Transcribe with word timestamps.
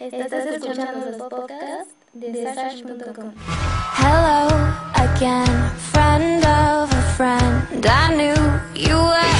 Estás 0.00 0.46
escuchando 0.46 1.10
los 1.10 1.16
podcasts 1.28 1.94
de 2.12 2.54
Sash.com. 2.54 3.32
Hello 3.96 4.48
again, 4.94 5.70
friend 5.90 6.44
of 6.44 6.92
a 6.92 7.02
friend. 7.16 7.84
I 7.84 8.14
knew 8.14 8.80
you 8.80 8.96
were. 8.96 9.37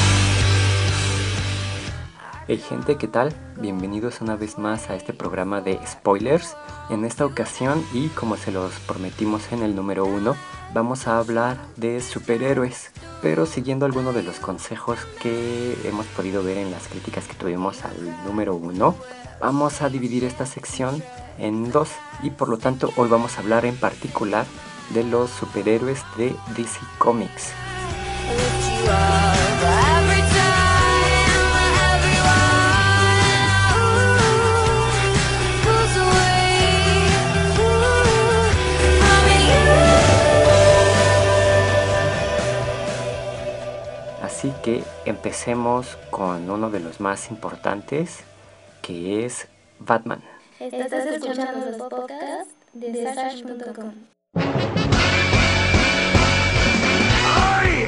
Hey 2.51 2.65
gente, 2.67 2.97
¿qué 2.97 3.09
tal? 3.09 3.35
Bienvenidos 3.61 4.23
una 4.23 4.35
vez 4.35 4.57
más 4.57 4.89
a 4.89 4.95
este 4.95 5.13
programa 5.13 5.61
de 5.61 5.79
spoilers. 5.87 6.57
En 6.89 7.05
esta 7.05 7.27
ocasión, 7.27 7.85
y 7.93 8.09
como 8.09 8.39
se 8.39 8.53
los 8.53 8.73
prometimos 8.87 9.53
en 9.53 9.63
el 9.63 9.77
número 9.77 10.07
uno, 10.07 10.35
vamos 10.73 11.07
a 11.07 11.19
hablar 11.19 11.59
de 11.77 12.01
superhéroes, 12.01 12.91
pero 13.21 13.45
siguiendo 13.45 13.85
algunos 13.85 14.15
de 14.15 14.23
los 14.23 14.37
consejos 14.39 14.99
que 15.21 15.77
hemos 15.85 16.07
podido 16.07 16.43
ver 16.43 16.57
en 16.57 16.71
las 16.71 16.89
críticas 16.89 17.27
que 17.27 17.35
tuvimos 17.35 17.85
al 17.85 17.97
número 18.25 18.55
uno, 18.55 18.95
vamos 19.43 19.83
a 19.83 19.91
dividir 19.91 20.25
esta 20.25 20.47
sección 20.47 21.03
en 21.37 21.71
dos 21.71 21.91
y 22.23 22.31
por 22.31 22.49
lo 22.49 22.57
tanto 22.57 22.91
hoy 22.97 23.11
vamos 23.11 23.37
a 23.37 23.43
hablar 23.43 23.67
en 23.67 23.77
particular 23.77 24.47
de 24.95 25.05
los 25.05 25.29
superhéroes 25.29 26.03
de 26.17 26.35
DC 26.57 26.81
Comics. 26.97 27.53
Así 44.39 44.55
que 44.63 44.85
empecemos 45.05 45.99
con 46.11 46.49
uno 46.49 46.71
de 46.71 46.79
los 46.79 47.01
más 47.01 47.33
importantes, 47.33 48.21
que 48.83 49.27
es 49.27 49.49
Batman. 49.81 50.23
Estás 50.61 51.07
escuchando 51.07 51.67
los 51.67 51.77
podcasts 51.89 52.55
de 52.73 53.13
Sash.com. 53.15 53.95
I 54.37 54.41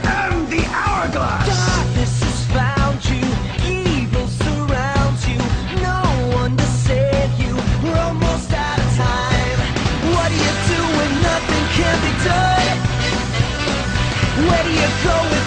am 0.03 0.51
the 0.51 0.65
hourglass. 0.75 1.47
Darkness 1.47 2.21
has 2.21 2.45
found 2.51 2.98
you, 3.05 3.23
evil 3.65 4.27
surrounds 4.27 5.28
you, 5.28 5.39
no 5.81 6.03
one 6.37 6.56
to 6.56 6.65
save 6.65 7.31
you. 7.39 7.55
We're 7.84 7.97
almost 7.97 8.53
out 8.53 8.81
of 8.81 8.97
time. 8.97 9.61
What 10.11 10.31
do 10.31 10.34
you 10.34 10.53
do 10.67 10.83
when 10.98 11.12
nothing 11.23 11.65
can 11.78 11.97
be 12.03 12.11
done? 12.27 12.77
Where 14.48 14.65
do 14.65 14.71
you 14.73 14.89
go 15.05 15.40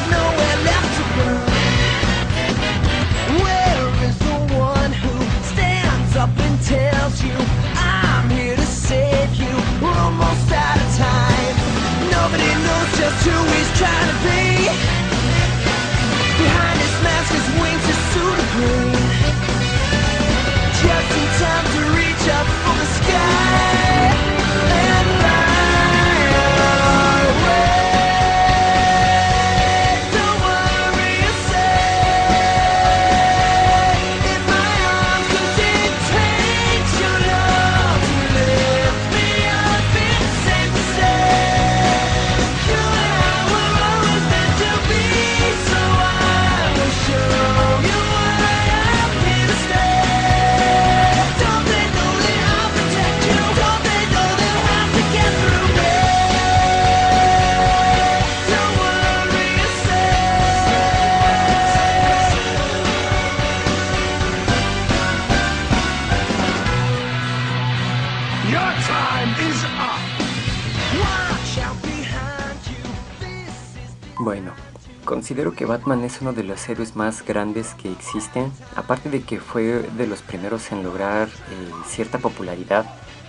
considero 75.44 75.58
que 75.58 75.66
Batman 75.66 76.06
es 76.06 76.22
uno 76.22 76.32
de 76.32 76.44
los 76.44 76.70
héroes 76.70 76.96
más 76.96 77.26
grandes 77.26 77.74
que 77.74 77.92
existen, 77.92 78.50
aparte 78.78 79.10
de 79.10 79.24
que 79.24 79.42
fue 79.42 79.64
de 79.98 80.08
los 80.08 80.22
primeros 80.22 80.72
en 80.72 80.84
lograr 80.84 81.28
eh, 81.28 81.72
cierta 81.86 82.18
popularidad 82.18 82.86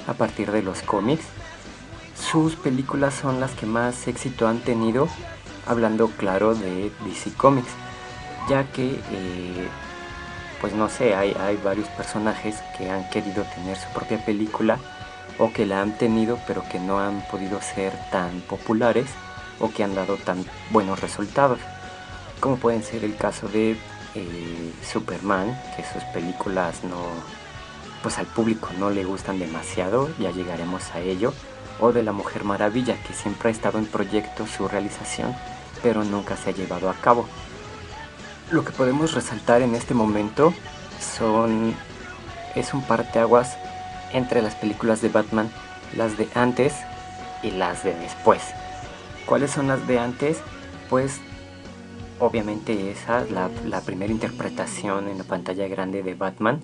a 0.06 0.12
partir 0.12 0.52
de 0.52 0.62
los 0.62 0.80
cómics. 0.82 1.24
Sus 2.14 2.54
películas 2.54 3.14
son 3.14 3.40
las 3.40 3.50
que 3.52 3.66
más 3.66 4.06
éxito 4.06 4.46
han 4.46 4.60
tenido, 4.60 5.08
hablando 5.66 6.06
claro 6.06 6.54
de 6.54 6.92
DC 7.04 7.32
Comics, 7.36 7.72
ya 8.48 8.62
que, 8.70 8.92
eh, 9.10 9.68
pues 10.60 10.72
no 10.72 10.88
sé, 10.88 11.16
hay, 11.16 11.34
hay 11.40 11.56
varios 11.64 11.88
personajes 11.88 12.54
que 12.78 12.90
han 12.90 13.10
querido 13.10 13.42
tener 13.56 13.76
su 13.76 13.88
propia 13.88 14.24
película 14.24 14.78
o 15.38 15.52
que 15.52 15.66
la 15.66 15.82
han 15.82 15.98
tenido 15.98 16.38
pero 16.46 16.62
que 16.70 16.78
no 16.78 17.00
han 17.00 17.22
podido 17.26 17.60
ser 17.60 17.92
tan 18.12 18.40
populares 18.42 19.08
o 19.58 19.72
que 19.72 19.82
han 19.82 19.96
dado 19.96 20.16
tan 20.16 20.44
buenos 20.70 21.00
resultados. 21.00 21.58
Como 22.40 22.56
pueden 22.56 22.82
ser 22.82 23.04
el 23.04 23.16
caso 23.16 23.48
de 23.48 23.76
eh, 24.14 24.72
Superman, 24.86 25.58
que 25.76 25.84
sus 25.84 26.04
películas 26.12 26.84
no, 26.84 27.02
pues 28.02 28.18
al 28.18 28.26
público 28.26 28.68
no 28.78 28.90
le 28.90 29.04
gustan 29.04 29.38
demasiado, 29.38 30.08
ya 30.18 30.30
llegaremos 30.30 30.90
a 30.94 31.00
ello. 31.00 31.32
O 31.80 31.92
de 31.92 32.04
la 32.04 32.12
Mujer 32.12 32.44
Maravilla, 32.44 32.96
que 33.02 33.14
siempre 33.14 33.48
ha 33.48 33.52
estado 33.52 33.78
en 33.78 33.86
proyecto 33.86 34.46
su 34.46 34.68
realización, 34.68 35.34
pero 35.82 36.04
nunca 36.04 36.36
se 36.36 36.50
ha 36.50 36.52
llevado 36.52 36.88
a 36.88 36.94
cabo. 36.94 37.26
Lo 38.50 38.64
que 38.64 38.72
podemos 38.72 39.14
resaltar 39.14 39.62
en 39.62 39.74
este 39.74 39.94
momento 39.94 40.54
son 41.00 41.74
es 42.54 42.72
un 42.72 42.82
parteaguas 42.82 43.56
entre 44.12 44.42
las 44.42 44.54
películas 44.54 45.00
de 45.00 45.08
Batman, 45.08 45.50
las 45.96 46.16
de 46.16 46.28
antes 46.34 46.74
y 47.42 47.50
las 47.50 47.82
de 47.82 47.94
después. 47.94 48.42
¿Cuáles 49.26 49.50
son 49.50 49.68
las 49.68 49.86
de 49.86 49.98
antes? 49.98 50.38
Pues 50.88 51.20
obviamente 52.20 52.90
esa, 52.90 53.24
la, 53.24 53.50
la 53.66 53.80
primera 53.80 54.12
interpretación 54.12 55.08
en 55.08 55.18
la 55.18 55.24
pantalla 55.24 55.66
grande 55.68 56.02
de 56.02 56.14
Batman, 56.14 56.60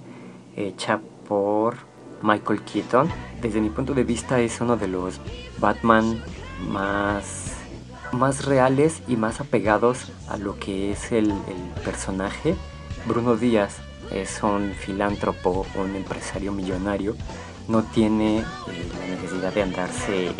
hecha 0.56 1.00
por 1.28 1.76
Michael 2.22 2.62
Keaton. 2.62 3.08
Desde 3.40 3.60
mi 3.60 3.70
punto 3.70 3.94
de 3.94 4.04
vista 4.04 4.40
es 4.40 4.60
uno 4.60 4.76
de 4.76 4.88
los 4.88 5.20
Batman 5.58 6.22
más, 6.68 7.54
más 8.12 8.44
reales 8.44 9.02
y 9.08 9.16
más 9.16 9.40
apegados 9.40 10.12
a 10.28 10.36
lo 10.36 10.58
que 10.58 10.92
es 10.92 11.12
el, 11.12 11.30
el 11.30 11.82
personaje. 11.84 12.54
Bruno 13.06 13.36
Díaz 13.36 13.78
es 14.12 14.42
un 14.42 14.72
filántropo, 14.72 15.66
un 15.76 15.94
empresario 15.96 16.52
millonario, 16.52 17.16
no 17.68 17.84
tiene 17.84 18.40
eh, 18.40 18.44
la 18.98 19.14
necesidad 19.14 19.54
de 19.54 19.62
andarse, 19.62 20.32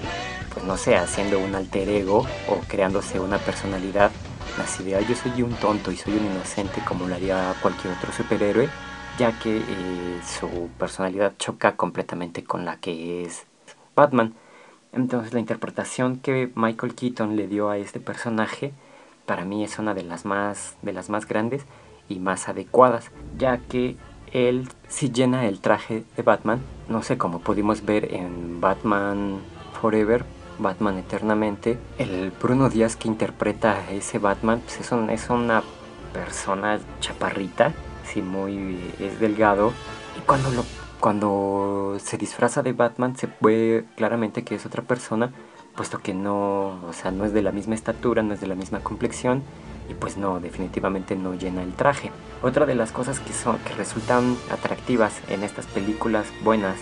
pues 0.52 0.66
no 0.66 0.76
sé, 0.76 0.96
haciendo 0.96 1.38
un 1.38 1.54
alter 1.54 1.88
ego 1.88 2.26
o 2.48 2.58
creándose 2.66 3.20
una 3.20 3.38
personalidad. 3.38 4.10
Las 4.58 4.80
ideas, 4.80 5.06
yo 5.08 5.14
soy 5.14 5.42
un 5.42 5.54
tonto 5.54 5.90
y 5.90 5.96
soy 5.96 6.14
un 6.14 6.26
inocente 6.26 6.82
como 6.86 7.06
lo 7.06 7.14
haría 7.14 7.54
cualquier 7.62 7.94
otro 7.94 8.12
superhéroe, 8.12 8.68
ya 9.18 9.38
que 9.38 9.58
eh, 9.58 10.20
su 10.24 10.68
personalidad 10.78 11.34
choca 11.38 11.76
completamente 11.76 12.44
con 12.44 12.64
la 12.64 12.76
que 12.76 13.22
es 13.24 13.46
Batman. 13.94 14.34
Entonces 14.92 15.32
la 15.32 15.40
interpretación 15.40 16.18
que 16.18 16.50
Michael 16.54 16.94
Keaton 16.94 17.36
le 17.36 17.46
dio 17.46 17.70
a 17.70 17.78
este 17.78 18.00
personaje 18.00 18.72
para 19.24 19.44
mí 19.44 19.62
es 19.62 19.78
una 19.78 19.94
de 19.94 20.02
las 20.02 20.24
más 20.24 20.76
de 20.82 20.92
las 20.92 21.08
más 21.08 21.26
grandes 21.26 21.64
y 22.08 22.18
más 22.18 22.48
adecuadas, 22.48 23.10
ya 23.38 23.58
que 23.58 23.96
él 24.32 24.68
sí 24.88 25.10
llena 25.12 25.46
el 25.46 25.60
traje 25.60 26.04
de 26.16 26.22
Batman, 26.22 26.60
no 26.88 27.02
sé, 27.02 27.16
como 27.16 27.40
pudimos 27.40 27.84
ver 27.84 28.12
en 28.12 28.60
Batman 28.60 29.38
Forever, 29.80 30.24
Batman 30.60 30.98
Eternamente, 30.98 31.78
el 31.98 32.30
Bruno 32.40 32.68
Díaz 32.68 32.96
que 32.96 33.08
interpreta 33.08 33.72
a 33.72 33.90
ese 33.92 34.18
Batman 34.18 34.60
pues 34.60 34.80
es, 34.80 34.92
un- 34.92 35.10
es 35.10 35.28
una 35.30 35.62
persona 36.12 36.78
chaparrita, 37.00 37.72
sí, 38.04 38.22
muy 38.22 38.78
es 38.98 39.18
delgado, 39.20 39.72
y 40.16 40.20
cuando 40.26 40.50
lo 40.50 40.64
cuando 41.00 41.96
se 41.98 42.18
disfraza 42.18 42.62
de 42.62 42.74
Batman 42.74 43.16
se 43.16 43.26
ve 43.40 43.86
claramente 43.96 44.44
que 44.44 44.54
es 44.56 44.66
otra 44.66 44.82
persona, 44.82 45.32
puesto 45.74 45.98
que 45.98 46.12
no, 46.12 46.78
o 46.86 46.92
sea, 46.92 47.10
no 47.10 47.24
es 47.24 47.32
de 47.32 47.40
la 47.40 47.52
misma 47.52 47.74
estatura, 47.74 48.22
no 48.22 48.34
es 48.34 48.40
de 48.42 48.46
la 48.46 48.54
misma 48.54 48.80
complexión 48.80 49.42
y 49.88 49.94
pues 49.94 50.18
no, 50.18 50.40
definitivamente 50.40 51.16
no 51.16 51.32
llena 51.32 51.62
el 51.62 51.72
traje. 51.72 52.12
Otra 52.42 52.66
de 52.66 52.74
las 52.74 52.92
cosas 52.92 53.18
que, 53.18 53.32
son, 53.32 53.56
que 53.60 53.72
resultan 53.76 54.36
atractivas 54.50 55.22
en 55.28 55.42
estas 55.42 55.64
películas 55.66 56.26
buenas 56.44 56.76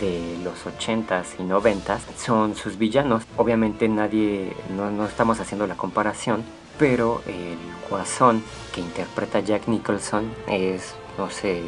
de 0.00 0.38
los 0.42 0.64
80s 0.64 1.38
y 1.38 1.42
90s 1.42 2.00
son 2.16 2.56
sus 2.56 2.78
villanos. 2.78 3.24
Obviamente 3.36 3.88
nadie, 3.88 4.56
no, 4.76 4.90
no 4.90 5.06
estamos 5.06 5.40
haciendo 5.40 5.66
la 5.66 5.76
comparación, 5.76 6.42
pero 6.78 7.22
el 7.26 7.58
guasón 7.88 8.42
que 8.74 8.80
interpreta 8.80 9.40
Jack 9.40 9.68
Nicholson 9.68 10.32
es, 10.48 10.94
no 11.18 11.30
sé, 11.30 11.62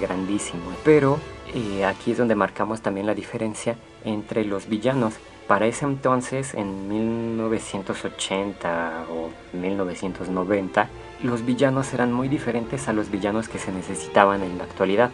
grandísimo. 0.00 0.70
Pero 0.84 1.18
eh, 1.54 1.84
aquí 1.84 2.12
es 2.12 2.18
donde 2.18 2.34
marcamos 2.34 2.80
también 2.80 3.06
la 3.06 3.14
diferencia 3.14 3.76
entre 4.04 4.44
los 4.44 4.68
villanos. 4.68 5.14
Para 5.48 5.66
ese 5.66 5.84
entonces, 5.84 6.54
en 6.54 6.88
1980 6.88 9.06
o 9.10 9.30
1990, 9.56 10.88
los 11.24 11.44
villanos 11.44 11.92
eran 11.92 12.12
muy 12.12 12.28
diferentes 12.28 12.86
a 12.86 12.92
los 12.92 13.10
villanos 13.10 13.48
que 13.48 13.58
se 13.58 13.72
necesitaban 13.72 14.44
en 14.44 14.58
la 14.58 14.64
actualidad. 14.64 15.10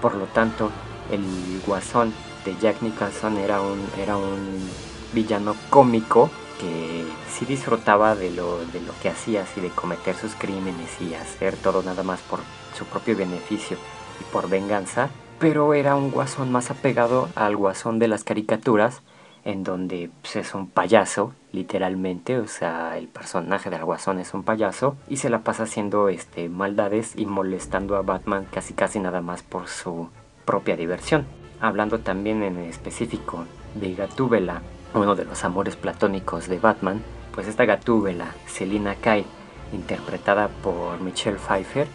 Por 0.00 0.14
lo 0.14 0.26
tanto, 0.26 0.70
el 1.10 1.60
guasón 1.66 2.12
de 2.44 2.56
Jack 2.60 2.82
Nicholson 2.82 3.38
era 3.38 3.60
un, 3.60 3.80
era 3.98 4.16
un 4.16 4.68
villano 5.12 5.54
cómico 5.70 6.30
que 6.60 7.04
sí 7.28 7.44
disfrutaba 7.44 8.14
de 8.14 8.30
lo, 8.30 8.64
de 8.66 8.80
lo 8.80 8.92
que 9.02 9.08
hacía, 9.08 9.42
así 9.42 9.60
de 9.60 9.70
cometer 9.70 10.14
sus 10.14 10.34
crímenes 10.34 11.00
y 11.00 11.14
hacer 11.14 11.56
todo 11.56 11.82
nada 11.82 12.02
más 12.02 12.20
por 12.20 12.40
su 12.76 12.84
propio 12.84 13.16
beneficio 13.16 13.76
y 14.20 14.32
por 14.32 14.48
venganza, 14.48 15.10
pero 15.38 15.74
era 15.74 15.96
un 15.96 16.10
guasón 16.10 16.52
más 16.52 16.70
apegado 16.70 17.28
al 17.34 17.56
guasón 17.56 17.98
de 17.98 18.08
las 18.08 18.22
caricaturas, 18.22 19.02
en 19.44 19.64
donde 19.64 20.10
pues, 20.20 20.36
es 20.36 20.54
un 20.54 20.68
payaso, 20.68 21.32
literalmente, 21.50 22.38
o 22.38 22.46
sea, 22.46 22.96
el 22.96 23.08
personaje 23.08 23.68
del 23.68 23.84
guasón 23.84 24.20
es 24.20 24.34
un 24.34 24.44
payaso 24.44 24.96
y 25.08 25.16
se 25.16 25.30
la 25.30 25.40
pasa 25.40 25.64
haciendo 25.64 26.08
este 26.08 26.48
maldades 26.48 27.14
y 27.16 27.26
molestando 27.26 27.96
a 27.96 28.02
Batman 28.02 28.46
casi 28.52 28.72
casi 28.72 29.00
nada 29.00 29.20
más 29.20 29.42
por 29.42 29.66
su 29.66 30.08
propia 30.44 30.76
diversión. 30.76 31.26
Hablando 31.60 32.00
también 32.00 32.42
en 32.42 32.58
específico 32.58 33.46
de 33.74 33.94
Gatúbela, 33.94 34.62
uno 34.94 35.14
de 35.14 35.24
los 35.24 35.44
amores 35.44 35.76
platónicos 35.76 36.48
de 36.48 36.58
Batman, 36.58 37.02
pues 37.34 37.46
esta 37.46 37.64
Gatúbela, 37.64 38.34
Selina 38.46 38.94
Kyle, 38.96 39.26
interpretada 39.72 40.48
por 40.62 41.00
Michelle 41.00 41.38
Pfeiffer, 41.38 41.86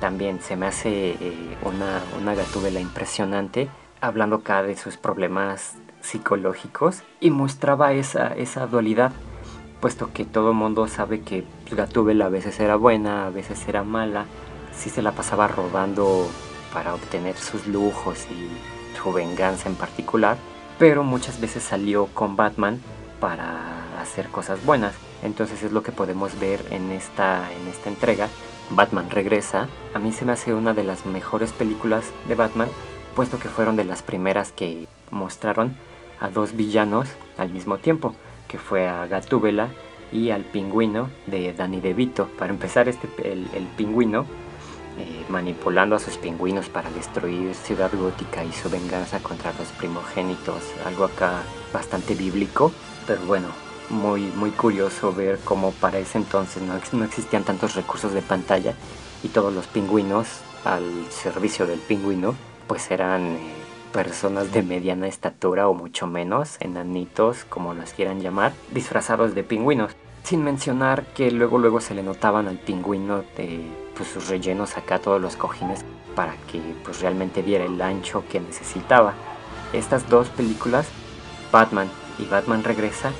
también 0.00 0.40
se 0.40 0.56
me 0.56 0.66
hace 0.66 1.12
eh, 1.12 1.56
una, 1.62 2.02
una 2.20 2.34
Gatúbela 2.34 2.80
impresionante, 2.80 3.68
hablando 4.00 4.36
acá 4.36 4.62
de 4.62 4.76
sus 4.76 4.96
problemas 4.96 5.76
psicológicos 6.00 7.02
y 7.20 7.30
mostraba 7.30 7.92
esa, 7.92 8.28
esa 8.34 8.66
dualidad, 8.66 9.12
puesto 9.80 10.12
que 10.12 10.24
todo 10.24 10.50
el 10.50 10.56
mundo 10.56 10.86
sabe 10.88 11.20
que 11.20 11.44
Gatúbela 11.70 12.26
a 12.26 12.28
veces 12.28 12.60
era 12.60 12.76
buena, 12.76 13.26
a 13.26 13.30
veces 13.30 13.66
era 13.66 13.82
mala, 13.82 14.26
sí 14.72 14.90
se 14.90 15.02
la 15.02 15.12
pasaba 15.12 15.48
robando 15.48 16.28
para 16.74 16.92
obtener 16.92 17.36
sus 17.36 17.66
lujos 17.66 18.26
y 18.30 18.98
su 18.98 19.12
venganza 19.12 19.68
en 19.68 19.76
particular, 19.76 20.36
pero 20.78 21.04
muchas 21.04 21.40
veces 21.40 21.62
salió 21.62 22.06
con 22.06 22.36
Batman 22.36 22.80
para 23.20 24.00
hacer 24.02 24.28
cosas 24.28 24.62
buenas. 24.66 24.92
Entonces 25.22 25.62
es 25.62 25.72
lo 25.72 25.82
que 25.82 25.92
podemos 25.92 26.38
ver 26.38 26.60
en 26.70 26.90
esta, 26.90 27.50
en 27.52 27.68
esta 27.68 27.88
entrega. 27.88 28.28
Batman 28.70 29.08
regresa. 29.08 29.68
A 29.94 29.98
mí 29.98 30.12
se 30.12 30.24
me 30.24 30.32
hace 30.32 30.52
una 30.52 30.74
de 30.74 30.84
las 30.84 31.06
mejores 31.06 31.52
películas 31.52 32.04
de 32.28 32.34
Batman, 32.34 32.68
puesto 33.14 33.38
que 33.38 33.48
fueron 33.48 33.76
de 33.76 33.84
las 33.84 34.02
primeras 34.02 34.52
que 34.52 34.86
mostraron 35.10 35.76
a 36.20 36.28
dos 36.28 36.56
villanos 36.56 37.08
al 37.38 37.50
mismo 37.50 37.78
tiempo, 37.78 38.14
que 38.48 38.58
fue 38.58 38.88
a 38.88 39.06
Gatúbela 39.06 39.68
y 40.12 40.30
al 40.30 40.42
pingüino 40.42 41.08
de 41.26 41.52
Danny 41.52 41.80
DeVito. 41.80 42.28
Para 42.38 42.52
empezar, 42.52 42.88
este, 42.88 43.08
el, 43.24 43.48
el 43.54 43.64
pingüino 43.76 44.26
eh, 44.98 45.24
manipulando 45.28 45.96
a 45.96 45.98
sus 45.98 46.16
pingüinos 46.16 46.68
para 46.68 46.90
destruir 46.90 47.54
Ciudad 47.54 47.90
Gótica 47.92 48.44
y 48.44 48.52
su 48.52 48.70
venganza 48.70 49.20
contra 49.20 49.52
los 49.58 49.68
primogénitos, 49.68 50.62
algo 50.84 51.04
acá 51.04 51.42
bastante 51.72 52.14
bíblico, 52.14 52.72
pero 53.06 53.20
bueno, 53.26 53.48
muy, 53.90 54.22
muy 54.36 54.50
curioso 54.50 55.12
ver 55.12 55.38
cómo 55.44 55.72
para 55.72 55.98
ese 55.98 56.18
entonces 56.18 56.62
no, 56.62 56.74
no 56.92 57.04
existían 57.04 57.44
tantos 57.44 57.74
recursos 57.74 58.12
de 58.12 58.22
pantalla 58.22 58.74
y 59.22 59.28
todos 59.28 59.52
los 59.52 59.66
pingüinos 59.66 60.40
al 60.64 60.84
servicio 61.10 61.66
del 61.66 61.78
pingüino 61.80 62.34
pues 62.66 62.90
eran 62.90 63.22
eh, 63.22 63.38
personas 63.92 64.52
de 64.52 64.62
mediana 64.62 65.06
estatura 65.06 65.68
o 65.68 65.74
mucho 65.74 66.06
menos, 66.06 66.56
enanitos 66.60 67.44
como 67.44 67.74
los 67.74 67.92
quieran 67.92 68.20
llamar, 68.20 68.52
disfrazados 68.72 69.34
de 69.34 69.44
pingüinos. 69.44 69.92
Sin 70.22 70.42
mencionar 70.42 71.04
que 71.14 71.30
luego 71.30 71.58
luego 71.58 71.80
se 71.80 71.94
le 71.94 72.02
notaban 72.02 72.48
al 72.48 72.58
pingüino 72.58 73.24
de 73.36 73.83
pues, 73.96 74.08
sus 74.08 74.28
rellenos 74.28 74.76
acá 74.76 74.98
todos 74.98 75.20
los 75.20 75.36
cojines 75.36 75.84
para 76.14 76.36
que 76.50 76.60
pues 76.84 77.00
realmente 77.00 77.42
diera 77.42 77.64
el 77.64 77.80
ancho 77.80 78.24
que 78.30 78.40
necesitaba. 78.40 79.14
Estas 79.72 80.08
dos 80.08 80.28
películas, 80.28 80.86
Batman 81.50 81.88
y 82.18 82.26
Batman 82.26 82.62
Regresa, 82.62 83.10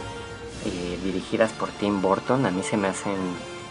eh, 0.65 0.99
dirigidas 1.03 1.53
por 1.53 1.69
Tim 1.71 2.01
Burton, 2.01 2.47
a 2.47 2.51
mí 2.51 2.63
se 2.63 2.77
me 2.77 2.89
hacen 2.89 3.17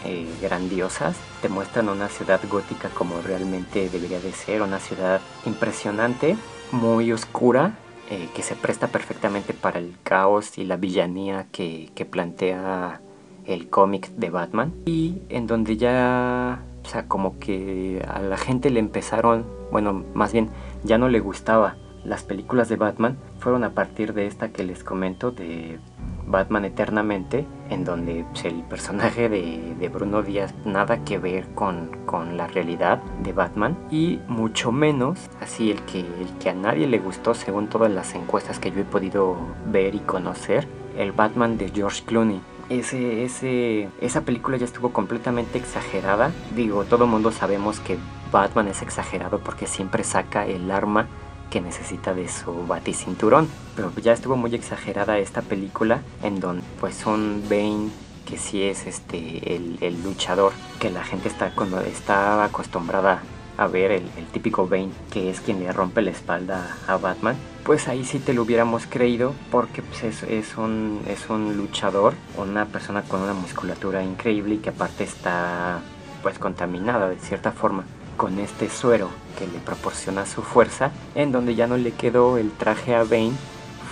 eh, 0.04 0.28
grandiosas. 0.42 1.16
Te 1.40 1.48
muestran 1.48 1.88
una 1.88 2.08
ciudad 2.08 2.40
gótica 2.50 2.90
como 2.90 3.20
realmente 3.22 3.88
debería 3.88 4.20
de 4.20 4.32
ser, 4.32 4.60
una 4.60 4.78
ciudad 4.78 5.20
impresionante, 5.46 6.36
muy 6.72 7.10
oscura, 7.10 7.78
eh, 8.10 8.28
que 8.34 8.42
se 8.42 8.54
presta 8.54 8.88
perfectamente 8.88 9.54
para 9.54 9.78
el 9.78 9.96
caos 10.02 10.58
y 10.58 10.64
la 10.64 10.76
villanía 10.76 11.46
que, 11.50 11.90
que 11.94 12.04
plantea 12.04 13.00
el 13.46 13.70
cómic 13.70 14.08
de 14.10 14.28
Batman. 14.28 14.74
Y 14.84 15.22
en 15.30 15.46
donde 15.46 15.78
ya, 15.78 16.60
o 16.84 16.88
sea, 16.88 17.08
como 17.08 17.38
que 17.38 18.04
a 18.06 18.20
la 18.20 18.36
gente 18.36 18.70
le 18.70 18.80
empezaron, 18.80 19.46
bueno, 19.72 20.04
más 20.14 20.32
bien 20.32 20.50
ya 20.82 20.98
no 20.98 21.08
le 21.08 21.20
gustaba 21.20 21.76
las 22.04 22.22
películas 22.22 22.68
de 22.68 22.76
Batman, 22.76 23.16
fueron 23.38 23.64
a 23.64 23.70
partir 23.70 24.12
de 24.12 24.26
esta 24.26 24.50
que 24.50 24.62
les 24.62 24.84
comento 24.84 25.30
de 25.30 25.78
Batman 26.26 26.66
Eternamente, 26.66 27.46
en 27.70 27.84
donde 27.84 28.24
pues, 28.30 28.44
el 28.44 28.62
personaje 28.64 29.28
de, 29.28 29.74
de 29.78 29.88
Bruno 29.88 30.22
Díaz 30.22 30.54
nada 30.64 31.04
que 31.04 31.18
ver 31.18 31.46
con, 31.54 31.90
con 32.04 32.36
la 32.36 32.46
realidad 32.46 33.02
de 33.22 33.32
Batman 33.32 33.76
y 33.90 34.20
mucho 34.28 34.70
menos 34.70 35.30
así 35.40 35.70
el 35.70 35.80
que, 35.82 36.00
el 36.00 36.38
que 36.38 36.50
a 36.50 36.54
nadie 36.54 36.86
le 36.86 36.98
gustó 36.98 37.34
según 37.34 37.68
todas 37.68 37.90
las 37.90 38.14
encuestas 38.14 38.58
que 38.58 38.70
yo 38.70 38.80
he 38.80 38.84
podido 38.84 39.36
ver 39.66 39.94
y 39.94 40.00
conocer, 40.00 40.68
el 40.96 41.12
Batman 41.12 41.56
de 41.56 41.70
George 41.70 42.02
Clooney. 42.04 42.40
Ese, 42.68 43.24
ese, 43.24 43.88
esa 44.00 44.22
película 44.22 44.56
ya 44.56 44.64
estuvo 44.64 44.92
completamente 44.92 45.58
exagerada. 45.58 46.32
Digo, 46.54 46.84
todo 46.84 47.06
mundo 47.06 47.32
sabemos 47.32 47.80
que 47.80 47.98
Batman 48.32 48.68
es 48.68 48.82
exagerado 48.82 49.40
porque 49.40 49.66
siempre 49.66 50.04
saca 50.04 50.46
el 50.46 50.70
arma 50.70 51.06
que 51.50 51.60
necesita 51.60 52.14
de 52.14 52.28
su 52.28 52.66
baticinturón. 52.66 53.48
Pero 53.76 53.92
ya 54.02 54.12
estuvo 54.12 54.36
muy 54.36 54.54
exagerada 54.54 55.18
esta 55.18 55.42
película 55.42 56.02
en 56.22 56.40
donde 56.40 56.64
pues 56.80 57.06
un 57.06 57.44
Bane 57.48 57.90
que 58.24 58.38
sí 58.38 58.62
es 58.62 58.86
este 58.86 59.54
el, 59.54 59.78
el 59.80 60.02
luchador 60.02 60.52
que 60.80 60.90
la 60.90 61.04
gente 61.04 61.28
está 61.28 61.54
cuando 61.54 61.80
está 61.80 62.42
acostumbrada 62.44 63.22
a 63.56 63.66
ver 63.66 63.92
el, 63.92 64.02
el 64.16 64.26
típico 64.26 64.66
Bane 64.66 64.90
que 65.10 65.30
es 65.30 65.40
quien 65.40 65.60
le 65.60 65.72
rompe 65.72 66.02
la 66.02 66.10
espalda 66.10 66.76
a 66.86 66.96
Batman 66.96 67.36
pues 67.64 67.88
ahí 67.88 68.04
sí 68.04 68.18
te 68.18 68.34
lo 68.34 68.42
hubiéramos 68.42 68.86
creído 68.86 69.34
porque 69.50 69.80
pues, 69.80 70.04
es, 70.04 70.22
es, 70.24 70.56
un, 70.58 71.00
es 71.08 71.30
un 71.30 71.56
luchador, 71.56 72.12
una 72.36 72.66
persona 72.66 73.02
con 73.02 73.22
una 73.22 73.32
musculatura 73.32 74.04
increíble 74.04 74.56
y 74.56 74.58
que 74.58 74.68
aparte 74.68 75.04
está 75.04 75.80
pues 76.22 76.38
contaminada 76.38 77.08
de 77.08 77.18
cierta 77.18 77.52
forma 77.52 77.84
con 78.18 78.38
este 78.38 78.68
suero 78.68 79.08
que 79.38 79.46
le 79.46 79.58
proporciona 79.58 80.26
su 80.26 80.42
fuerza, 80.42 80.92
en 81.14 81.32
donde 81.32 81.54
ya 81.54 81.66
no 81.66 81.76
le 81.76 81.92
quedó 81.92 82.38
el 82.38 82.52
traje 82.52 82.94
a 82.94 83.02
Bane, 83.02 83.32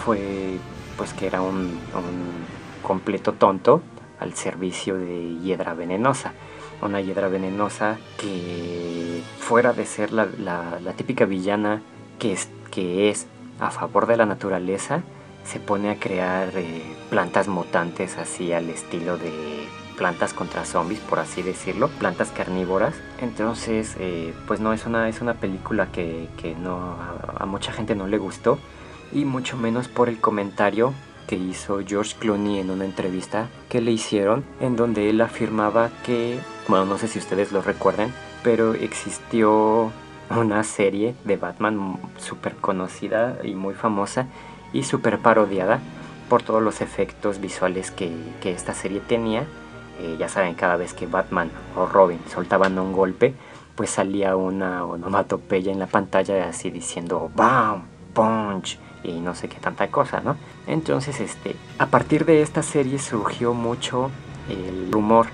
fue 0.04 0.58
pues 0.96 1.14
que 1.14 1.26
era 1.26 1.40
un, 1.40 1.78
un 1.94 2.46
completo 2.82 3.32
tonto 3.32 3.82
al 4.20 4.34
servicio 4.34 4.98
de 4.98 5.38
hiedra 5.42 5.74
venenosa. 5.74 6.32
Una 6.82 7.00
hiedra 7.00 7.28
venenosa 7.28 7.98
que 8.18 9.22
fuera 9.38 9.72
de 9.72 9.86
ser 9.86 10.12
la, 10.12 10.26
la, 10.38 10.78
la 10.84 10.92
típica 10.92 11.24
villana 11.24 11.80
que 12.18 12.32
es, 12.32 12.48
que 12.70 13.08
es 13.08 13.26
a 13.60 13.70
favor 13.70 14.06
de 14.06 14.16
la 14.16 14.26
naturaleza, 14.26 15.02
se 15.44 15.60
pone 15.60 15.90
a 15.90 15.98
crear 15.98 16.50
eh, 16.54 16.82
plantas 17.10 17.48
mutantes 17.48 18.18
así 18.18 18.52
al 18.52 18.68
estilo 18.70 19.16
de 19.16 19.32
plantas 19.96 20.32
contra 20.32 20.64
zombies, 20.64 21.00
por 21.00 21.18
así 21.18 21.42
decirlo, 21.42 21.88
plantas 21.88 22.30
carnívoras. 22.30 22.94
Entonces, 23.20 23.96
eh, 23.98 24.34
pues 24.46 24.60
no, 24.60 24.72
es 24.72 24.86
una, 24.86 25.08
es 25.08 25.20
una 25.20 25.34
película 25.34 25.92
que, 25.92 26.28
que 26.36 26.54
no, 26.54 26.76
a, 26.76 27.36
a, 27.38 27.46
mucha 27.46 27.72
gente 27.72 27.94
no 27.94 28.06
le 28.06 28.18
gustó 28.18 28.58
y 29.12 29.24
mucho 29.24 29.56
menos 29.56 29.88
por 29.88 30.08
el 30.08 30.18
comentario 30.18 30.92
que 31.26 31.36
hizo 31.36 31.80
George 31.86 32.16
Clooney 32.18 32.58
en 32.58 32.70
una 32.70 32.84
entrevista 32.84 33.48
que 33.68 33.80
le 33.80 33.92
hicieron 33.92 34.44
en 34.60 34.76
donde 34.76 35.08
él 35.10 35.20
afirmaba 35.20 35.90
que, 36.04 36.38
bueno, 36.68 36.84
no 36.84 36.98
sé 36.98 37.08
si 37.08 37.18
ustedes 37.18 37.52
lo 37.52 37.62
recuerden, 37.62 38.12
pero 38.42 38.74
existió 38.74 39.90
una 40.30 40.64
serie 40.64 41.14
de 41.24 41.36
Batman 41.36 41.98
súper 42.18 42.56
conocida 42.56 43.38
y 43.42 43.54
muy 43.54 43.74
famosa 43.74 44.26
y 44.72 44.84
súper 44.84 45.18
parodiada 45.18 45.80
por 46.28 46.42
todos 46.42 46.62
los 46.62 46.80
efectos 46.80 47.40
visuales 47.40 47.90
que, 47.90 48.10
que, 48.40 48.52
esta 48.52 48.74
serie 48.74 49.00
tenía 49.00 49.44
Eh, 50.00 50.16
ya 50.18 50.26
saben, 50.28 50.54
cada 50.54 50.76
vez 50.76 50.94
que 50.94 51.06
Batman 51.06 51.50
o 51.76 51.84
Robin 51.84 52.18
soltaban 52.26 52.78
un 52.78 52.92
golpe, 52.92 53.34
pues 53.76 53.90
salía 53.90 54.36
una 54.36 54.86
onomatopeya 54.86 55.70
en 55.70 55.78
la 55.78 55.86
pantalla 55.86 56.48
así 56.48 56.70
diciendo 56.70 57.30
¡Bam! 57.36 57.84
¡Punch! 58.14 58.78
y 59.04 59.20
no 59.20 59.34
sé 59.34 59.48
qué 59.48 59.58
tanta 59.58 59.88
cosa, 59.88 60.20
¿no? 60.20 60.36
Entonces, 60.66 61.20
este, 61.20 61.56
a 61.78 61.86
partir 61.86 62.24
de 62.24 62.42
esta 62.42 62.62
serie 62.62 62.98
surgió 62.98 63.52
mucho 63.52 64.10
el 64.48 64.90
rumor 64.92 65.26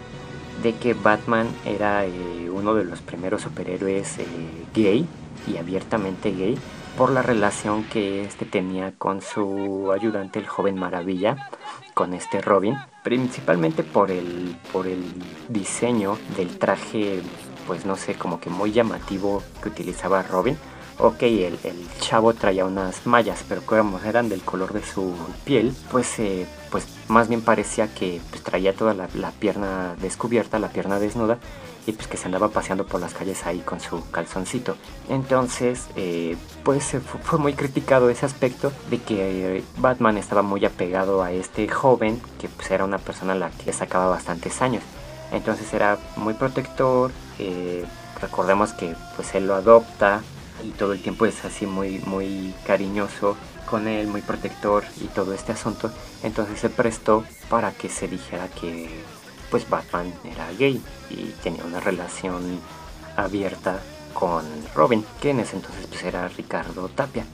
de 0.63 0.75
que 0.75 0.95
Batman 0.95 1.49
era 1.65 2.05
eh, 2.05 2.51
uno 2.51 2.75
de 2.75 2.85
los 2.85 3.01
primeros 3.01 3.43
superhéroes 3.43 4.19
eh, 4.19 4.27
gay 4.75 5.07
y 5.47 5.57
abiertamente 5.57 6.33
gay 6.33 6.59
por 6.97 7.11
la 7.11 7.23
relación 7.23 7.85
que 7.85 8.23
este 8.23 8.45
tenía 8.45 8.93
con 8.99 9.23
su 9.23 9.93
ayudante, 9.93 10.41
el 10.41 10.49
joven 10.49 10.77
Maravilla, 10.77 11.49
con 11.95 12.13
este 12.13 12.41
Robin, 12.41 12.77
principalmente 13.05 13.85
por 13.85 14.11
el, 14.11 14.57
por 14.73 14.89
el 14.89 15.05
diseño 15.49 16.19
del 16.37 16.59
traje, 16.59 17.21
pues 17.69 17.87
no 17.87 17.97
sé, 17.97 18.15
como 18.15 18.41
que 18.41 18.51
muy 18.51 18.73
llamativo 18.73 19.45
que 19.63 19.69
utilizaba 19.69 20.25
Robin. 20.25 20.57
Ok, 21.01 21.23
el, 21.23 21.57
chavo 22.01 22.35
traía 22.35 22.65
unas 22.65 23.07
mallas, 23.07 23.45
pero 23.49 23.63
como 23.63 24.01
eran 24.01 24.29
del 24.29 24.43
color 24.43 24.73
de 24.73 24.83
su 24.85 25.15
piel, 25.45 25.73
pues, 25.93 26.19
eh, 26.19 26.45
pues 26.73 26.87
más 27.07 27.29
bien 27.29 27.41
parecía 27.41 27.87
que 27.95 28.21
pues, 28.31 28.43
traía 28.43 28.75
toda 28.75 28.95
la, 28.95 29.31
pierna 29.39 29.95
descubierta, 30.01 30.59
la 30.59 30.71
pierna 30.71 30.99
desnuda, 30.99 31.39
y 31.87 31.93
pues 31.93 32.09
que 32.09 32.17
se 32.17 32.27
andaba 32.27 32.49
paseando 32.49 32.85
por 32.85 33.01
las 33.01 33.15
calles 33.15 33.47
ahí 33.47 33.61
con 33.61 33.79
su 33.81 34.11
calzoncito. 34.11 34.77
Entonces, 35.09 35.87
eh, 35.95 36.37
pues 36.65 36.85
fu- 36.85 37.19
fue 37.23 37.39
muy 37.39 37.55
criticado 37.55 38.11
ese 38.11 38.27
aspecto 38.27 38.73
de 38.91 38.99
que 39.01 39.59
eh, 39.59 39.65
Batman 39.77 40.19
estaba 40.19 40.43
muy 40.43 40.65
apegado 40.65 41.23
a 41.23 41.31
este 41.31 41.69
joven, 41.69 42.21
que 42.41 42.49
pues 42.49 42.71
era 42.73 42.85
una 42.85 42.99
persona 42.99 43.35
a 43.35 43.37
la 43.37 43.51
que 43.51 43.73
sacaba 43.73 44.09
bastantes 44.09 44.61
años. 44.63 44.83
Entonces 45.31 45.73
era 45.73 45.97
muy 46.17 46.35
protector, 46.35 47.13
eh, 47.39 47.85
recordemos 48.21 48.73
que 48.73 48.97
pues 49.15 49.33
él 49.37 49.47
lo 49.47 49.55
adopta 49.55 50.23
y 50.65 50.71
todo 50.71 50.93
el 50.93 51.03
tiempo 51.03 51.27
es 51.27 51.45
así 51.45 51.67
muy, 51.67 51.99
muy 52.07 52.55
cariñoso 52.67 53.37
con 53.69 53.87
él, 53.87 54.07
muy 54.07 54.23
protector 54.23 54.85
y 55.01 55.05
todo 55.07 55.35
este 55.35 55.53
asunto. 55.53 55.91
Entonces 56.23 56.59
se 56.59 56.71
prestó 56.71 57.25
para 57.49 57.73
que 57.73 57.89
se 57.89 58.09
dijera 58.09 58.49
que 58.49 58.89
pues 59.51 59.69
Batman 59.69 60.13
era 60.25 60.51
gay 60.59 60.83
y 61.11 61.33
tenía 61.43 61.65
una 61.65 61.81
relación 61.81 62.61
abierta 63.17 63.81
con 64.15 64.45
Robin, 64.75 65.05
que 65.21 65.31
en 65.31 65.41
ese 65.41 65.57
entonces 65.57 65.87
pues 65.87 66.03
era 66.05 66.29
Ricardo 66.29 66.89
Tapia. 66.89 67.25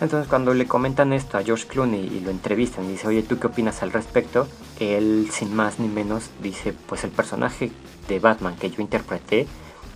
Entonces 0.00 0.28
cuando 0.28 0.54
le 0.54 0.66
comentan 0.66 1.12
esto 1.12 1.38
a 1.38 1.42
George 1.42 1.66
Clooney 1.66 2.06
y 2.06 2.20
lo 2.20 2.30
entrevistan 2.30 2.84
y 2.84 2.92
dice, 2.92 3.08
oye, 3.08 3.22
¿tú 3.22 3.38
qué 3.38 3.48
opinas 3.48 3.82
al 3.82 3.92
respecto? 3.92 4.46
Él 4.78 5.28
sin 5.32 5.54
más 5.54 5.80
ni 5.80 5.88
menos 5.88 6.30
dice, 6.40 6.72
pues 6.72 7.02
el 7.04 7.10
personaje 7.10 7.72
de 8.06 8.18
Batman 8.20 8.56
que 8.56 8.70
yo 8.70 8.80
interpreté 8.80 9.46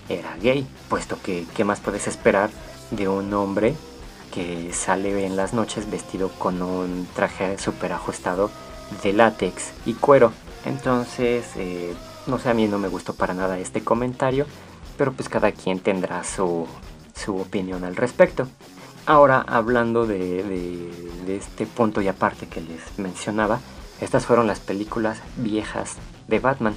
era 0.09 0.37
gay, 0.37 0.67
puesto 0.89 1.17
que 1.23 1.47
¿qué 1.55 1.65
más 1.65 1.81
puedes 1.81 2.09
esperar 2.09 2.51
de 2.93 3.09
un 3.09 3.35
hombre 3.35 3.75
que 4.33 4.73
sale 4.73 5.27
en 5.27 5.37
las 5.37 5.53
noches 5.53 5.91
vestido 5.91 6.31
con 6.39 6.63
un 6.63 7.07
traje 7.15 7.59
súper 7.59 7.93
ajustado 7.93 8.51
de 9.03 9.13
látex 9.13 9.73
y 9.85 9.95
cuero? 9.95 10.33
Entonces, 10.65 11.45
eh, 11.57 11.93
no 12.27 12.39
sé, 12.39 12.49
a 12.51 12.55
mí 12.55 12.67
no 12.69 12.79
me 12.79 12.89
gustó 12.89 13.15
para 13.15 13.35
nada 13.35 13.59
este 13.59 13.83
comentario, 13.83 14.47
pero 14.97 15.13
pues 15.13 15.29
cada 15.29 15.53
quien 15.53 15.81
tendrá 15.81 16.23
su, 16.25 16.67
su 17.15 17.37
opinión 17.37 17.85
al 17.85 17.97
respecto. 17.97 18.47
Ahora, 19.05 19.45
hablando 19.49 20.07
de, 20.07 20.43
de- 20.45 21.37
este 21.37 21.67
punto 21.67 22.01
y 22.03 22.09
aparte 22.09 22.47
que 22.47 22.61
les 22.61 22.99
mencionaba, 22.99 23.59
estas 24.01 24.27
fueron 24.27 24.47
las 24.47 24.61
películas 24.61 25.19
viejas 25.37 25.97
de 26.29 26.39
Batman. 26.41 26.75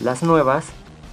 Las 0.00 0.22
nuevas 0.22 0.64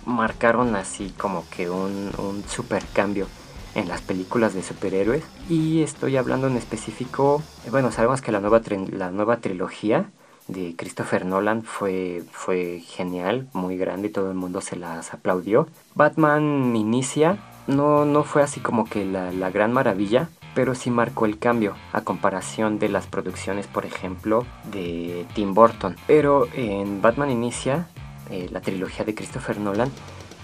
marcaron 0.06 0.76
así 0.76 1.14
como 1.18 1.44
que 1.50 1.70
un, 1.70 2.12
un 2.18 2.44
super 2.50 2.84
cambio 2.94 3.28
en 3.76 3.88
las 3.88 4.02
películas 4.02 4.54
de 4.54 4.64
superhéroes. 4.64 5.24
Y 5.50 5.82
estoy 5.82 6.18
hablando 6.18 6.48
en 6.48 6.58
específico, 6.58 7.42
bueno, 7.70 7.92
sabemos 7.92 8.22
que 8.22 8.32
la 8.32 8.40
nueva, 8.40 8.62
la 8.92 9.12
nueva 9.12 9.38
trilogía 9.38 10.10
de 10.48 10.76
Christopher 10.76 11.26
Nolan 11.26 11.64
fue, 11.64 12.24
fue 12.32 12.82
genial, 12.86 13.48
muy 13.54 13.78
grande, 13.78 14.10
todo 14.10 14.30
el 14.30 14.38
mundo 14.38 14.62
se 14.62 14.76
las 14.76 15.14
aplaudió. 15.14 15.68
Batman 15.96 16.76
inicia, 16.76 17.38
no, 17.68 18.06
no 18.06 18.24
fue 18.24 18.42
así 18.42 18.60
como 18.60 18.86
que 18.86 19.06
la, 19.06 19.32
la 19.32 19.50
gran 19.50 19.72
maravilla, 19.72 20.30
pero 20.54 20.76
sí 20.76 20.92
marcó 20.92 21.26
el 21.26 21.40
cambio 21.40 21.76
a 21.94 22.02
comparación 22.02 22.80
de 22.80 22.90
las 22.90 23.08
producciones, 23.08 23.68
por 23.68 23.86
ejemplo, 23.86 24.46
de 24.72 25.26
Tim 25.34 25.54
Burton. 25.54 25.96
Pero 26.08 26.48
en 26.54 27.02
Batman 27.02 27.32
Inicia, 27.32 27.88
eh, 28.30 28.50
la 28.52 28.62
trilogía 28.62 29.06
de 29.06 29.16
Christopher 29.16 29.60
Nolan, 29.60 29.92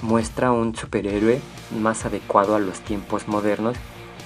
muestra 0.01 0.51
un 0.51 0.75
superhéroe 0.75 1.41
más 1.79 2.05
adecuado 2.05 2.55
a 2.55 2.59
los 2.59 2.79
tiempos 2.81 3.27
modernos 3.27 3.75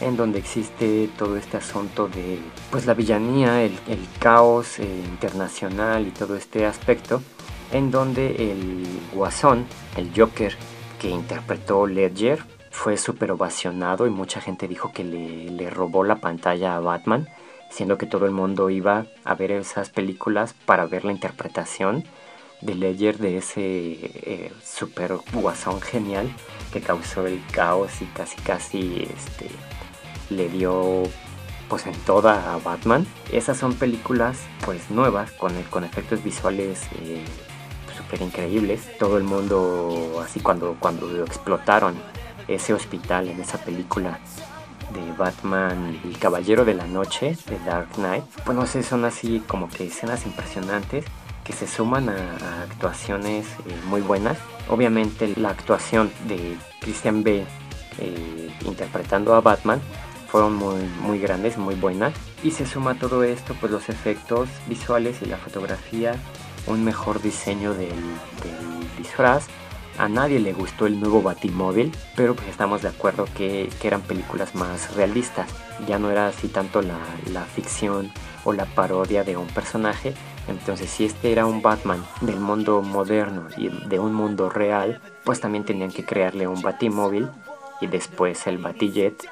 en 0.01 0.17
donde 0.17 0.39
existe 0.39 1.09
todo 1.17 1.37
este 1.37 1.57
asunto 1.57 2.07
de 2.07 2.39
pues 2.71 2.85
la 2.85 2.93
villanía, 2.93 3.63
el, 3.63 3.77
caos 4.19 4.79
eh, 4.79 5.03
internacional 5.05 6.07
y 6.07 6.11
todo 6.11 6.35
este 6.35 6.65
aspecto 6.65 7.21
en 7.71 7.91
donde 7.91 8.51
el 8.51 8.85
guasón, 9.13 9.65
el 9.95 10.11
Joker 10.15 10.55
que 10.99 11.09
interpretó 11.09 11.87
Ledger 11.87 12.43
fue 12.69 12.97
súper 12.97 13.31
ovacionado 13.31 14.07
y 14.07 14.09
mucha 14.09 14.41
gente 14.41 14.67
dijo 14.67 14.91
que 14.91 15.03
le 15.03 15.69
robó 15.69 16.03
la 16.03 16.17
pantalla 16.17 16.75
a 16.75 16.79
Batman, 16.79 17.27
siendo 17.69 17.97
que 17.97 18.05
todo 18.05 18.25
el 18.25 18.31
mundo 18.31 18.69
iba 18.69 19.05
a 19.23 19.35
ver 19.35 19.51
esas 19.51 19.89
películas 19.89 20.53
para 20.65 20.85
ver 20.85 21.05
la 21.05 21.11
interpretación 21.11 22.03
de 22.61 22.75
Ledger 22.75 23.17
de 23.17 23.37
ese 23.37 23.61
eh, 23.61 24.51
super 24.63 25.17
guasón 25.33 25.81
genial 25.81 26.31
que 26.71 26.81
causó 26.81 27.25
el 27.25 27.41
caos 27.51 28.01
y 28.01 28.05
casi 28.05 28.35
casi 28.41 29.07
este 29.15 29.49
le 30.29 30.47
dio 30.47 31.03
pues 31.67 31.87
en 31.87 31.93
toda 31.93 32.53
a 32.53 32.57
Batman. 32.57 33.07
Esas 33.31 33.57
son 33.57 33.73
películas 33.75 34.39
pues 34.65 34.89
nuevas 34.91 35.31
con, 35.31 35.53
con 35.63 35.83
efectos 35.83 36.23
visuales 36.23 36.81
eh, 37.01 37.23
súper 37.97 38.21
increíbles. 38.21 38.97
Todo 38.97 39.17
el 39.17 39.23
mundo 39.23 40.21
así 40.23 40.39
cuando, 40.39 40.75
cuando 40.79 41.07
lo 41.07 41.23
explotaron 41.25 41.95
ese 42.47 42.73
hospital 42.73 43.29
en 43.29 43.39
esa 43.39 43.57
película 43.57 44.19
de 44.93 45.11
Batman 45.17 45.99
El 46.03 46.17
Caballero 46.19 46.65
de 46.65 46.73
la 46.73 46.85
Noche 46.87 47.37
de 47.47 47.59
Dark 47.59 47.93
Knight. 47.95 48.25
Pues 48.45 48.57
no 48.57 48.65
son 48.65 49.05
así 49.05 49.41
como 49.47 49.69
que 49.69 49.87
escenas 49.87 50.25
impresionantes 50.25 51.05
que 51.43 51.53
se 51.53 51.67
suman 51.67 52.10
a, 52.10 52.13
a 52.15 52.63
actuaciones 52.63 53.45
eh, 53.45 53.75
muy 53.88 54.01
buenas. 54.01 54.38
Obviamente 54.69 55.33
la 55.38 55.50
actuación 55.50 56.12
de 56.27 56.57
Christian 56.79 57.24
Bale 57.24 57.45
eh, 58.00 58.50
interpretando 58.65 59.33
a 59.33 59.41
Batman 59.41 59.81
fueron 60.27 60.55
muy, 60.55 60.81
muy 61.01 61.19
grandes, 61.19 61.57
muy 61.57 61.75
buenas. 61.75 62.13
Y 62.43 62.51
se 62.51 62.65
suma 62.65 62.91
a 62.91 62.95
todo 62.95 63.24
esto, 63.24 63.55
pues 63.60 63.71
los 63.71 63.89
efectos 63.89 64.50
visuales 64.67 65.21
y 65.21 65.25
la 65.25 65.38
fotografía, 65.38 66.15
un 66.67 66.83
mejor 66.83 67.21
diseño 67.21 67.74
del, 67.74 67.89
del 67.89 68.98
disfraz. 68.98 69.48
A 69.98 70.07
nadie 70.07 70.39
le 70.39 70.53
gustó 70.53 70.88
el 70.88 71.00
nuevo 71.00 71.21
Batimóvil, 71.21 71.91
pero 72.15 72.33
pues 72.33 72.48
estamos 72.48 72.81
de 72.81 72.88
acuerdo 72.88 73.25
que, 73.36 73.69
que 73.81 73.88
eran 73.88 74.01
películas 74.01 74.55
más 74.55 74.95
realistas. 74.95 75.50
Ya 75.86 76.00
no 76.00 76.10
era 76.10 76.27
así 76.27 76.48
tanto 76.48 76.81
la, 76.81 76.98
la 77.31 77.43
ficción 77.43 78.12
o 78.45 78.53
la 78.53 78.65
parodia 78.65 79.24
de 79.24 79.36
un 79.36 79.48
personaje. 79.48 80.13
Entonces 80.48 80.89
si 80.89 81.05
este 81.05 81.31
era 81.31 81.45
un 81.45 81.62
Batman 81.62 82.03
del 82.21 82.39
mundo 82.39 82.81
moderno 82.81 83.48
y 83.57 83.69
de 83.69 84.00
un 84.00 84.13
mundo 84.13 84.50
real, 84.50 85.00
pues 85.24 85.39
también 85.39 85.65
tenían 85.65 85.91
que 85.91 86.05
crearle 86.05 86.48
un 86.48 86.62
Batimóvil 86.62 87.29
y 87.79 87.88
después 87.88 88.48
el 88.48 88.57
Batijet 88.57 89.27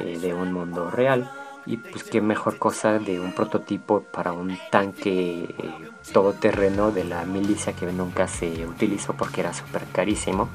eh, 0.00 0.18
de 0.18 0.34
un 0.34 0.52
mundo 0.52 0.90
real. 0.90 1.30
Y 1.66 1.76
pues 1.76 2.02
qué 2.02 2.22
mejor 2.22 2.58
cosa 2.58 2.98
de 2.98 3.20
un 3.20 3.34
prototipo 3.34 4.02
para 4.02 4.32
un 4.32 4.58
tanque 4.70 5.42
eh, 5.42 5.70
todoterreno 6.12 6.92
de 6.92 7.04
la 7.04 7.24
milicia 7.24 7.74
que 7.74 7.86
nunca 7.92 8.26
se 8.26 8.66
utilizó 8.66 9.12
porque 9.12 9.42
era 9.42 9.52
súper 9.52 9.84
carísimo. 9.92 10.48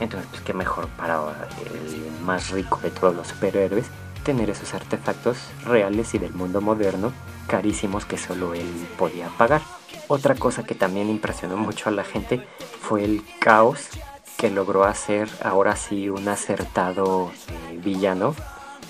Entonces 0.00 0.28
pues 0.30 0.42
qué 0.42 0.54
mejor 0.54 0.88
para 0.88 1.16
el 1.16 2.24
más 2.24 2.50
rico 2.50 2.80
de 2.82 2.90
todos 2.90 3.14
los 3.14 3.28
superhéroes 3.28 3.90
tener 4.24 4.50
esos 4.50 4.74
artefactos 4.74 5.38
reales 5.64 6.14
y 6.14 6.18
del 6.18 6.32
mundo 6.32 6.60
moderno 6.60 7.12
carísimos 7.46 8.04
que 8.04 8.16
solo 8.16 8.54
él 8.54 8.88
podía 8.98 9.28
pagar. 9.28 9.62
Otra 10.08 10.34
cosa 10.34 10.64
que 10.64 10.74
también 10.74 11.08
impresionó 11.08 11.56
mucho 11.56 11.88
a 11.88 11.92
la 11.92 12.04
gente 12.04 12.46
fue 12.80 13.04
el 13.04 13.22
caos 13.38 13.88
que 14.36 14.50
logró 14.50 14.84
hacer 14.84 15.28
ahora 15.42 15.76
sí 15.76 16.08
un 16.08 16.28
acertado 16.28 17.30
eh, 17.48 17.78
villano 17.82 18.34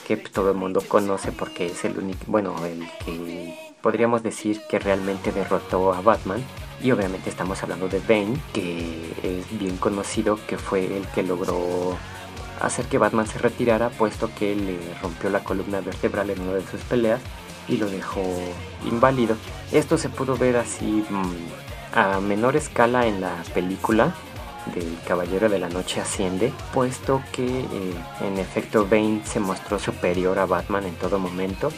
que 0.06 0.16
todo 0.16 0.50
el 0.50 0.56
mundo 0.56 0.82
conoce 0.86 1.32
porque 1.32 1.66
es 1.66 1.84
el 1.84 1.98
único, 1.98 2.24
bueno, 2.26 2.54
el 2.66 2.84
que 3.04 3.70
podríamos 3.80 4.22
decir 4.22 4.60
que 4.68 4.78
realmente 4.78 5.32
derrotó 5.32 5.92
a 5.92 6.00
Batman. 6.00 6.42
Y 6.82 6.92
obviamente 6.92 7.28
estamos 7.28 7.62
hablando 7.62 7.88
de 7.88 8.00
Bane, 8.00 8.40
que 8.52 9.12
es 9.22 9.58
bien 9.58 9.76
conocido, 9.76 10.38
que 10.46 10.56
fue 10.56 10.96
el 10.96 11.06
que 11.08 11.22
logró 11.22 11.96
hacer 12.60 12.86
que 12.86 12.98
Batman 12.98 13.26
se 13.26 13.38
retirara, 13.38 13.90
puesto 13.90 14.30
que 14.34 14.54
le 14.54 14.78
rompió 15.02 15.30
la 15.30 15.42
columna 15.42 15.80
vertebral 15.80 16.30
en 16.30 16.40
una 16.40 16.54
de 16.54 16.66
sus 16.66 16.80
peleas 16.82 17.20
y 17.68 17.76
lo 17.76 17.88
dejó 17.88 18.22
inválido. 18.84 19.36
Esto 19.72 19.98
se 19.98 20.08
pudo 20.08 20.36
ver 20.36 20.56
así 20.56 21.04
mmm, 21.08 21.98
a 21.98 22.20
menor 22.20 22.56
escala 22.56 23.06
en 23.06 23.20
la 23.20 23.42
película 23.54 24.14
del 24.74 24.98
Caballero 25.06 25.48
de 25.48 25.58
la 25.58 25.68
Noche 25.68 26.00
asciende, 26.00 26.52
puesto 26.72 27.22
que 27.32 27.60
eh, 27.60 27.94
en 28.20 28.38
efecto 28.38 28.86
Bane 28.88 29.22
se 29.24 29.40
mostró 29.40 29.78
superior 29.78 30.38
a 30.38 30.46
Batman 30.46 30.84
en 30.84 30.94
todo 30.96 31.18
momento, 31.18 31.72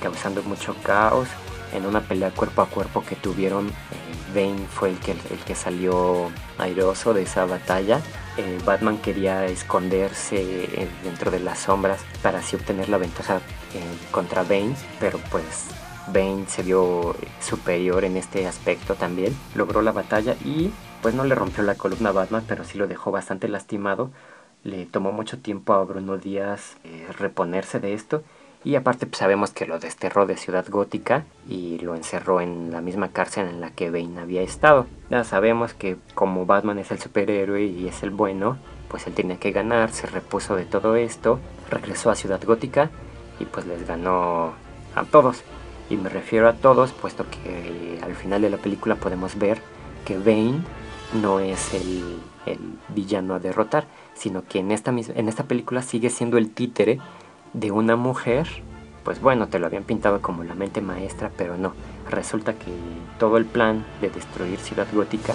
causando 0.00 0.42
mucho 0.42 0.74
caos. 0.82 1.28
En 1.74 1.84
una 1.84 2.00
pelea 2.00 2.30
cuerpo 2.30 2.62
a 2.62 2.66
cuerpo 2.66 3.04
que 3.04 3.14
tuvieron, 3.14 3.68
eh, 3.68 3.72
Bane 4.34 4.66
fue 4.68 4.90
el 4.90 4.98
que, 4.98 5.12
el 5.12 5.38
que 5.46 5.54
salió 5.54 6.30
airoso 6.58 7.12
de 7.12 7.22
esa 7.22 7.44
batalla. 7.44 8.00
Eh, 8.38 8.56
Batman 8.64 8.98
quería 8.98 9.46
esconderse 9.46 10.36
eh, 10.36 10.88
dentro 11.02 11.32
de 11.32 11.40
las 11.40 11.58
sombras 11.58 12.00
para 12.22 12.38
así 12.38 12.54
obtener 12.54 12.88
la 12.88 12.96
ventaja 12.96 13.40
eh, 13.74 13.82
contra 14.12 14.44
Bane, 14.44 14.76
pero 15.00 15.18
pues 15.32 15.66
Bane 16.06 16.46
se 16.46 16.62
vio 16.62 17.16
superior 17.40 18.04
en 18.04 18.16
este 18.16 18.46
aspecto 18.46 18.94
también. 18.94 19.36
Logró 19.56 19.82
la 19.82 19.90
batalla 19.90 20.36
y 20.44 20.70
pues 21.02 21.16
no 21.16 21.24
le 21.24 21.34
rompió 21.34 21.64
la 21.64 21.74
columna 21.74 22.10
a 22.10 22.12
Batman, 22.12 22.44
pero 22.46 22.62
sí 22.62 22.78
lo 22.78 22.86
dejó 22.86 23.10
bastante 23.10 23.48
lastimado. 23.48 24.12
Le 24.62 24.86
tomó 24.86 25.10
mucho 25.10 25.38
tiempo 25.40 25.72
a 25.72 25.82
Bruno 25.82 26.16
Díaz 26.16 26.76
reponerse 27.18 27.80
de 27.80 27.92
esto. 27.92 28.22
Y 28.64 28.74
aparte 28.74 29.06
pues, 29.06 29.18
sabemos 29.18 29.50
que 29.50 29.66
lo 29.66 29.78
desterró 29.78 30.26
de 30.26 30.36
Ciudad 30.36 30.66
Gótica 30.68 31.24
y 31.48 31.78
lo 31.78 31.94
encerró 31.94 32.40
en 32.40 32.72
la 32.72 32.80
misma 32.80 33.08
cárcel 33.08 33.48
en 33.48 33.60
la 33.60 33.70
que 33.70 33.90
Bane 33.90 34.20
había 34.20 34.42
estado. 34.42 34.86
Ya 35.10 35.24
sabemos 35.24 35.74
que 35.74 35.96
como 36.14 36.46
Batman 36.46 36.78
es 36.78 36.90
el 36.90 36.98
superhéroe 36.98 37.64
y 37.64 37.86
es 37.88 38.02
el 38.02 38.10
bueno, 38.10 38.58
pues 38.88 39.06
él 39.06 39.14
tenía 39.14 39.38
que 39.38 39.52
ganar, 39.52 39.90
se 39.90 40.06
repuso 40.06 40.56
de 40.56 40.64
todo 40.64 40.96
esto, 40.96 41.38
regresó 41.70 42.10
a 42.10 42.16
Ciudad 42.16 42.42
Gótica 42.44 42.90
y 43.38 43.44
pues 43.44 43.66
les 43.66 43.86
ganó 43.86 44.52
a 44.94 45.04
todos. 45.04 45.42
Y 45.90 45.96
me 45.96 46.08
refiero 46.08 46.48
a 46.48 46.54
todos, 46.54 46.92
puesto 46.92 47.24
que 47.30 47.98
al 48.02 48.14
final 48.14 48.42
de 48.42 48.50
la 48.50 48.58
película 48.58 48.96
podemos 48.96 49.38
ver 49.38 49.62
que 50.04 50.18
Bane 50.18 50.60
no 51.14 51.40
es 51.40 51.72
el, 51.72 52.18
el 52.44 52.58
villano 52.88 53.34
a 53.34 53.38
derrotar, 53.38 53.86
sino 54.14 54.44
que 54.44 54.58
en 54.58 54.72
esta, 54.72 54.90
en 54.90 55.28
esta 55.28 55.44
película 55.44 55.82
sigue 55.82 56.10
siendo 56.10 56.36
el 56.36 56.50
títere 56.50 56.98
de 57.58 57.70
una 57.70 57.96
mujer. 57.96 58.46
Pues 59.04 59.20
bueno, 59.20 59.48
te 59.48 59.58
lo 59.58 59.66
habían 59.66 59.84
pintado 59.84 60.20
como 60.20 60.44
la 60.44 60.54
mente 60.54 60.80
maestra, 60.80 61.30
pero 61.36 61.56
no. 61.56 61.72
Resulta 62.10 62.52
que 62.54 62.72
todo 63.18 63.36
el 63.36 63.46
plan 63.46 63.84
de 64.00 64.10
destruir 64.10 64.58
Ciudad 64.58 64.86
Gótica 64.92 65.34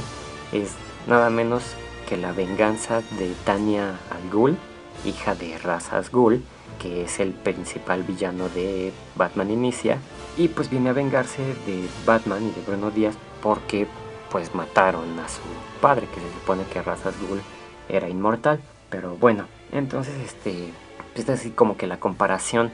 es 0.52 0.76
nada 1.08 1.30
menos 1.30 1.76
que 2.08 2.18
la 2.18 2.32
venganza 2.32 3.02
de 3.18 3.34
Tanya 3.46 4.00
Al 4.12 4.30
Ghul, 4.32 4.58
hija 5.06 5.36
de 5.36 5.58
Ra's 5.58 5.92
al 5.92 6.06
Ghul, 6.10 6.44
que 6.80 7.04
es 7.04 7.20
el 7.20 7.32
principal 7.32 8.04
villano 8.04 8.50
de 8.50 8.92
Batman 9.16 9.52
Inicia, 9.52 9.98
y 10.38 10.48
pues 10.50 10.70
viene 10.70 10.90
a 10.90 10.94
vengarse 10.94 11.42
de 11.66 11.88
Batman 12.06 12.44
y 12.44 12.52
de 12.52 12.66
Bruno 12.66 12.92
Díaz 12.92 13.16
porque 13.42 13.88
pues 14.30 14.54
mataron 14.56 15.20
a 15.20 15.30
su 15.30 15.42
padre, 15.82 16.08
que 16.08 16.20
se 16.20 16.34
supone 16.34 16.64
que 16.66 16.82
Ra's 16.82 17.06
al 17.06 17.14
Ghul 17.28 17.42
era 17.90 18.10
inmortal. 18.10 18.60
Pero 18.90 19.16
bueno, 19.16 19.46
entonces 19.72 20.16
este, 20.24 20.72
es 21.16 21.30
así 21.30 21.52
como 21.52 21.78
que 21.78 21.88
la 21.88 22.00
comparación 22.00 22.72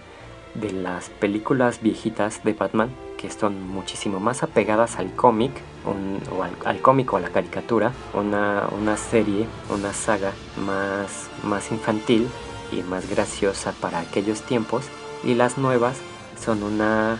de 0.55 0.71
las 0.71 1.09
películas 1.09 1.81
viejitas 1.81 2.43
de 2.43 2.53
Batman 2.53 2.89
que 3.17 3.29
son 3.29 3.67
muchísimo 3.67 4.19
más 4.19 4.43
apegadas 4.43 4.97
al 4.97 5.13
cómic 5.13 5.51
o 5.85 6.43
al, 6.43 6.51
al 6.65 6.81
cómic 6.81 7.11
o 7.11 7.17
a 7.17 7.19
la 7.19 7.29
caricatura, 7.29 7.91
una, 8.13 8.67
una 8.71 8.95
serie, 8.95 9.45
una 9.69 9.93
saga 9.93 10.31
más, 10.57 11.29
más 11.43 11.71
infantil 11.71 12.29
y 12.71 12.81
más 12.83 13.09
graciosa 13.09 13.73
para 13.73 13.99
aquellos 13.99 14.41
tiempos 14.43 14.85
y 15.23 15.33
las 15.33 15.57
nuevas 15.57 15.97
son 16.41 16.63
una 16.63 17.19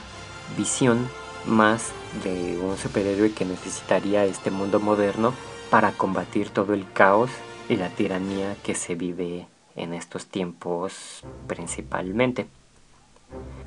visión 0.57 1.09
más 1.45 1.91
de 2.23 2.57
un 2.61 2.77
superhéroe 2.77 3.33
que 3.33 3.45
necesitaría 3.45 4.25
este 4.25 4.51
mundo 4.51 4.79
moderno 4.79 5.33
para 5.69 5.91
combatir 5.91 6.49
todo 6.49 6.73
el 6.73 6.89
caos 6.91 7.29
y 7.67 7.75
la 7.75 7.89
tiranía 7.89 8.55
que 8.63 8.73
se 8.73 8.95
vive 8.95 9.47
en 9.79 9.93
estos 9.93 10.27
tiempos 10.27 11.23
principalmente. 11.47 12.47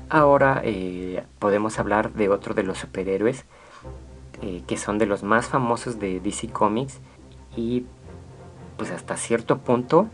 Ahora 0.09 0.61
eh, 0.63 1.23
podemos 1.39 1.79
hablar 1.79 2.13
de 2.13 2.29
otro 2.29 2.53
de 2.53 2.63
los 2.63 2.77
superhéroes 2.77 3.45
eh, 4.41 4.61
que 4.67 4.77
son 4.77 4.97
de 4.97 5.05
los 5.05 5.23
más 5.23 5.47
famosos 5.47 5.99
de 5.99 6.19
DC 6.19 6.49
Comics 6.49 6.99
y 7.55 7.85
pues 8.77 8.91
hasta 8.91 9.15
cierto 9.15 9.59
punto, 9.59 10.07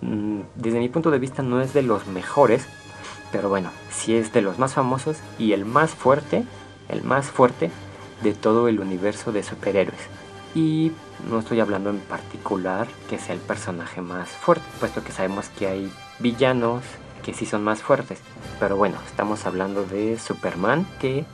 mm, 0.00 0.40
desde 0.56 0.80
mi 0.80 0.88
punto 0.88 1.10
de 1.10 1.18
vista 1.18 1.42
no 1.42 1.60
es 1.60 1.74
de 1.74 1.82
los 1.82 2.06
mejores, 2.08 2.66
pero 3.30 3.48
bueno, 3.48 3.70
sí 3.90 4.16
es 4.16 4.32
de 4.32 4.42
los 4.42 4.58
más 4.58 4.74
famosos 4.74 5.18
y 5.38 5.52
el 5.52 5.64
más 5.64 5.90
fuerte, 5.90 6.44
el 6.88 7.04
más 7.04 7.26
fuerte 7.26 7.70
de 8.22 8.34
todo 8.34 8.68
el 8.68 8.80
universo 8.80 9.30
de 9.30 9.42
superhéroes. 9.42 10.00
Y 10.54 10.92
no 11.30 11.38
estoy 11.38 11.60
hablando 11.60 11.90
en 11.90 11.98
particular 11.98 12.86
que 13.08 13.18
sea 13.18 13.34
el 13.34 13.40
personaje 13.40 14.00
más 14.00 14.28
fuerte, 14.28 14.64
puesto 14.80 15.04
que 15.04 15.12
sabemos 15.12 15.48
que 15.50 15.66
hay 15.66 15.92
villanos 16.18 16.82
que 17.22 17.34
sí 17.34 17.46
son 17.46 17.62
más 17.62 17.82
fuertes. 17.82 18.20
Pero 18.58 18.76
bueno, 18.76 18.96
estamos 19.06 19.44
hablando 19.46 19.84
de 19.84 20.18
Superman, 20.18 20.86
que 21.00 21.24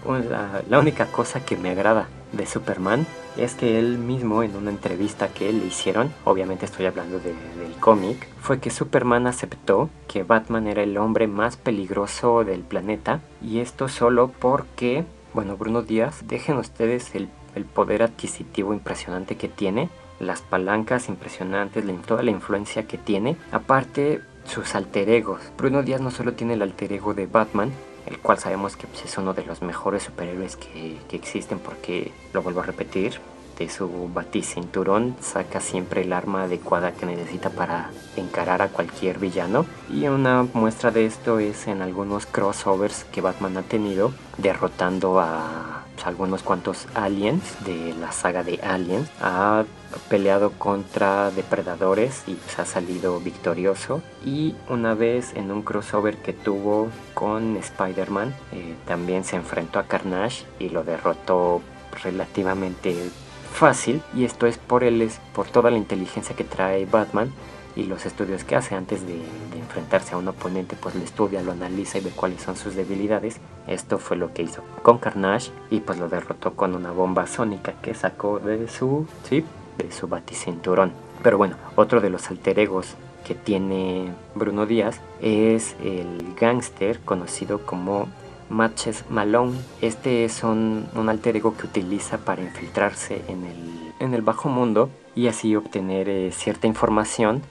la, 0.69 0.79
única 0.79 1.07
cosa 1.07 1.45
que 1.45 1.57
me 1.57 1.71
agrada 1.71 2.09
de 2.33 2.47
Superman 2.47 3.07
es 3.37 3.55
que 3.55 3.79
él 3.79 3.99
mismo 3.99 4.43
en 4.43 4.57
una 4.57 4.71
entrevista 4.71 5.29
que 5.29 5.53
le 5.53 5.67
hicieron, 5.67 6.13
obviamente 6.25 6.65
estoy 6.65 6.87
hablando 6.87 7.19
de- 7.19 7.35
del 7.61 7.73
cómic, 7.81 8.29
fue 8.41 8.61
que 8.61 8.71
Superman 8.71 9.27
aceptó 9.27 9.89
que 10.09 10.23
Batman 10.23 10.67
era 10.67 10.83
el 10.83 10.97
hombre 10.99 11.27
más 11.29 11.57
peligroso 11.57 12.45
del 12.45 12.61
planeta 12.61 13.21
y 13.43 13.61
esto 13.61 13.89
solo 13.89 14.33
porque, 14.39 15.05
bueno, 15.33 15.57
Bruno 15.57 15.83
Díaz, 15.83 16.23
dejen 16.27 16.57
ustedes 16.59 17.15
el, 17.15 17.29
el 17.55 17.65
poder 17.65 18.03
adquisitivo 18.03 18.73
impresionante 18.73 19.37
que 19.37 19.49
tiene, 19.49 19.91
las 20.21 20.43
palancas 20.43 21.09
impresionantes, 21.09 21.85
toda 22.07 22.23
la 22.23 22.31
influencia 22.31 22.87
que 22.87 22.99
tiene, 22.99 23.37
aparte 23.53 24.21
sus 24.45 24.75
alter 24.75 25.09
egos. 25.09 25.41
Bruno 25.57 25.83
Díaz 25.83 26.01
no 26.01 26.11
solo 26.11 26.35
tiene 26.35 26.55
el 26.55 26.63
alter 26.63 26.93
ego 26.93 27.15
de 27.15 27.27
Batman, 27.27 27.73
el 28.07 28.19
cual 28.19 28.39
sabemos 28.39 28.77
que 28.77 28.87
pues, 28.87 29.05
es 29.05 29.19
uno 29.19 29.33
de 29.35 29.45
los 29.45 29.63
mejores 29.63 30.03
superhéroes 30.03 30.57
que, 30.57 30.99
que 31.09 31.17
existen 31.17 31.59
porque, 31.59 32.13
lo 32.33 32.43
vuelvo 32.43 32.61
a 32.61 32.65
repetir, 32.65 33.21
de 33.59 33.69
su 33.69 34.11
baticinturón 34.13 35.17
saca 35.21 35.61
siempre 35.61 36.03
el 36.03 36.13
arma 36.13 36.43
adecuada 36.43 36.93
que 36.93 37.07
necesita 37.07 37.51
para 37.51 37.91
encarar 38.17 38.63
a 38.63 38.69
cualquier 38.69 39.19
villano. 39.19 39.65
Y 39.89 40.09
una 40.09 40.47
muestra 40.55 40.91
de 40.91 41.07
esto 41.07 41.39
es 41.39 41.67
en 41.67 41.83
algunos 41.83 42.27
crossovers 42.27 43.05
que 43.05 43.21
Batman 43.21 43.57
ha 43.57 43.63
tenido, 43.63 44.13
derrotando 44.39 45.21
a 45.21 45.84
algunos 46.05 46.43
cuantos 46.43 46.87
aliens 46.95 47.43
de 47.65 47.95
la 47.95 48.13
saga 48.13 48.43
de 48.43 48.61
Aliens. 48.63 49.09
Ha 49.21 49.65
peleado 50.09 50.53
contra 50.53 51.31
depredadores 51.31 52.25
y 52.27 52.35
pues, 52.35 52.59
ha 52.59 52.65
salido 52.65 53.21
victorioso. 53.21 54.03
Y 54.25 54.55
una 54.69 54.95
vez 54.95 55.35
en 55.35 55.51
un 55.51 55.63
crossover 55.63 56.17
que 56.19 56.33
tuvo 56.33 56.89
con 57.15 57.57
Spider-Man, 57.57 58.35
eh, 58.53 58.75
también 58.87 59.25
se 59.25 59.37
enfrentó 59.37 59.79
a 59.79 59.85
Carnage 59.85 60.45
y 60.59 60.69
lo 60.71 60.85
derrotó 60.85 61.63
relativamente 62.03 63.11
fácil 63.53 64.03
y 64.15 64.25
esto 64.25 64.49
es 64.49 64.59
por 64.59 64.83
es 64.83 65.21
por 65.33 65.47
toda 65.47 65.71
la 65.71 65.79
inteligencia 65.79 66.35
que 66.35 66.43
trae 66.43 66.87
Batman 66.87 67.33
y 67.77 67.85
los 67.85 68.07
estudios 68.07 68.45
que 68.45 68.57
hace 68.57 68.75
antes 68.75 69.07
de, 69.07 69.15
de 69.15 69.59
enfrentarse 69.59 70.15
a 70.15 70.19
un 70.19 70.29
oponente 70.29 70.77
pues 70.81 70.95
lo 70.95 71.03
estudia, 71.03 71.43
lo 71.43 71.53
analiza 71.53 71.99
y 71.99 72.03
ve 72.03 72.11
cuáles 72.11 72.43
son 72.43 72.57
sus 72.57 72.75
debilidades 72.75 73.39
esto 73.67 73.99
fue 73.99 74.17
lo 74.17 74.33
que 74.33 74.43
hizo 74.43 74.63
con 74.83 74.99
Carnage 74.99 75.51
y 75.71 75.81
pues 75.81 75.99
lo 75.99 76.09
derrotó 76.09 76.55
con 76.55 76.75
una 76.75 76.93
bomba 76.93 77.27
sónica 77.27 77.75
que 77.83 77.95
sacó 77.95 78.39
de 78.39 78.69
su 78.69 79.07
sí, 79.29 79.45
de 79.79 79.91
su 79.93 80.09
baticinturón 80.09 80.93
pero 81.23 81.39
bueno 81.39 81.57
otro 81.77 82.01
de 82.01 82.11
los 82.11 82.31
alter 82.31 82.59
egos 82.59 82.95
que 83.25 83.35
tiene 83.35 84.13
Bruno 84.35 84.67
Díaz 84.67 85.01
es 85.21 85.75
el 85.83 86.35
gángster 86.39 87.01
conocido 87.01 87.65
como 87.65 88.09
Matches 88.51 89.05
Malone. 89.09 89.59
Este 89.81 90.25
es 90.25 90.45
un, 90.45 90.87
un 90.95 91.09
alter 91.09 91.37
ego 91.37 91.57
que 91.57 91.67
utiliza 91.67 92.19
para 92.19 92.43
infiltrarse 92.43 93.23
en 93.29 93.45
el, 93.45 93.93
en 93.99 94.15
el 94.15 94.23
bajo 94.23 94.49
mundo 94.49 94.91
y 95.15 95.29
así 95.29 95.57
obtener 95.57 96.09
eh, 96.09 96.31
cierta 96.33 96.67
información 96.67 97.43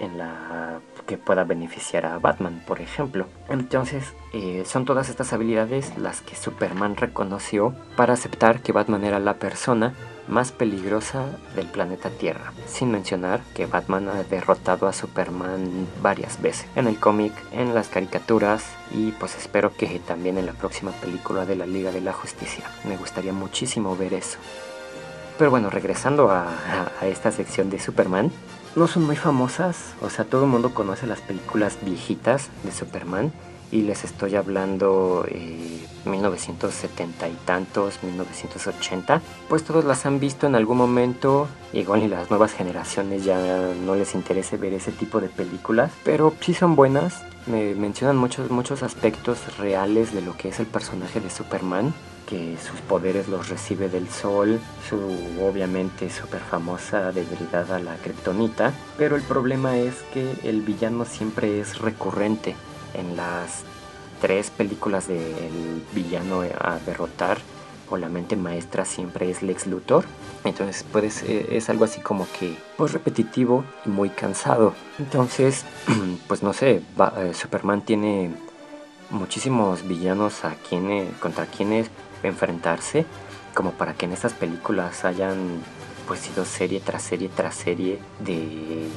en 0.00 0.18
la 0.18 0.80
que 1.06 1.16
pueda 1.16 1.44
beneficiar 1.44 2.06
a 2.06 2.18
Batman, 2.18 2.62
por 2.66 2.80
ejemplo. 2.80 3.26
Entonces, 3.48 4.14
eh, 4.32 4.64
son 4.66 4.84
todas 4.84 5.08
estas 5.08 5.32
habilidades 5.32 5.96
las 5.98 6.20
que 6.20 6.36
Superman 6.36 6.96
reconoció 6.96 7.74
para 7.96 8.14
aceptar 8.14 8.60
que 8.60 8.72
Batman 8.72 9.04
era 9.04 9.18
la 9.20 9.34
persona 9.34 9.94
más 10.28 10.50
peligrosa 10.50 11.24
del 11.54 11.66
planeta 11.66 12.10
Tierra, 12.10 12.52
sin 12.66 12.90
mencionar 12.90 13.40
que 13.54 13.66
Batman 13.66 14.08
ha 14.08 14.22
derrotado 14.24 14.88
a 14.88 14.92
Superman 14.92 15.86
varias 16.02 16.42
veces 16.42 16.66
en 16.74 16.88
el 16.88 16.98
cómic, 16.98 17.32
en 17.52 17.74
las 17.74 17.88
caricaturas 17.88 18.64
y 18.90 19.12
pues 19.12 19.36
espero 19.36 19.72
que 19.76 20.00
también 20.00 20.38
en 20.38 20.46
la 20.46 20.52
próxima 20.52 20.90
película 20.92 21.46
de 21.46 21.56
la 21.56 21.66
Liga 21.66 21.92
de 21.92 22.00
la 22.00 22.12
Justicia. 22.12 22.64
Me 22.84 22.96
gustaría 22.96 23.32
muchísimo 23.32 23.96
ver 23.96 24.14
eso. 24.14 24.38
Pero 25.38 25.50
bueno, 25.50 25.68
regresando 25.68 26.30
a, 26.30 26.48
esta 27.02 27.30
sección 27.30 27.68
de 27.68 27.78
Superman, 27.78 28.32
no 28.76 28.86
son 28.86 29.04
muy 29.04 29.16
famosas, 29.16 29.94
o 30.02 30.10
sea, 30.10 30.26
todo 30.26 30.44
el 30.44 30.50
mundo 30.50 30.74
conoce 30.74 31.06
las 31.06 31.22
películas 31.22 31.78
viejitas 31.82 32.50
de 32.62 32.70
Superman 32.70 33.32
y 33.72 33.82
les 33.82 34.04
estoy 34.04 34.36
hablando 34.36 35.24
eh, 35.28 35.84
1970 36.04 37.28
y 37.28 37.32
tantos, 37.46 38.02
1980, 38.02 39.22
pues 39.48 39.64
todos 39.64 39.84
las 39.84 40.06
han 40.06 40.20
visto 40.20 40.46
en 40.46 40.54
algún 40.54 40.76
momento, 40.76 41.48
igual 41.72 42.02
y 42.02 42.08
las 42.08 42.30
nuevas 42.30 42.52
generaciones 42.52 43.24
ya 43.24 43.38
no 43.84 43.94
les 43.96 44.14
interesa 44.14 44.56
ver 44.56 44.74
ese 44.74 44.92
tipo 44.92 45.20
de 45.20 45.28
películas, 45.28 45.90
pero 46.04 46.34
sí 46.40 46.54
son 46.54 46.76
buenas, 46.76 47.24
me 47.46 47.74
mencionan 47.74 48.16
muchos, 48.16 48.50
muchos 48.50 48.82
aspectos 48.82 49.56
reales 49.58 50.12
de 50.12 50.20
lo 50.20 50.36
que 50.36 50.50
es 50.50 50.60
el 50.60 50.66
personaje 50.66 51.20
de 51.20 51.30
Superman, 51.30 51.94
que 52.26 52.56
sus 52.58 52.80
poderes 52.80 53.28
los 53.28 53.48
recibe 53.48 53.88
del 53.88 54.08
sol, 54.08 54.60
su 54.88 54.96
obviamente 55.42 56.10
súper 56.10 56.40
famosa 56.40 57.12
debilidad 57.12 57.72
a 57.72 57.78
la 57.78 57.96
kriptonita, 57.96 58.72
pero 58.98 59.16
el 59.16 59.22
problema 59.22 59.76
es 59.78 59.94
que 60.12 60.34
el 60.42 60.62
villano 60.62 61.04
siempre 61.04 61.60
es 61.60 61.78
recurrente 61.78 62.56
en 62.94 63.16
las 63.16 63.62
tres 64.20 64.50
películas 64.50 65.08
del 65.08 65.82
villano 65.94 66.42
a 66.42 66.78
derrotar 66.84 67.38
o 67.88 67.96
la 67.96 68.08
mente 68.08 68.36
maestra 68.36 68.84
siempre 68.84 69.30
es 69.30 69.42
Lex 69.42 69.66
Luthor. 69.66 70.04
Entonces 70.44 70.84
pues, 70.90 71.22
es 71.22 71.70
algo 71.70 71.84
así 71.84 72.00
como 72.00 72.26
que 72.38 72.56
pues 72.76 72.92
repetitivo 72.92 73.64
y 73.84 73.90
muy 73.90 74.10
cansado. 74.10 74.74
Entonces 74.98 75.64
pues 76.28 76.42
no 76.42 76.52
sé, 76.52 76.82
eh, 77.16 77.34
Superman 77.34 77.82
tiene 77.82 78.30
muchísimos 79.10 79.86
villanos 79.86 80.44
a 80.44 80.54
quienes, 80.68 81.14
contra 81.18 81.46
quienes 81.46 81.90
enfrentarse 82.28 83.06
como 83.54 83.72
para 83.72 83.94
que 83.94 84.04
en 84.04 84.12
estas 84.12 84.34
películas 84.34 85.04
hayan 85.04 85.62
pues 86.06 86.20
sido 86.20 86.44
serie 86.44 86.80
tras 86.80 87.02
serie 87.02 87.28
tras 87.34 87.54
serie 87.54 87.98
de 88.20 88.88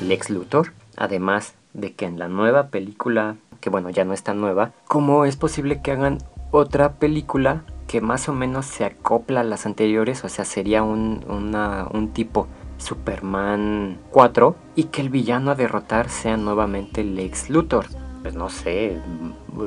Lex 0.00 0.30
Luthor. 0.30 0.72
Además 0.96 1.54
de 1.72 1.92
que 1.92 2.06
en 2.06 2.18
la 2.18 2.28
nueva 2.28 2.68
película, 2.68 3.36
que 3.60 3.70
bueno 3.70 3.90
ya 3.90 4.04
no 4.04 4.14
es 4.14 4.22
tan 4.22 4.40
nueva, 4.40 4.72
¿cómo 4.86 5.24
es 5.24 5.36
posible 5.36 5.82
que 5.82 5.92
hagan 5.92 6.18
otra 6.52 6.94
película 6.94 7.64
que 7.88 8.00
más 8.00 8.28
o 8.28 8.32
menos 8.32 8.66
se 8.66 8.84
acopla 8.84 9.40
a 9.40 9.44
las 9.44 9.66
anteriores? 9.66 10.24
O 10.24 10.28
sea, 10.28 10.44
sería 10.44 10.82
un, 10.82 11.24
un 11.28 12.12
tipo 12.12 12.46
Superman 12.78 13.98
4 14.10 14.56
y 14.76 14.84
que 14.84 15.00
el 15.00 15.10
villano 15.10 15.50
a 15.50 15.54
derrotar 15.54 16.08
sea 16.08 16.36
nuevamente 16.36 17.04
Lex 17.04 17.50
Luthor 17.50 17.86
pues 18.24 18.34
no 18.36 18.48
sé, 18.48 18.98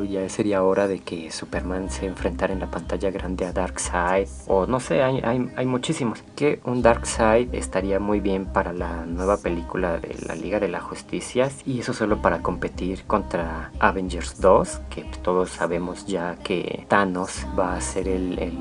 ya 0.09 0.27
sería 0.29 0.63
hora 0.63 0.87
de 0.87 0.97
que 0.97 1.29
Superman 1.29 1.91
se 1.91 2.07
enfrentara 2.07 2.51
en 2.51 2.59
la 2.59 2.71
pantalla 2.71 3.11
grande 3.11 3.45
a 3.45 3.53
Darkseid. 3.53 4.27
O 4.47 4.65
no 4.65 4.79
sé, 4.79 5.03
hay, 5.03 5.21
hay, 5.23 5.47
hay, 5.55 5.65
muchísimos. 5.67 6.23
Que 6.35 6.59
un 6.65 6.81
Darkseid 6.81 7.53
estaría 7.53 7.99
muy 7.99 8.19
bien 8.19 8.47
para 8.47 8.73
la 8.73 9.05
nueva 9.05 9.37
película 9.37 9.99
de 9.99 10.15
la 10.27 10.33
Liga 10.33 10.59
de 10.59 10.69
la 10.69 10.81
Justicia. 10.81 11.51
Y 11.67 11.81
eso 11.81 11.93
solo 11.93 12.19
para 12.19 12.41
competir 12.41 13.03
contra 13.03 13.71
Avengers 13.77 14.41
2. 14.41 14.81
Que 14.89 15.03
todos 15.21 15.51
sabemos 15.51 16.07
ya 16.07 16.35
que 16.37 16.83
Thanos 16.87 17.45
va 17.57 17.75
a 17.75 17.81
ser 17.81 18.07
el, 18.07 18.39
el 18.39 18.57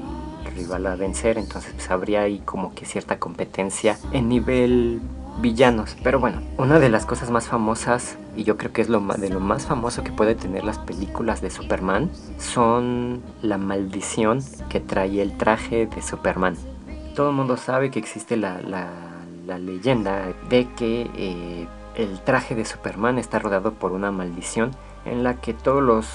rival 0.55 0.89
a 0.89 0.97
vencer. 0.97 1.39
Entonces 1.39 1.73
pues, 1.73 1.91
habría 1.91 2.21
ahí 2.21 2.43
como 2.45 2.75
que 2.75 2.85
cierta 2.85 3.19
competencia 3.19 3.97
en 4.13 4.29
nivel 4.29 5.01
villanos. 5.41 5.97
Pero 6.03 6.21
bueno, 6.21 6.43
una 6.59 6.79
de 6.79 6.89
las 6.89 7.07
cosas 7.07 7.31
más 7.31 7.49
famosas, 7.49 8.17
y 8.37 8.45
yo 8.45 8.57
creo 8.57 8.73
que 8.73 8.83
es 8.83 8.89
lo 8.89 9.01
de 9.01 9.29
lo 9.31 9.41
más 9.41 9.67
famoso 9.67 10.03
que 10.05 10.13
puede 10.13 10.35
tener 10.35 10.65
las 10.65 10.79
películas 10.79 11.41
de 11.41 11.51
Superman, 11.51 12.11
son 12.39 13.23
la 13.43 13.59
maldición 13.59 14.41
que 14.69 14.81
trae 14.81 15.21
el 15.23 15.37
traje 15.37 15.87
de 15.87 16.03
Superman. 16.03 16.57
Todo 17.15 17.31
el 17.31 17.37
mundo 17.37 17.57
sabe 17.57 17.91
que 17.91 17.99
existe 17.99 18.37
la, 18.37 18.61
leyenda 19.59 20.33
de 20.49 20.69
que 20.75 21.11
eh, 21.15 21.69
el 21.95 22.21
traje 22.21 22.55
de 22.55 22.65
Superman 22.65 23.19
está 23.19 23.39
rodado 23.39 23.73
por 23.75 23.93
una 23.93 24.11
maldición 24.11 24.73
en 25.05 25.23
la 25.23 25.35
que 25.41 25.55
todos 25.55 25.83
los, 25.83 26.07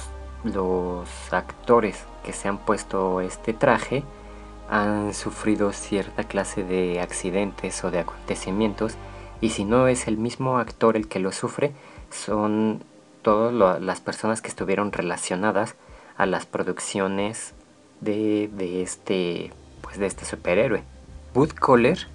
los 0.43 1.10
actores 1.31 2.05
que 2.23 2.34
se 2.34 2.49
han 2.49 2.57
puesto 2.57 3.21
este 3.21 3.53
traje 3.53 4.03
han 4.69 5.13
sufrido 5.13 5.73
cierta 5.73 6.23
clase 6.23 6.63
de 6.63 7.01
accidentes 7.01 7.84
o 7.84 7.91
de 7.91 7.99
acontecimientos 7.99 8.95
y 9.41 9.49
si 9.49 9.65
no 9.65 9.88
es 9.88 10.08
el 10.08 10.17
mismo 10.17 10.60
actor 10.60 10.95
el 10.95 11.08
que 11.08 11.19
lo 11.19 11.32
sufre, 11.32 11.71
son 12.12 12.84
todas 13.23 13.82
las 13.82 13.99
personas 13.99 14.41
que 14.41 14.47
estuvieron 14.47 14.91
relacionadas 14.91 15.75
a 16.17 16.25
las 16.25 16.45
producciones 16.45 17.54
de, 17.99 18.49
este 18.82 19.51
pues 19.82 19.97
de 19.97 20.06
este 20.06 20.25
superhéroe. 20.25 20.84
Bud 21.34 21.51
Coller 21.51 22.08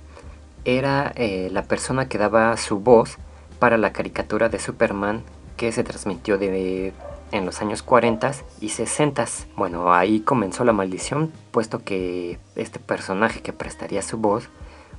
era 0.65 1.12
eh, 1.17 1.49
la 1.53 1.65
persona 1.65 2.09
que 2.09 2.19
daba 2.19 2.57
su 2.57 2.79
voz 2.81 3.19
para 3.59 3.77
la 3.79 3.93
caricatura 3.93 4.49
de 4.49 4.59
Superman 4.59 5.23
que 5.57 5.73
se 5.73 5.85
transmitió 5.85 6.39
de, 6.39 6.93
en 7.33 7.47
los 7.47 7.61
años 7.61 7.83
40 7.83 8.33
y 8.61 8.69
60. 8.69 9.25
Bueno, 9.57 9.93
ahí 9.93 10.21
comenzó 10.21 10.65
la 10.65 10.73
maldición, 10.73 11.33
puesto 11.51 11.83
que 11.83 12.39
este 12.57 12.79
personaje 12.79 13.41
que 13.41 13.53
prestaría 13.53 14.03
su 14.03 14.19
voz 14.19 14.49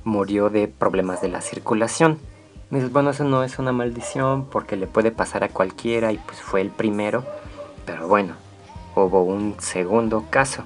murió 0.08 0.50
de 0.50 0.66
problemas 0.66 1.20
de 1.20 1.28
la 1.28 1.40
circulación. 1.40 2.18
bueno, 2.70 3.10
eso 3.10 3.24
no 3.24 3.44
es 3.44 3.58
una 3.58 3.72
maldición 3.72 4.46
porque 4.46 4.76
le 4.76 4.88
puede 4.88 5.12
pasar 5.12 5.44
a 5.44 5.48
cualquiera 5.48 6.10
y 6.12 6.18
pues 6.18 6.40
fue 6.40 6.60
el 6.60 6.70
primero. 6.70 7.24
Pero 7.86 8.08
bueno, 8.08 8.34
hubo 8.96 9.22
un 9.22 9.54
segundo 9.58 10.26
caso. 10.30 10.64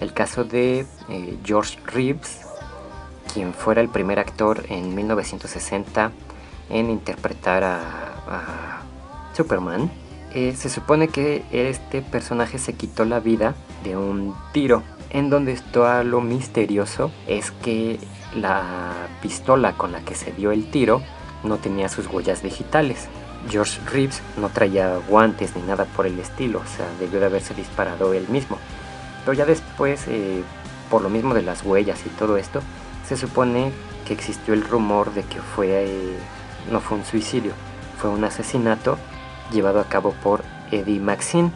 El 0.00 0.12
caso 0.12 0.44
de 0.44 0.84
eh, 1.08 1.38
George 1.44 1.78
Reeves, 1.86 2.40
quien 3.32 3.54
fuera 3.54 3.80
el 3.80 3.88
primer 3.88 4.18
actor 4.18 4.64
en 4.68 4.94
1960 4.94 6.10
en 6.70 6.90
interpretar 6.90 7.62
a, 7.64 8.82
Superman. 9.34 9.90
Eh, 10.34 10.54
se 10.56 10.68
supone 10.68 11.08
que 11.08 11.42
este 11.52 12.02
personaje 12.02 12.58
se 12.58 12.74
quitó 12.74 13.04
la 13.04 13.20
vida 13.20 13.54
de 13.84 13.96
un 13.96 14.34
tiro. 14.52 14.82
En 15.10 15.30
donde 15.30 15.52
está 15.52 16.04
lo 16.04 16.20
misterioso 16.20 17.10
es 17.26 17.50
que 17.50 17.98
la 18.34 19.08
pistola 19.20 19.72
con 19.72 19.92
la 19.92 20.00
que 20.00 20.14
se 20.14 20.32
dio 20.32 20.52
el 20.52 20.70
tiro 20.70 21.02
no 21.42 21.58
tenía 21.58 21.88
sus 21.88 22.06
huellas 22.06 22.42
digitales. 22.42 23.08
George 23.48 23.80
Reeves 23.90 24.22
no 24.36 24.48
traía 24.48 24.98
guantes 25.08 25.56
ni 25.56 25.62
nada 25.62 25.84
por 25.84 26.06
el 26.06 26.18
estilo, 26.18 26.60
o 26.60 26.76
sea, 26.76 26.86
debió 27.00 27.18
de 27.18 27.26
haberse 27.26 27.54
disparado 27.54 28.14
él 28.14 28.28
mismo. 28.28 28.58
Pero 29.24 29.32
ya 29.32 29.44
después, 29.44 30.04
eh, 30.06 30.42
por 30.90 31.02
lo 31.02 31.08
mismo 31.08 31.34
de 31.34 31.42
las 31.42 31.64
huellas 31.64 32.04
y 32.06 32.10
todo 32.10 32.36
esto, 32.36 32.60
se 33.06 33.16
supone 33.16 33.72
que 34.06 34.14
existió 34.14 34.54
el 34.54 34.62
rumor 34.62 35.12
de 35.12 35.24
que 35.24 35.40
fue, 35.40 35.84
eh, 35.86 36.16
no 36.70 36.80
fue 36.80 36.98
un 36.98 37.04
suicidio, 37.04 37.52
fue 37.98 38.10
un 38.10 38.22
asesinato 38.24 38.96
llevado 39.52 39.80
a 39.80 39.84
cabo 39.84 40.14
por 40.22 40.42
Eddie 40.70 41.00
Maxine, 41.00 41.50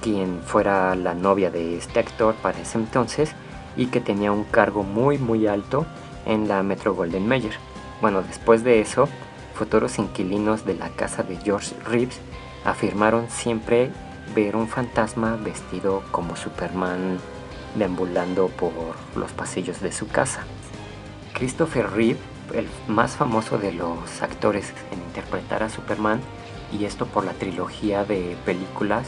quien 0.00 0.40
fuera 0.42 0.94
la 0.94 1.14
novia 1.14 1.50
de 1.50 1.76
este 1.76 2.00
actor 2.00 2.34
para 2.36 2.58
ese 2.58 2.78
entonces 2.78 3.34
y 3.76 3.86
que 3.86 4.00
tenía 4.00 4.32
un 4.32 4.44
cargo 4.44 4.82
muy 4.82 5.18
muy 5.18 5.46
alto 5.46 5.86
en 6.24 6.48
la 6.48 6.62
Metro 6.62 6.94
Golden 6.94 7.26
Mayer. 7.26 7.54
Bueno, 8.00 8.22
después 8.22 8.64
de 8.64 8.80
eso, 8.80 9.08
futuros 9.54 9.98
inquilinos 9.98 10.64
de 10.64 10.74
la 10.74 10.90
casa 10.90 11.22
de 11.22 11.36
George 11.36 11.74
Reeves 11.86 12.20
afirmaron 12.64 13.30
siempre 13.30 13.90
ver 14.34 14.56
un 14.56 14.68
fantasma 14.68 15.36
vestido 15.36 16.02
como 16.10 16.36
Superman 16.36 17.18
deambulando 17.76 18.48
por 18.48 18.72
los 19.14 19.32
pasillos 19.32 19.80
de 19.80 19.92
su 19.92 20.08
casa. 20.08 20.44
Christopher 21.34 21.90
Reeve, 21.90 22.18
el 22.54 22.68
más 22.88 23.16
famoso 23.16 23.58
de 23.58 23.72
los 23.72 24.22
actores 24.22 24.72
en 24.90 24.98
interpretar 25.00 25.62
a 25.62 25.68
Superman, 25.68 26.20
y 26.72 26.84
esto 26.84 27.06
por 27.06 27.24
la 27.24 27.32
trilogía 27.32 28.04
de 28.04 28.36
películas 28.44 29.06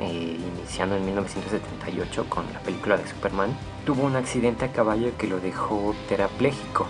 eh, 0.00 0.38
iniciando 0.58 0.96
en 0.96 1.04
1978 1.04 2.26
con 2.28 2.44
la 2.52 2.60
película 2.60 2.96
de 2.96 3.06
Superman, 3.06 3.56
tuvo 3.84 4.04
un 4.04 4.16
accidente 4.16 4.64
a 4.64 4.72
caballo 4.72 5.16
que 5.16 5.26
lo 5.26 5.40
dejó 5.40 5.94
terapléjico 6.08 6.86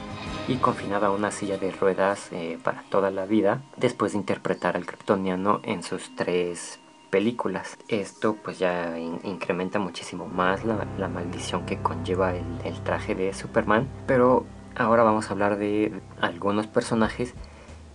y 0.49 0.57
confinado 0.57 1.07
a 1.07 1.11
una 1.11 1.31
silla 1.31 1.59
de 1.59 1.71
ruedas 1.71 2.29
eh, 2.33 2.59
para 2.63 2.83
toda 2.85 3.11
la 3.11 3.27
vida 3.27 3.63
después 3.77 4.13
de 4.13 4.19
interpretar 4.19 4.77
al 4.77 4.87
kryptoniano 4.87 5.61
en 5.65 5.83
sus 5.83 6.15
tres 6.15 6.81
películas. 7.11 7.79
Esto 7.89 8.37
pues 8.43 8.59
ya 8.59 8.99
incrementa 8.99 9.79
muchísimo 9.79 10.27
más 10.27 10.65
la, 10.65 11.09
maldición 11.09 11.67
que 11.67 11.79
conlleva 11.79 12.35
el, 12.35 12.45
el 12.65 12.81
traje 12.83 13.15
de 13.15 13.33
Superman, 13.33 13.89
pero 14.07 14.45
ahora 14.77 15.03
vamos 15.03 15.29
a 15.29 15.33
hablar 15.33 15.57
de 15.59 16.01
algunos 16.21 16.67
personajes 16.67 17.35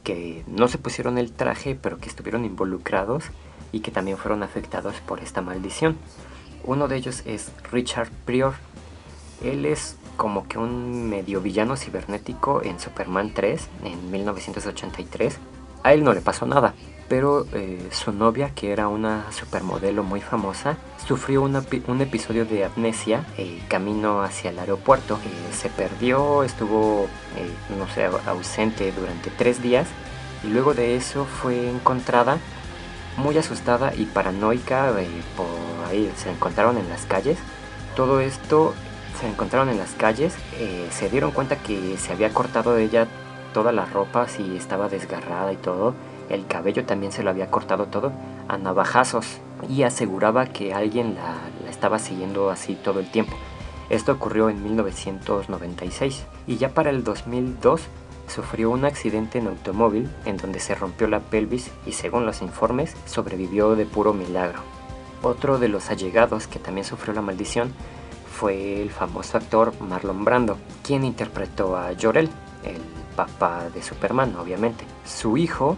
que 0.04 0.44
no 0.48 0.68
se 0.68 0.78
pusieron 0.78 1.18
el 1.18 1.32
traje 1.32 1.76
pero 1.76 2.00
que 2.00 2.10
estuvieron 2.10 2.46
involucrados 2.46 3.26
y 3.72 3.80
que 3.82 3.92
también 3.92 4.18
fueron 4.18 4.44
afectados 4.44 4.96
por 5.06 5.20
esta 5.20 5.42
maldición. 5.42 5.98
Uno 6.64 6.88
de 6.88 6.98
ellos 6.98 7.24
es 7.26 7.52
Richard 7.72 8.10
Prior. 8.26 8.54
Él 9.44 9.66
es 9.66 9.98
como 10.18 10.48
que 10.48 10.60
un 10.60 11.10
medio 11.10 11.42
villano 11.42 11.76
cibernético 11.76 12.62
en 12.64 12.80
Superman 12.80 13.34
3 13.34 13.68
en 13.86 14.12
1983. 14.12 15.38
A 15.84 15.94
él 15.94 16.04
no 16.04 16.14
le 16.14 16.22
pasó 16.22 16.46
nada, 16.46 16.76
pero 17.10 17.48
eh, 17.54 17.90
su 17.92 18.12
novia, 18.12 18.52
que 18.54 18.72
era 18.72 18.88
una 18.88 19.32
supermodelo 19.32 20.04
muy 20.04 20.22
famosa, 20.22 20.78
sufrió 21.08 21.42
un 21.42 22.02
episodio 22.02 22.46
de 22.46 22.66
amnesia 22.66 23.26
eh, 23.38 23.64
camino 23.68 24.22
hacia 24.22 24.52
el 24.52 24.60
aeropuerto. 24.60 25.16
Eh, 25.26 25.54
se 25.54 25.70
perdió, 25.70 26.44
estuvo, 26.44 27.08
no 27.78 27.88
sé, 27.94 28.06
ausente 28.28 28.92
durante 28.92 29.32
tres 29.32 29.62
días 29.62 29.88
y 30.44 30.48
luego 30.48 30.74
de 30.74 30.96
eso 30.96 31.26
fue 31.26 31.70
encontrada 31.70 32.38
muy 33.22 33.38
asustada 33.38 33.94
y 33.96 34.06
paranoica 34.06 34.92
por 35.38 35.48
ahí, 35.90 36.12
se 36.18 36.32
encontraron 36.32 36.78
en 36.78 36.90
las 36.90 37.06
calles. 37.06 37.38
Todo 37.96 38.20
esto 38.20 38.74
se 39.20 39.28
encontraron 39.28 39.70
en 39.70 39.78
las 39.78 39.92
calles, 39.92 40.36
eh, 40.58 40.88
se 40.92 41.10
dieron 41.10 41.32
cuenta 41.32 41.58
que 41.58 41.98
se 41.98 42.12
había 42.12 42.34
cortado 42.34 42.74
de 42.74 42.84
ella 42.84 43.08
toda 43.54 43.72
la 43.72 43.86
ropa, 43.86 44.28
si 44.28 44.56
estaba 44.56 44.90
desgarrada 44.90 45.54
y 45.54 45.58
todo. 45.58 45.94
El 46.30 46.48
cabello 46.48 46.86
también 46.86 47.12
se 47.12 47.24
lo 47.24 47.30
había 47.30 47.52
cortado 47.52 47.86
todo 47.88 48.12
a 48.48 48.58
navajazos 48.58 49.26
y 49.70 49.84
aseguraba 49.84 50.48
que 50.48 50.74
alguien 50.74 51.16
la, 51.16 51.36
la 51.64 51.70
estaba 51.70 52.00
siguiendo 52.00 52.50
así 52.50 52.76
todo 52.76 53.00
el 53.00 53.12
tiempo. 53.12 53.36
Esto 53.90 54.14
ocurrió 54.14 54.50
en 54.50 54.64
1996 54.64 56.26
y 56.48 56.58
ya 56.58 56.70
para 56.70 56.90
el 56.90 57.04
2002 57.04 57.82
sufrió 58.32 58.72
un 58.72 58.86
accidente 58.86 59.38
en 59.38 59.48
automóvil 59.48 60.10
en 60.26 60.38
donde 60.38 60.60
se 60.60 60.74
rompió 60.74 61.08
la 61.08 61.20
pelvis 61.20 61.70
y 61.86 61.92
según 61.92 62.26
los 62.26 62.42
informes 62.42 62.96
sobrevivió 63.06 63.76
de 63.76 63.86
puro 63.86 64.14
milagro. 64.14 64.62
Otro 65.22 65.60
de 65.60 65.68
los 65.68 65.92
allegados 65.92 66.48
que 66.48 66.58
también 66.58 66.86
sufrió 66.86 67.14
la 67.14 67.22
maldición 67.22 67.72
fue 68.32 68.82
el 68.82 68.90
famoso 68.90 69.38
actor 69.38 69.74
Marlon 69.82 70.26
Brando, 70.26 70.58
quien 70.84 71.04
interpretó 71.04 71.78
a 71.78 71.92
Jor-El, 72.00 72.30
el 72.64 72.82
papá 73.16 73.70
de 73.70 73.84
Superman, 73.84 74.36
obviamente. 74.36 74.84
Su 75.06 75.38
hijo 75.38 75.78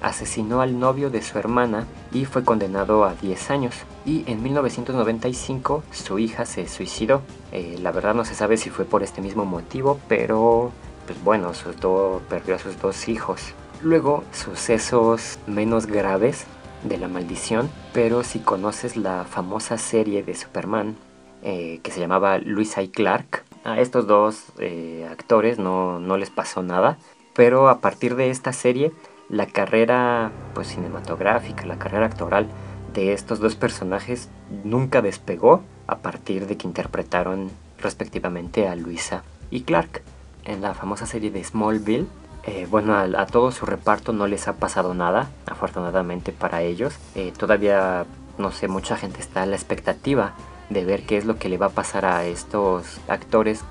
asesinó 0.00 0.60
al 0.60 0.78
novio 0.78 1.10
de 1.10 1.22
su 1.22 1.38
hermana 1.38 1.86
y 2.10 2.24
fue 2.24 2.42
condenado 2.42 3.04
a 3.04 3.14
10 3.14 3.50
años. 3.50 3.74
Y 4.04 4.24
en 4.30 4.42
1995 4.42 5.84
su 5.92 6.18
hija 6.18 6.46
se 6.46 6.66
suicidó. 6.66 7.22
Eh, 7.52 7.78
la 7.80 7.92
verdad 7.92 8.14
no 8.14 8.24
se 8.24 8.34
sabe 8.34 8.56
si 8.56 8.70
fue 8.70 8.84
por 8.84 9.02
este 9.02 9.20
mismo 9.20 9.44
motivo, 9.44 10.00
pero 10.08 10.72
pues 11.10 11.24
bueno, 11.24 11.54
sus 11.54 11.76
do- 11.80 12.22
perdió 12.28 12.54
a 12.54 12.58
sus 12.60 12.80
dos 12.80 13.08
hijos. 13.08 13.52
Luego, 13.82 14.22
sucesos 14.32 15.40
menos 15.48 15.86
graves 15.86 16.44
de 16.84 16.98
la 16.98 17.08
maldición, 17.08 17.68
pero 17.92 18.22
si 18.22 18.38
conoces 18.38 18.96
la 18.96 19.24
famosa 19.24 19.76
serie 19.76 20.22
de 20.22 20.36
Superman 20.36 20.94
eh, 21.42 21.80
que 21.82 21.90
se 21.90 21.98
llamaba 21.98 22.38
Luisa 22.38 22.80
y 22.82 22.88
Clark, 22.88 23.42
a 23.64 23.80
estos 23.80 24.06
dos 24.06 24.44
eh, 24.60 25.04
actores 25.10 25.58
no, 25.58 25.98
no 25.98 26.16
les 26.16 26.30
pasó 26.30 26.62
nada, 26.62 26.96
pero 27.34 27.68
a 27.68 27.80
partir 27.80 28.14
de 28.14 28.30
esta 28.30 28.52
serie, 28.52 28.92
la 29.28 29.46
carrera 29.46 30.30
pues, 30.54 30.68
cinematográfica, 30.68 31.66
la 31.66 31.78
carrera 31.78 32.06
actoral 32.06 32.46
de 32.94 33.14
estos 33.14 33.40
dos 33.40 33.56
personajes 33.56 34.28
nunca 34.62 35.02
despegó 35.02 35.62
a 35.88 35.96
partir 35.98 36.46
de 36.46 36.56
que 36.56 36.68
interpretaron 36.68 37.50
respectivamente 37.80 38.68
a 38.68 38.76
Luisa 38.76 39.24
y 39.50 39.62
Clark 39.62 40.02
en 40.44 40.60
la 40.62 40.74
famosa 40.74 41.06
serie 41.06 41.30
de 41.30 41.42
Smallville. 41.44 42.06
eh, 42.44 42.66
bueno, 42.70 42.96
a, 42.96 43.26
todo 43.26 43.52
su 43.52 43.66
reparto 43.66 44.12
no 44.12 44.26
les 44.26 44.48
ha 44.48 44.54
pasado 44.54 44.94
nada, 44.94 45.30
afortunadamente 45.46 46.32
para 46.32 46.62
ellos. 46.62 46.94
Eh, 47.14 47.32
todavía, 47.36 48.06
no 48.38 48.50
sé, 48.50 48.68
mucha 48.68 48.96
gente 48.96 49.20
está 49.20 49.42
a 49.42 49.46
la 49.46 49.56
expectativa 49.56 50.34
de 50.70 50.84
ver 50.84 51.04
qué 51.04 51.18
es 51.18 51.24
lo 51.24 51.36
que 51.36 51.48
le 51.48 51.58
va 51.58 51.66
a 51.66 51.70
pasar 51.70 52.06
a 52.06 52.24
estos 52.24 53.00
actores 53.08 53.62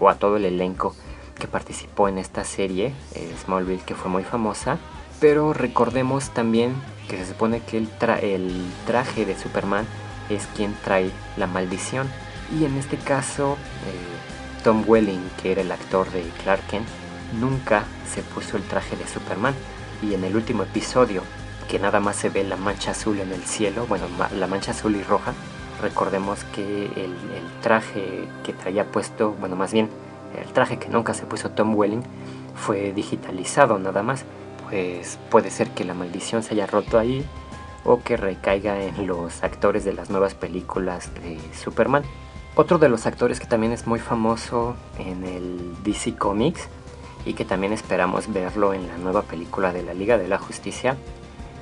o 0.00 0.08
a 0.08 0.14
todo 0.14 0.36
el 0.36 0.44
elenco 0.46 0.94
que 1.38 1.48
participó 1.48 2.08
en 2.08 2.18
esta 2.18 2.44
serie, 2.44 2.94
eh, 3.14 3.34
Smallville, 3.44 3.82
que 3.82 3.94
fue 3.94 4.10
muy 4.10 4.24
famosa. 4.24 4.78
Pero 5.20 5.52
recordemos 5.52 6.30
también 6.30 6.74
que 7.08 7.18
se 7.18 7.26
supone 7.26 7.60
que 7.60 7.76
el 7.76 7.88
traje 8.86 9.26
de 9.26 9.36
Superman 9.38 9.86
es 10.30 10.46
quien 10.56 10.74
trae 10.84 11.10
la 11.36 11.46
maldición. 11.46 12.08
Y 12.58 12.64
en 12.64 12.76
este 12.76 12.96
caso, 12.96 13.56
eh, 13.86 14.13
Tom 14.64 14.82
Welling, 14.86 15.28
que 15.40 15.52
era 15.52 15.60
el 15.60 15.70
actor 15.70 16.10
de 16.10 16.22
Clark 16.42 16.66
Kent, 16.68 16.86
nunca 17.38 17.84
se 18.12 18.22
puso 18.22 18.56
el 18.56 18.64
traje 18.64 18.96
de 18.96 19.06
Superman. 19.06 19.54
Y 20.02 20.14
en 20.14 20.24
el 20.24 20.34
último 20.34 20.62
episodio, 20.64 21.22
que 21.68 21.78
nada 21.78 22.00
más 22.00 22.16
se 22.16 22.30
ve 22.30 22.42
la 22.42 22.56
mancha 22.56 22.92
azul 22.92 23.20
en 23.20 23.30
el 23.30 23.42
cielo, 23.42 23.86
bueno, 23.86 24.06
la 24.36 24.46
mancha 24.46 24.72
azul 24.72 24.96
y 24.96 25.02
roja, 25.02 25.34
recordemos 25.80 26.44
que 26.44 26.86
el, 26.86 27.12
el 27.12 27.60
traje 27.62 28.26
que 28.42 28.52
traía 28.54 28.84
puesto, 28.90 29.32
bueno, 29.38 29.54
más 29.54 29.72
bien, 29.72 29.90
el 30.42 30.52
traje 30.52 30.78
que 30.78 30.88
nunca 30.88 31.14
se 31.14 31.26
puso 31.26 31.50
Tom 31.50 31.74
Welling 31.76 32.02
fue 32.54 32.92
digitalizado 32.92 33.78
nada 33.78 34.02
más. 34.02 34.24
Pues 34.68 35.18
puede 35.30 35.50
ser 35.50 35.70
que 35.70 35.84
la 35.84 35.94
maldición 35.94 36.42
se 36.42 36.54
haya 36.54 36.66
roto 36.66 36.98
ahí 36.98 37.24
o 37.84 38.00
que 38.02 38.16
recaiga 38.16 38.82
en 38.82 39.06
los 39.06 39.44
actores 39.44 39.84
de 39.84 39.92
las 39.92 40.08
nuevas 40.08 40.34
películas 40.34 41.12
de 41.14 41.38
Superman. 41.54 42.02
Otro 42.56 42.78
de 42.78 42.88
los 42.88 43.06
actores 43.06 43.40
que 43.40 43.46
también 43.46 43.72
es 43.72 43.86
muy 43.86 43.98
famoso 43.98 44.76
en 44.98 45.24
el 45.24 45.82
DC 45.82 46.14
Comics 46.14 46.68
y 47.26 47.34
que 47.34 47.44
también 47.44 47.72
esperamos 47.72 48.32
verlo 48.32 48.74
en 48.74 48.86
la 48.86 48.96
nueva 48.96 49.22
película 49.22 49.72
de 49.72 49.82
la 49.82 49.92
Liga 49.92 50.18
de 50.18 50.28
la 50.28 50.38
Justicia 50.38 50.96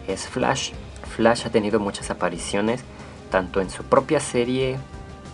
es 0.06 0.28
Flash. 0.28 0.72
Flash 1.16 1.46
ha 1.46 1.50
tenido 1.50 1.80
muchas 1.80 2.10
apariciones, 2.10 2.84
tanto 3.30 3.62
en 3.62 3.70
su 3.70 3.84
propia 3.84 4.20
serie 4.20 4.76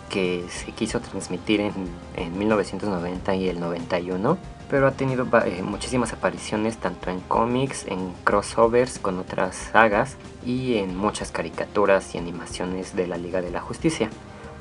que 0.09 0.45
se 0.49 0.71
quiso 0.71 1.01
transmitir 1.01 1.59
en, 1.59 1.73
en 2.15 2.37
1990 2.37 3.35
y 3.35 3.49
el 3.49 3.59
91, 3.59 4.37
pero 4.69 4.87
ha 4.87 4.91
tenido 4.91 5.27
eh, 5.45 5.61
muchísimas 5.61 6.13
apariciones 6.13 6.77
tanto 6.77 7.09
en 7.09 7.19
cómics, 7.21 7.85
en 7.87 8.13
crossovers 8.23 8.97
con 8.97 9.19
otras 9.19 9.55
sagas 9.55 10.15
y 10.45 10.77
en 10.77 10.95
muchas 10.95 11.31
caricaturas 11.31 12.15
y 12.15 12.17
animaciones 12.17 12.95
de 12.95 13.07
la 13.07 13.17
Liga 13.17 13.41
de 13.41 13.51
la 13.51 13.61
Justicia. 13.61 14.09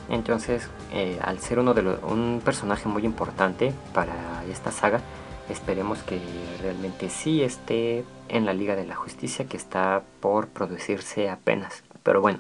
Entonces, 0.09 0.69
eh, 0.93 1.19
al 1.23 1.39
ser 1.39 1.59
uno 1.59 1.75
de 1.75 1.83
los, 1.83 2.03
un 2.03 2.41
personaje 2.45 2.89
muy 2.89 3.05
importante 3.05 3.73
para 3.93 4.45
esta 4.51 4.71
saga, 4.71 5.01
esperemos 5.51 6.03
que 6.03 6.21
realmente 6.63 7.11
sí 7.11 7.43
esté 7.43 8.05
en 8.29 8.47
la 8.47 8.53
Liga 8.53 8.77
de 8.77 8.87
la 8.87 8.95
Justicia 8.95 9.47
que 9.47 9.57
está 9.57 10.03
por 10.21 10.49
producirse 10.49 11.29
apenas. 11.31 11.83
Pero 12.03 12.21
bueno, 12.21 12.39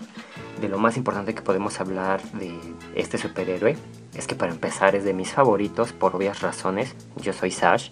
de 0.60 0.68
lo 0.68 0.78
más 0.78 0.96
importante 0.96 1.34
que 1.34 1.42
podemos 1.42 1.80
hablar 1.80 2.22
de 2.32 2.54
este 2.94 3.18
superhéroe 3.18 3.76
es 4.14 4.26
que 4.26 4.34
para 4.34 4.52
empezar 4.52 4.94
es 4.94 5.04
de 5.04 5.12
mis 5.12 5.32
favoritos 5.32 5.92
por 5.92 6.16
obvias 6.16 6.40
razones. 6.40 6.94
Yo 7.16 7.32
soy 7.32 7.50
Sash, 7.50 7.90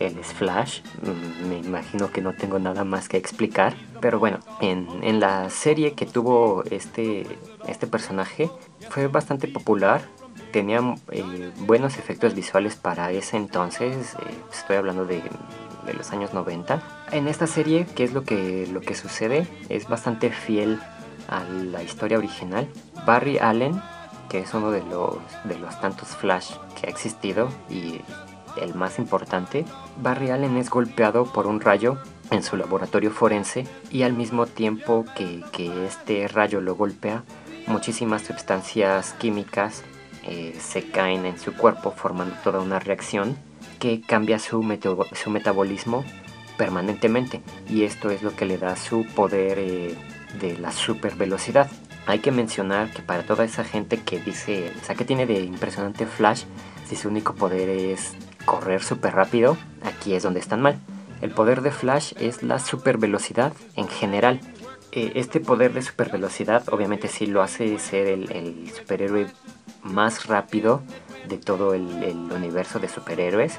él 0.00 0.18
es 0.18 0.26
Flash, 0.34 0.80
mm, 1.02 1.48
me 1.48 1.58
imagino 1.58 2.10
que 2.10 2.20
no 2.20 2.34
tengo 2.34 2.58
nada 2.58 2.84
más 2.84 3.08
que 3.08 3.16
explicar. 3.16 3.74
Pero 4.04 4.18
bueno, 4.18 4.40
en, 4.60 4.86
en 5.02 5.18
la 5.18 5.48
serie 5.48 5.94
que 5.94 6.04
tuvo 6.04 6.62
este, 6.70 7.26
este 7.66 7.86
personaje 7.86 8.50
fue 8.90 9.06
bastante 9.06 9.48
popular. 9.48 10.02
Tenía 10.52 10.80
eh, 11.10 11.52
buenos 11.60 11.96
efectos 11.96 12.34
visuales 12.34 12.76
para 12.76 13.10
ese 13.12 13.38
entonces, 13.38 14.12
eh, 14.12 14.18
estoy 14.52 14.76
hablando 14.76 15.06
de, 15.06 15.22
de 15.86 15.94
los 15.94 16.12
años 16.12 16.34
90. 16.34 16.82
En 17.12 17.28
esta 17.28 17.46
serie, 17.46 17.86
¿qué 17.96 18.04
es 18.04 18.12
lo 18.12 18.24
que, 18.24 18.68
lo 18.70 18.82
que 18.82 18.94
sucede? 18.94 19.48
Es 19.70 19.88
bastante 19.88 20.28
fiel 20.28 20.80
a 21.28 21.42
la 21.44 21.82
historia 21.82 22.18
original. 22.18 22.68
Barry 23.06 23.38
Allen, 23.38 23.80
que 24.28 24.40
es 24.40 24.52
uno 24.52 24.70
de 24.70 24.82
los, 24.82 25.16
de 25.44 25.58
los 25.58 25.80
tantos 25.80 26.08
Flash 26.08 26.50
que 26.78 26.88
ha 26.88 26.90
existido 26.90 27.48
y 27.70 28.02
el 28.60 28.74
más 28.74 28.98
importante, 28.98 29.64
Barry 30.02 30.28
Allen 30.28 30.58
es 30.58 30.68
golpeado 30.68 31.24
por 31.24 31.46
un 31.46 31.62
rayo 31.62 31.96
en 32.30 32.42
su 32.42 32.56
laboratorio 32.56 33.10
forense 33.10 33.66
y 33.90 34.02
al 34.02 34.12
mismo 34.12 34.46
tiempo 34.46 35.04
que, 35.16 35.42
que 35.52 35.86
este 35.86 36.28
rayo 36.28 36.60
lo 36.60 36.74
golpea, 36.74 37.22
muchísimas 37.66 38.22
sustancias 38.22 39.14
químicas 39.18 39.82
eh, 40.26 40.56
se 40.58 40.84
caen 40.84 41.26
en 41.26 41.38
su 41.38 41.54
cuerpo 41.54 41.90
formando 41.90 42.34
toda 42.42 42.60
una 42.60 42.78
reacción 42.78 43.36
que 43.78 44.00
cambia 44.00 44.38
su, 44.38 44.62
su 45.12 45.30
metabolismo 45.30 46.04
permanentemente 46.56 47.42
y 47.68 47.84
esto 47.84 48.10
es 48.10 48.22
lo 48.22 48.34
que 48.34 48.46
le 48.46 48.58
da 48.58 48.76
su 48.76 49.04
poder 49.14 49.58
eh, 49.58 49.94
de 50.40 50.56
la 50.58 50.72
super 50.72 51.14
velocidad. 51.14 51.70
Hay 52.06 52.18
que 52.18 52.32
mencionar 52.32 52.90
que 52.92 53.02
para 53.02 53.22
toda 53.22 53.44
esa 53.44 53.64
gente 53.64 53.98
que 53.98 54.20
dice, 54.20 54.72
o 54.80 54.84
sea, 54.84 54.94
que 54.94 55.04
tiene 55.04 55.26
de 55.26 55.40
impresionante 55.40 56.06
Flash, 56.06 56.44
si 56.86 56.96
su 56.96 57.08
único 57.08 57.34
poder 57.34 57.68
es 57.68 58.14
correr 58.44 58.82
súper 58.82 59.14
rápido, 59.14 59.56
aquí 59.82 60.14
es 60.14 60.22
donde 60.22 60.40
están 60.40 60.60
mal. 60.60 60.78
El 61.24 61.30
poder 61.30 61.62
de 61.62 61.70
Flash 61.70 62.12
es 62.20 62.42
la 62.42 62.58
super 62.58 62.98
velocidad 62.98 63.54
en 63.76 63.88
general. 63.88 64.42
Eh, 64.92 65.12
este 65.14 65.40
poder 65.40 65.72
de 65.72 65.80
super 65.80 66.10
velocidad 66.10 66.68
obviamente 66.68 67.08
sí 67.08 67.24
lo 67.24 67.40
hace 67.40 67.78
ser 67.78 68.08
el, 68.08 68.70
superhéroe 68.70 69.28
más 69.82 70.26
rápido 70.26 70.82
de 71.26 71.38
todo 71.38 71.72
el, 71.72 72.02
el 72.02 72.30
universo 72.30 72.78
de 72.78 72.90
superhéroes. 72.90 73.58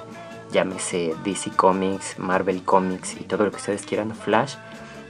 Llámese 0.52 1.16
DC 1.24 1.54
Comics, 1.56 2.20
Marvel 2.20 2.62
Comics 2.62 3.20
y 3.20 3.24
todo 3.24 3.46
lo 3.46 3.50
que 3.50 3.58
ustedes 3.58 3.82
quieran. 3.82 4.14
Flash 4.14 4.58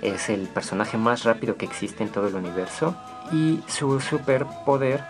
es 0.01 0.29
el 0.29 0.47
personaje 0.47 0.97
más 0.97 1.25
rápido 1.25 1.57
que 1.57 1.65
existe 1.65 2.03
en 2.03 2.09
todo 2.09 2.29
el 2.29 2.35
universo 2.35 2.95
y 3.33 3.59
su 3.67 3.99
superpoder 3.99 5.03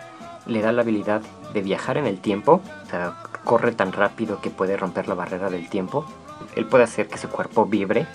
le 0.48 0.62
da 0.62 0.72
la 0.72 0.82
habilidad 0.82 1.22
de 1.54 1.62
viajar 1.62 1.98
en 1.98 2.08
el 2.08 2.18
tiempo, 2.18 2.64
o 2.88 2.90
sea, 2.90 3.18
corre 3.44 3.72
tan 3.72 3.92
rápido 3.92 4.42
que 4.42 4.50
puede 4.50 4.78
romper 4.78 5.08
la 5.08 5.14
barrera 5.14 5.52
del 5.52 5.70
tiempo. 5.70 6.08
Él 6.56 6.66
puede 6.66 6.84
hacer 6.86 7.08
que 7.08 7.18
su 7.18 7.30
cuerpo 7.30 7.66
vibre 7.66 8.08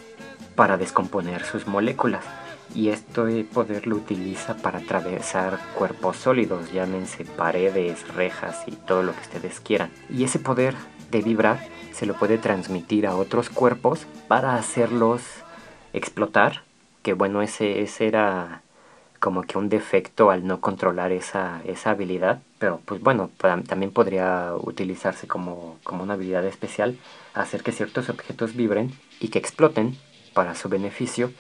para 0.55 0.77
descomponer 0.77 1.45
sus 1.45 1.67
moléculas 1.67 2.25
y 2.75 2.89
este 2.89 3.45
poder 3.45 3.87
lo 3.87 3.97
utiliza 3.97 4.57
para 4.57 4.79
atravesar 4.79 5.59
cuerpos 5.75 6.17
sólidos, 6.17 6.73
llámense 6.73 7.25
paredes, 7.25 8.07
rejas 8.15 8.63
y 8.67 8.73
todo 8.73 9.03
lo 9.03 9.13
que 9.13 9.21
ustedes 9.21 9.61
quieran. 9.61 9.91
Y 10.09 10.25
ese 10.25 10.39
poder 10.39 10.75
de 11.11 11.23
vibrar 11.23 11.59
se 11.93 12.07
lo 12.07 12.15
puede 12.15 12.39
transmitir 12.39 13.07
a 13.07 13.17
otros 13.17 13.51
cuerpos 13.51 14.07
para 14.29 14.55
hacerlos 14.55 15.23
explotar, 15.93 16.63
que 17.03 17.15
bueno, 17.15 17.43
ese, 17.43 17.83
ese 17.83 18.07
era 18.07 18.63
como 19.19 19.43
que 19.43 19.59
un 19.59 19.69
defecto 19.69 20.31
al 20.31 20.47
no 20.47 20.61
controlar 20.61 21.13
esa, 21.13 21.61
esa 21.67 21.91
habilidad, 21.91 22.41
pero 22.59 22.81
pues 22.85 23.03
bueno, 23.03 23.31
también 23.37 23.91
podría 23.91 24.55
utilizarse 24.55 25.27
como, 25.27 25.77
como 25.85 26.03
una 26.03 26.15
habilidad 26.15 26.45
especial, 26.47 26.97
hacer 27.35 27.63
que 27.63 27.73
ciertos 27.73 28.09
objetos 28.09 28.55
vibren 28.55 28.93
y 29.21 29.29
que 29.29 29.39
exploten 29.39 29.97
para 30.35 30.55
su 30.55 30.69
beneficio, 30.69 31.33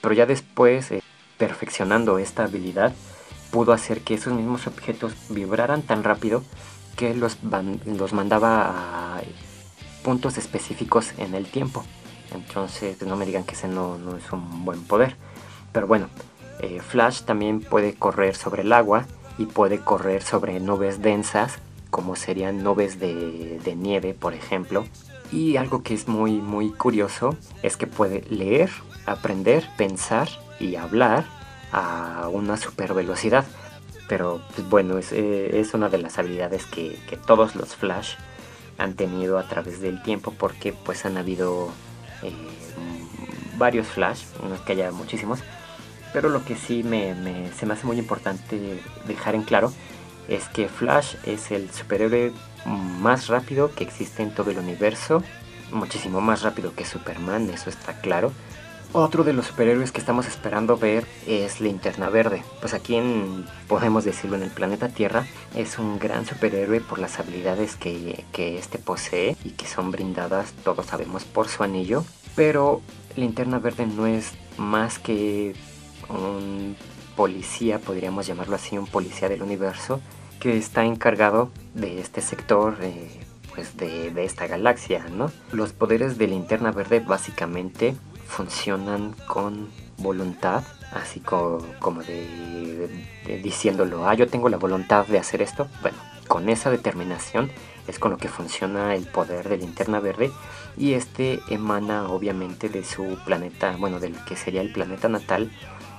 pero 0.00 0.14
ya 0.14 0.26
después, 0.26 0.90
eh, 0.90 1.02
perfeccionando 1.38 2.18
esta 2.18 2.44
habilidad, 2.44 2.92
pudo 3.50 3.72
hacer 3.72 4.02
que 4.02 4.14
esos 4.14 4.32
mismos 4.32 4.66
objetos 4.66 5.14
vibraran 5.30 5.82
tan 5.82 6.04
rápido 6.04 6.42
que 6.96 7.14
los, 7.14 7.38
los 7.84 8.12
mandaba 8.12 9.16
a 9.16 9.22
puntos 10.02 10.38
específicos 10.38 11.12
en 11.18 11.34
el 11.34 11.46
tiempo. 11.46 11.84
Entonces, 12.34 13.00
no 13.02 13.16
me 13.16 13.26
digan 13.26 13.44
que 13.44 13.54
ese 13.54 13.68
no, 13.68 13.98
no 13.98 14.16
es 14.16 14.32
un 14.32 14.64
buen 14.64 14.82
poder. 14.84 15.16
Pero 15.72 15.86
bueno, 15.86 16.08
eh, 16.60 16.80
Flash 16.80 17.22
también 17.22 17.60
puede 17.60 17.94
correr 17.94 18.34
sobre 18.34 18.62
el 18.62 18.72
agua 18.72 19.06
y 19.38 19.46
puede 19.46 19.80
correr 19.80 20.22
sobre 20.22 20.58
nubes 20.60 21.02
densas, 21.02 21.58
como 21.90 22.16
serían 22.16 22.62
nubes 22.62 22.98
de, 22.98 23.60
de 23.62 23.76
nieve, 23.76 24.14
por 24.14 24.34
ejemplo. 24.34 24.86
Y 25.32 25.56
algo 25.56 25.82
que 25.82 25.94
es 25.94 26.08
muy, 26.08 26.32
muy 26.34 26.70
curioso 26.70 27.36
es 27.62 27.76
que 27.76 27.86
puede 27.86 28.22
leer, 28.30 28.70
aprender, 29.06 29.64
pensar 29.76 30.28
y 30.60 30.76
hablar 30.76 31.24
a 31.72 32.28
una 32.32 32.56
super 32.56 32.94
velocidad. 32.94 33.44
Pero 34.08 34.40
pues, 34.54 34.68
bueno, 34.68 34.98
es, 34.98 35.12
eh, 35.12 35.58
es 35.58 35.74
una 35.74 35.88
de 35.88 35.98
las 35.98 36.18
habilidades 36.18 36.64
que, 36.66 36.96
que 37.08 37.16
todos 37.16 37.56
los 37.56 37.74
Flash 37.74 38.14
han 38.78 38.94
tenido 38.94 39.38
a 39.38 39.48
través 39.48 39.80
del 39.80 40.02
tiempo 40.02 40.32
porque 40.38 40.72
pues 40.72 41.04
han 41.06 41.16
habido 41.16 41.70
eh, 42.22 42.32
varios 43.58 43.86
Flash, 43.88 44.22
no 44.46 44.54
es 44.54 44.60
que 44.60 44.72
haya 44.72 44.92
muchísimos, 44.92 45.40
pero 46.12 46.28
lo 46.28 46.44
que 46.44 46.56
sí 46.56 46.82
me, 46.82 47.14
me- 47.14 47.50
se 47.52 47.66
me 47.66 47.72
hace 47.72 47.86
muy 47.86 47.98
importante 47.98 48.80
dejar 49.08 49.34
en 49.34 49.42
claro 49.42 49.72
es 50.28 50.44
que 50.48 50.68
Flash 50.68 51.14
es 51.24 51.50
el 51.50 51.70
superhéroe 51.72 52.32
más 52.66 53.28
rápido 53.28 53.74
que 53.74 53.84
existe 53.84 54.22
en 54.22 54.34
todo 54.34 54.50
el 54.50 54.58
universo, 54.58 55.22
muchísimo 55.72 56.20
más 56.20 56.42
rápido 56.42 56.74
que 56.74 56.84
Superman, 56.84 57.48
eso 57.50 57.70
está 57.70 58.00
claro. 58.00 58.32
Otro 58.92 59.24
de 59.24 59.32
los 59.32 59.46
superhéroes 59.46 59.92
que 59.92 60.00
estamos 60.00 60.26
esperando 60.26 60.76
ver 60.78 61.06
es 61.26 61.60
Linterna 61.60 62.08
Verde. 62.08 62.42
Pues 62.60 62.72
aquí 62.72 62.94
en, 62.94 63.44
podemos 63.68 64.04
decirlo, 64.04 64.36
en 64.36 64.42
el 64.44 64.50
planeta 64.50 64.88
Tierra 64.88 65.26
es 65.54 65.78
un 65.78 65.98
gran 65.98 66.24
superhéroe 66.24 66.80
por 66.80 66.98
las 66.98 67.18
habilidades 67.18 67.76
que, 67.76 68.24
que 68.32 68.58
este 68.58 68.78
posee 68.78 69.36
y 69.44 69.50
que 69.50 69.66
son 69.66 69.90
brindadas, 69.90 70.52
todos 70.64 70.86
sabemos, 70.86 71.24
por 71.24 71.48
su 71.48 71.62
anillo. 71.62 72.04
Pero 72.36 72.80
Linterna 73.16 73.58
Verde 73.58 73.86
no 73.86 74.06
es 74.06 74.32
más 74.56 74.98
que 74.98 75.54
un 76.08 76.76
policía, 77.16 77.78
podríamos 77.80 78.26
llamarlo 78.26 78.54
así, 78.56 78.78
un 78.78 78.86
policía 78.86 79.28
del 79.28 79.42
universo, 79.42 80.00
que 80.40 80.56
está 80.56 80.84
encargado 80.84 81.50
de 81.74 82.00
este 82.00 82.20
sector, 82.20 82.76
eh, 82.82 83.08
pues 83.54 83.76
de, 83.76 84.10
de 84.10 84.24
esta 84.24 84.46
galaxia, 84.46 85.06
¿no? 85.10 85.30
Los 85.52 85.72
poderes 85.72 86.18
de 86.18 86.26
Linterna 86.26 86.72
Verde 86.72 87.00
básicamente 87.00 87.94
funcionan 88.26 89.14
con 89.26 89.68
voluntad, 89.98 90.62
así 90.92 91.20
co- 91.20 91.64
como 91.78 92.02
de, 92.02 92.88
de 93.24 93.38
diciéndolo, 93.38 94.06
ah, 94.08 94.14
yo 94.14 94.28
tengo 94.28 94.48
la 94.48 94.58
voluntad 94.58 95.06
de 95.06 95.18
hacer 95.18 95.40
esto. 95.42 95.68
Bueno, 95.80 95.96
con 96.28 96.48
esa 96.48 96.70
determinación 96.70 97.50
es 97.88 97.98
con 97.98 98.10
lo 98.10 98.18
que 98.18 98.28
funciona 98.28 98.94
el 98.94 99.06
poder 99.06 99.48
de 99.48 99.56
Linterna 99.58 100.00
Verde 100.00 100.30
y 100.76 100.92
este 100.94 101.40
emana 101.48 102.08
obviamente 102.08 102.68
de 102.68 102.84
su 102.84 103.16
planeta, 103.24 103.76
bueno, 103.78 104.00
del 104.00 104.16
que 104.24 104.36
sería 104.36 104.60
el 104.60 104.72
planeta 104.72 105.08
natal 105.08 105.50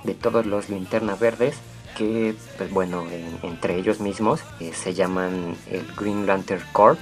de 0.04 0.14
todos 0.14 0.46
los 0.46 0.70
Linterna 0.70 1.16
Verdes 1.16 1.56
que, 1.98 2.36
pues 2.58 2.70
bueno, 2.72 3.02
en- 3.10 3.40
entre 3.42 3.76
ellos 3.76 4.00
mismos 4.00 4.42
eh, 4.60 4.72
se 4.74 4.94
llaman 4.94 5.56
el 5.72 5.86
Green 5.98 6.28
Lantern 6.28 6.64
Corps, 6.72 7.00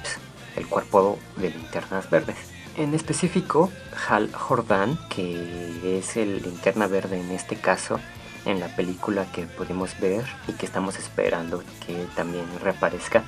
el 0.55 0.65
cuerpo 0.67 1.19
de 1.35 1.49
linternas 1.49 2.09
verdes. 2.09 2.37
En 2.77 2.93
específico, 2.93 3.71
Hal 4.07 4.31
Jordan, 4.33 4.97
que 5.09 5.97
es 5.99 6.15
el 6.17 6.41
linterna 6.41 6.87
verde 6.87 7.19
en 7.19 7.31
este 7.31 7.55
caso, 7.57 7.99
en 8.45 8.59
la 8.59 8.73
película 8.75 9.25
que 9.33 9.43
pudimos 9.45 9.99
ver 9.99 10.23
y 10.47 10.53
que 10.53 10.65
estamos 10.65 10.97
esperando 10.97 11.61
que 11.85 12.05
también 12.15 12.45
reaparezca 12.61 13.23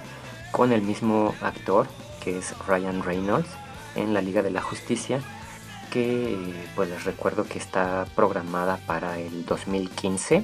con 0.52 0.72
el 0.72 0.82
mismo 0.82 1.34
actor 1.42 1.88
que 2.24 2.38
es 2.38 2.54
Ryan 2.68 3.02
Reynolds 3.04 3.50
en 3.96 4.14
la 4.14 4.22
Liga 4.22 4.42
de 4.44 4.52
la 4.52 4.62
Justicia 4.62 5.20
que 5.92 6.38
pues 6.76 6.90
les 6.90 7.04
recuerdo 7.06 7.46
que 7.46 7.58
está 7.58 8.06
programada 8.16 8.78
para 8.86 9.18
el 9.20 9.46
2015 9.46 10.44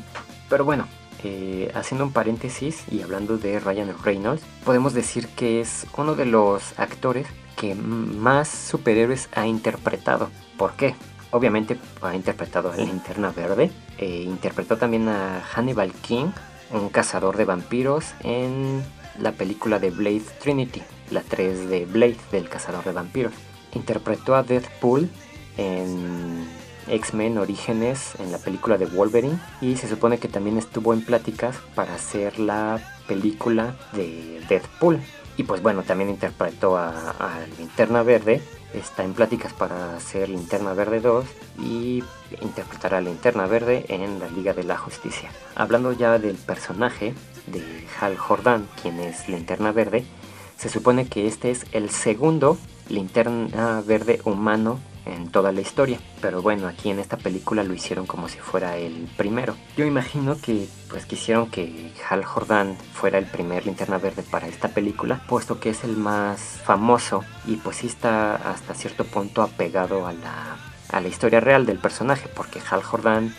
pero 0.49 0.65
bueno 0.65 0.87
eh, 1.23 1.71
haciendo 1.73 2.05
un 2.05 2.13
paréntesis 2.13 2.83
y 2.91 3.01
hablando 3.01 3.37
de 3.37 3.59
Ryan 3.59 3.93
Reynolds 4.03 4.43
podemos 4.63 4.93
decir 4.93 5.27
que 5.29 5.61
es 5.61 5.85
uno 5.97 6.15
de 6.15 6.25
los 6.25 6.77
actores 6.77 7.27
que 7.55 7.75
más 7.75 8.47
superhéroes 8.47 9.29
ha 9.33 9.47
interpretado 9.47 10.29
¿por 10.57 10.73
qué? 10.73 10.95
obviamente 11.31 11.77
ha 12.01 12.15
interpretado 12.15 12.71
a 12.71 12.75
Linterna 12.77 13.31
Verde 13.31 13.71
eh, 13.97 14.23
interpretó 14.27 14.77
también 14.77 15.07
a 15.07 15.41
Hannibal 15.41 15.93
King 15.93 16.27
un 16.71 16.89
cazador 16.89 17.37
de 17.37 17.45
vampiros 17.45 18.13
en 18.23 18.83
la 19.19 19.31
película 19.31 19.79
de 19.79 19.91
Blade 19.91 20.23
Trinity, 20.41 20.81
la 21.11 21.21
3 21.21 21.69
de 21.69 21.85
Blade 21.85 22.17
del 22.31 22.49
cazador 22.49 22.83
de 22.83 22.91
vampiros. 22.91 23.33
Interpretó 23.73 24.35
a 24.35 24.43
Deadpool 24.43 25.09
en 25.57 26.47
X-Men 26.87 27.37
Orígenes 27.37 28.13
en 28.19 28.31
la 28.31 28.37
película 28.37 28.77
de 28.77 28.85
Wolverine 28.85 29.39
y 29.61 29.75
se 29.77 29.87
supone 29.87 30.17
que 30.17 30.27
también 30.27 30.57
estuvo 30.57 30.93
en 30.93 31.03
pláticas 31.03 31.57
para 31.75 31.95
hacer 31.95 32.39
la 32.39 32.79
película 33.07 33.75
de 33.93 34.41
Deadpool. 34.47 34.99
Y 35.35 35.43
pues 35.43 35.61
bueno, 35.61 35.83
también 35.83 36.09
interpretó 36.09 36.77
a, 36.77 36.89
a 37.11 37.39
Linterna 37.57 38.03
Verde, 38.03 38.41
está 38.73 39.03
en 39.03 39.13
pláticas 39.13 39.51
para 39.53 39.95
hacer 39.95 40.29
Linterna 40.29 40.73
Verde 40.73 40.99
2 40.99 41.25
y 41.59 42.03
interpretará 42.41 42.99
a 42.99 43.01
Linterna 43.01 43.47
Verde 43.47 43.85
en 43.89 44.19
la 44.19 44.27
Liga 44.27 44.53
de 44.53 44.63
la 44.63 44.77
Justicia. 44.77 45.31
Hablando 45.55 45.91
ya 45.91 46.19
del 46.19 46.35
personaje 46.35 47.15
de 47.47 47.87
Hal 47.99 48.17
Jordan, 48.17 48.67
quien 48.81 48.99
es 48.99 49.27
Linterna 49.27 49.71
Verde, 49.71 50.05
se 50.57 50.69
supone 50.69 51.07
que 51.07 51.27
este 51.27 51.51
es 51.51 51.65
el 51.71 51.89
segundo 51.89 52.57
linterna 52.89 53.81
verde 53.85 54.21
humano 54.23 54.79
en 55.05 55.29
toda 55.29 55.51
la 55.51 55.61
historia. 55.61 55.99
Pero 56.21 56.41
bueno, 56.41 56.67
aquí 56.67 56.89
en 56.89 56.99
esta 56.99 57.17
película 57.17 57.63
lo 57.63 57.73
hicieron 57.73 58.05
como 58.05 58.29
si 58.29 58.39
fuera 58.39 58.77
el 58.77 59.07
primero. 59.17 59.55
Yo 59.77 59.85
imagino 59.85 60.37
que 60.39 60.67
pues 60.89 61.05
quisieron 61.05 61.49
que 61.49 61.91
Hal 62.09 62.23
Jordan 62.23 62.77
fuera 62.93 63.17
el 63.17 63.25
primer 63.25 63.65
linterna 63.65 63.97
verde 63.97 64.23
para 64.23 64.47
esta 64.47 64.69
película, 64.69 65.21
puesto 65.27 65.59
que 65.59 65.69
es 65.69 65.83
el 65.83 65.97
más 65.97 66.39
famoso 66.63 67.23
y 67.45 67.57
pues 67.57 67.77
sí 67.77 67.87
está 67.87 68.35
hasta 68.35 68.73
cierto 68.73 69.05
punto 69.05 69.41
apegado 69.41 70.07
a 70.07 70.13
la, 70.13 70.57
a 70.89 71.01
la 71.01 71.07
historia 71.07 71.39
real 71.39 71.65
del 71.65 71.79
personaje, 71.79 72.29
porque 72.33 72.61
Hal 72.69 72.83
Jordan 72.83 73.33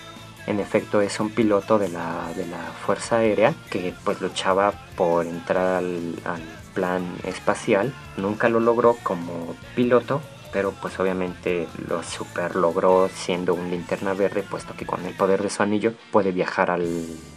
en 0.46 0.61
efecto 0.61 1.00
es 1.00 1.20
un 1.20 1.31
piloto 1.31 1.79
de 1.79 1.88
la, 1.88 2.31
de 2.37 2.46
la 2.46 2.59
Fuerza 2.85 3.16
Aérea 3.16 3.55
que 3.70 3.94
pues 4.05 4.20
luchaba 4.20 4.72
por 4.96 5.27
entrar 5.27 5.77
al, 5.79 6.16
al 6.24 6.42
plan 6.74 7.03
espacial. 7.24 7.94
Nunca 8.18 8.48
lo 8.48 8.61
logró 8.61 8.96
como 9.03 9.55
piloto, 9.74 10.20
pero 10.54 10.70
pues 10.70 10.98
obviamente 11.00 11.66
lo 11.88 12.04
super 12.04 12.54
logró 12.54 13.08
siendo 13.12 13.54
un 13.54 13.72
linterna 13.72 14.14
verde, 14.14 14.44
puesto 14.48 14.72
que 14.74 14.86
con 14.86 15.04
el 15.04 15.12
poder 15.12 15.42
de 15.42 15.50
su 15.50 15.64
anillo 15.64 15.94
puede 16.12 16.30
viajar 16.30 16.70
al 16.70 16.88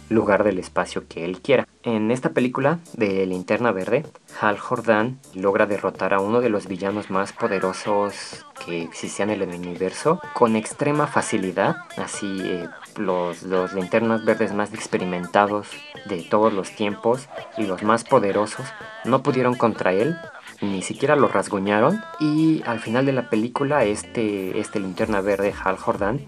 lugar 0.08 0.44
del 0.44 0.60
espacio 0.60 1.08
que 1.08 1.24
él 1.24 1.40
quiera. 1.40 1.66
En 1.82 2.12
esta 2.12 2.30
película 2.30 2.78
de 2.92 3.26
Linterna 3.26 3.72
Verde, 3.72 4.06
Hal 4.40 4.58
Jordan 4.58 5.18
logra 5.34 5.66
derrotar 5.66 6.14
a 6.14 6.20
uno 6.20 6.40
de 6.40 6.48
los 6.48 6.68
villanos 6.68 7.10
más 7.10 7.32
poderosos 7.32 8.46
que 8.64 8.82
existían 8.82 9.30
en 9.30 9.42
el 9.42 9.48
universo 9.48 10.20
con 10.32 10.54
extrema 10.54 11.08
facilidad. 11.08 11.76
Así 11.96 12.40
eh, 12.44 12.68
los, 12.96 13.42
los 13.42 13.72
linternas 13.72 14.24
verdes 14.24 14.54
más 14.54 14.72
experimentados 14.72 15.66
de 16.08 16.22
todos 16.22 16.52
los 16.52 16.70
tiempos 16.70 17.28
y 17.56 17.66
los 17.66 17.82
más 17.82 18.04
poderosos 18.04 18.66
no 19.04 19.24
pudieron 19.24 19.56
contra 19.56 19.92
él 19.92 20.16
ni 20.60 20.82
siquiera 20.82 21.16
lo 21.16 21.28
rasguñaron. 21.28 22.00
Y 22.20 22.62
al 22.66 22.80
final 22.80 23.06
de 23.06 23.12
la 23.12 23.30
película 23.30 23.84
este, 23.84 24.58
este 24.58 24.80
linterna 24.80 25.20
verde 25.20 25.54
Hal 25.64 25.76
Jordan 25.76 26.20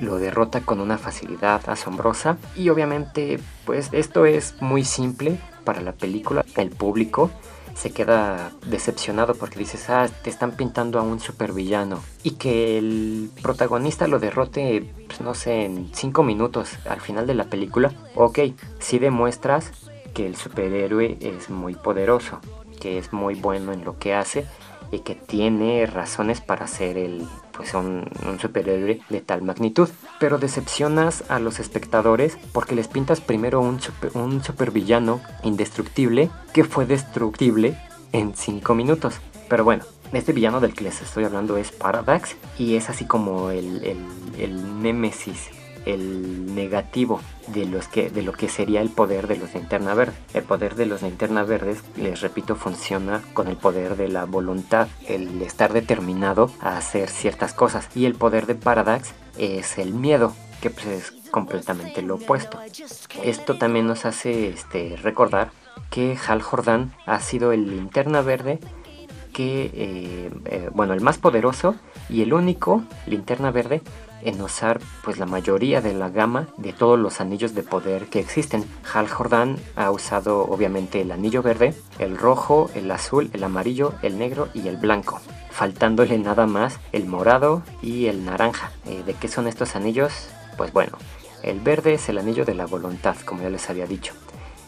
lo 0.00 0.16
derrota 0.16 0.60
con 0.60 0.80
una 0.80 0.98
facilidad 0.98 1.68
asombrosa. 1.68 2.36
Y 2.56 2.68
obviamente 2.68 3.38
pues 3.64 3.90
esto 3.92 4.26
es 4.26 4.60
muy 4.60 4.84
simple 4.84 5.38
para 5.64 5.80
la 5.80 5.92
película. 5.92 6.44
El 6.56 6.70
público 6.70 7.30
se 7.74 7.90
queda 7.90 8.52
decepcionado 8.66 9.34
porque 9.34 9.58
dices 9.58 9.90
ah 9.90 10.08
te 10.22 10.30
están 10.30 10.52
pintando 10.52 10.98
a 10.98 11.02
un 11.02 11.20
supervillano 11.20 12.00
y 12.22 12.32
que 12.32 12.78
el 12.78 13.30
protagonista 13.42 14.06
lo 14.06 14.20
derrote 14.20 14.88
pues, 15.08 15.20
no 15.20 15.34
sé 15.34 15.64
en 15.64 15.90
5 15.92 16.22
minutos 16.22 16.78
al 16.88 17.00
final 17.00 17.26
de 17.26 17.34
la 17.34 17.44
película 17.44 17.92
ok 18.14 18.38
si 18.78 18.98
demuestras 18.98 19.72
que 20.14 20.26
el 20.26 20.36
superhéroe 20.36 21.18
es 21.20 21.50
muy 21.50 21.74
poderoso 21.74 22.40
que 22.84 22.98
es 22.98 23.14
muy 23.14 23.34
bueno 23.34 23.72
en 23.72 23.82
lo 23.82 23.98
que 23.98 24.12
hace 24.12 24.44
y 24.92 24.98
que 24.98 25.14
tiene 25.14 25.86
razones 25.86 26.42
para 26.42 26.66
ser 26.66 26.98
el 26.98 27.26
pues 27.56 27.72
un, 27.72 28.04
superhéroe 28.38 29.00
de 29.08 29.20
tal 29.22 29.40
magnitud. 29.40 29.88
Pero 30.20 30.36
decepcionas 30.36 31.24
a 31.30 31.38
los 31.38 31.60
espectadores 31.60 32.36
porque 32.52 32.74
les 32.74 32.86
pintas 32.88 33.22
primero 33.22 33.62
un, 33.62 33.80
super, 33.80 34.10
un 34.12 34.44
supervillano 34.44 35.22
indestructible 35.44 36.28
que 36.52 36.64
fue 36.64 36.84
destructible 36.84 37.74
en 38.12 38.34
5 38.36 38.74
minutos. 38.74 39.14
Pero 39.48 39.64
bueno, 39.64 39.84
este 40.12 40.34
villano 40.34 40.60
del 40.60 40.74
que 40.74 40.84
les 40.84 41.00
estoy 41.00 41.24
hablando 41.24 41.56
es 41.56 41.72
Paradox 41.72 42.36
y 42.58 42.76
es 42.76 42.90
así 42.90 43.06
como 43.06 43.50
el, 43.50 43.82
el, 43.82 43.96
el 44.38 44.82
némesis 44.82 45.48
el 45.86 46.54
negativo 46.54 47.20
de, 47.48 47.66
los 47.66 47.88
que, 47.88 48.10
de 48.10 48.22
lo 48.22 48.32
que 48.32 48.48
sería 48.48 48.80
el 48.80 48.90
poder 48.90 49.26
de 49.26 49.36
los 49.36 49.54
linterna 49.54 49.94
verde. 49.94 50.14
El 50.32 50.44
poder 50.44 50.74
de 50.74 50.86
los 50.86 51.02
linterna 51.02 51.42
verdes, 51.42 51.82
les 51.96 52.20
repito, 52.20 52.56
funciona 52.56 53.22
con 53.32 53.48
el 53.48 53.56
poder 53.56 53.96
de 53.96 54.08
la 54.08 54.24
voluntad, 54.24 54.88
el 55.06 55.42
estar 55.42 55.72
determinado 55.72 56.50
a 56.60 56.76
hacer 56.76 57.08
ciertas 57.08 57.52
cosas. 57.52 57.88
Y 57.94 58.06
el 58.06 58.14
poder 58.14 58.46
de 58.46 58.54
Paradox 58.54 59.12
es 59.36 59.78
el 59.78 59.94
miedo, 59.94 60.34
que 60.60 60.70
pues 60.70 60.86
es 60.86 61.10
completamente 61.30 62.02
lo 62.02 62.16
opuesto. 62.16 62.60
Esto 63.22 63.58
también 63.58 63.86
nos 63.86 64.04
hace 64.04 64.48
este, 64.48 64.96
recordar 65.02 65.50
que 65.90 66.16
Hal 66.26 66.42
Jordan 66.42 66.92
ha 67.06 67.20
sido 67.20 67.52
el 67.52 67.68
linterna 67.70 68.20
verde 68.20 68.60
que, 69.32 69.70
eh, 69.74 70.30
eh, 70.46 70.70
bueno, 70.72 70.94
el 70.94 71.00
más 71.00 71.18
poderoso 71.18 71.74
y 72.08 72.22
el 72.22 72.32
único 72.32 72.84
linterna 73.06 73.50
verde 73.50 73.82
en 74.24 74.40
usar 74.40 74.80
pues 75.02 75.18
la 75.18 75.26
mayoría 75.26 75.80
de 75.80 75.94
la 75.94 76.08
gama 76.08 76.48
de 76.56 76.72
todos 76.72 76.98
los 76.98 77.20
anillos 77.20 77.54
de 77.54 77.62
poder 77.62 78.06
que 78.06 78.20
existen. 78.20 78.64
Hal 78.92 79.08
Jordan 79.08 79.56
ha 79.76 79.90
usado 79.90 80.42
obviamente 80.42 81.00
el 81.00 81.12
anillo 81.12 81.42
verde, 81.42 81.74
el 81.98 82.16
rojo, 82.16 82.70
el 82.74 82.90
azul, 82.90 83.30
el 83.32 83.44
amarillo, 83.44 83.94
el 84.02 84.18
negro 84.18 84.48
y 84.54 84.68
el 84.68 84.76
blanco, 84.76 85.20
faltándole 85.50 86.18
nada 86.18 86.46
más 86.46 86.78
el 86.92 87.06
morado 87.06 87.62
y 87.82 88.06
el 88.06 88.24
naranja. 88.24 88.72
Eh, 88.86 89.02
¿De 89.04 89.14
qué 89.14 89.28
son 89.28 89.46
estos 89.46 89.76
anillos? 89.76 90.28
Pues 90.56 90.72
bueno, 90.72 90.98
el 91.42 91.60
verde 91.60 91.94
es 91.94 92.08
el 92.08 92.18
anillo 92.18 92.44
de 92.44 92.54
la 92.54 92.66
voluntad, 92.66 93.16
como 93.24 93.42
ya 93.42 93.50
les 93.50 93.68
había 93.68 93.86
dicho. 93.86 94.14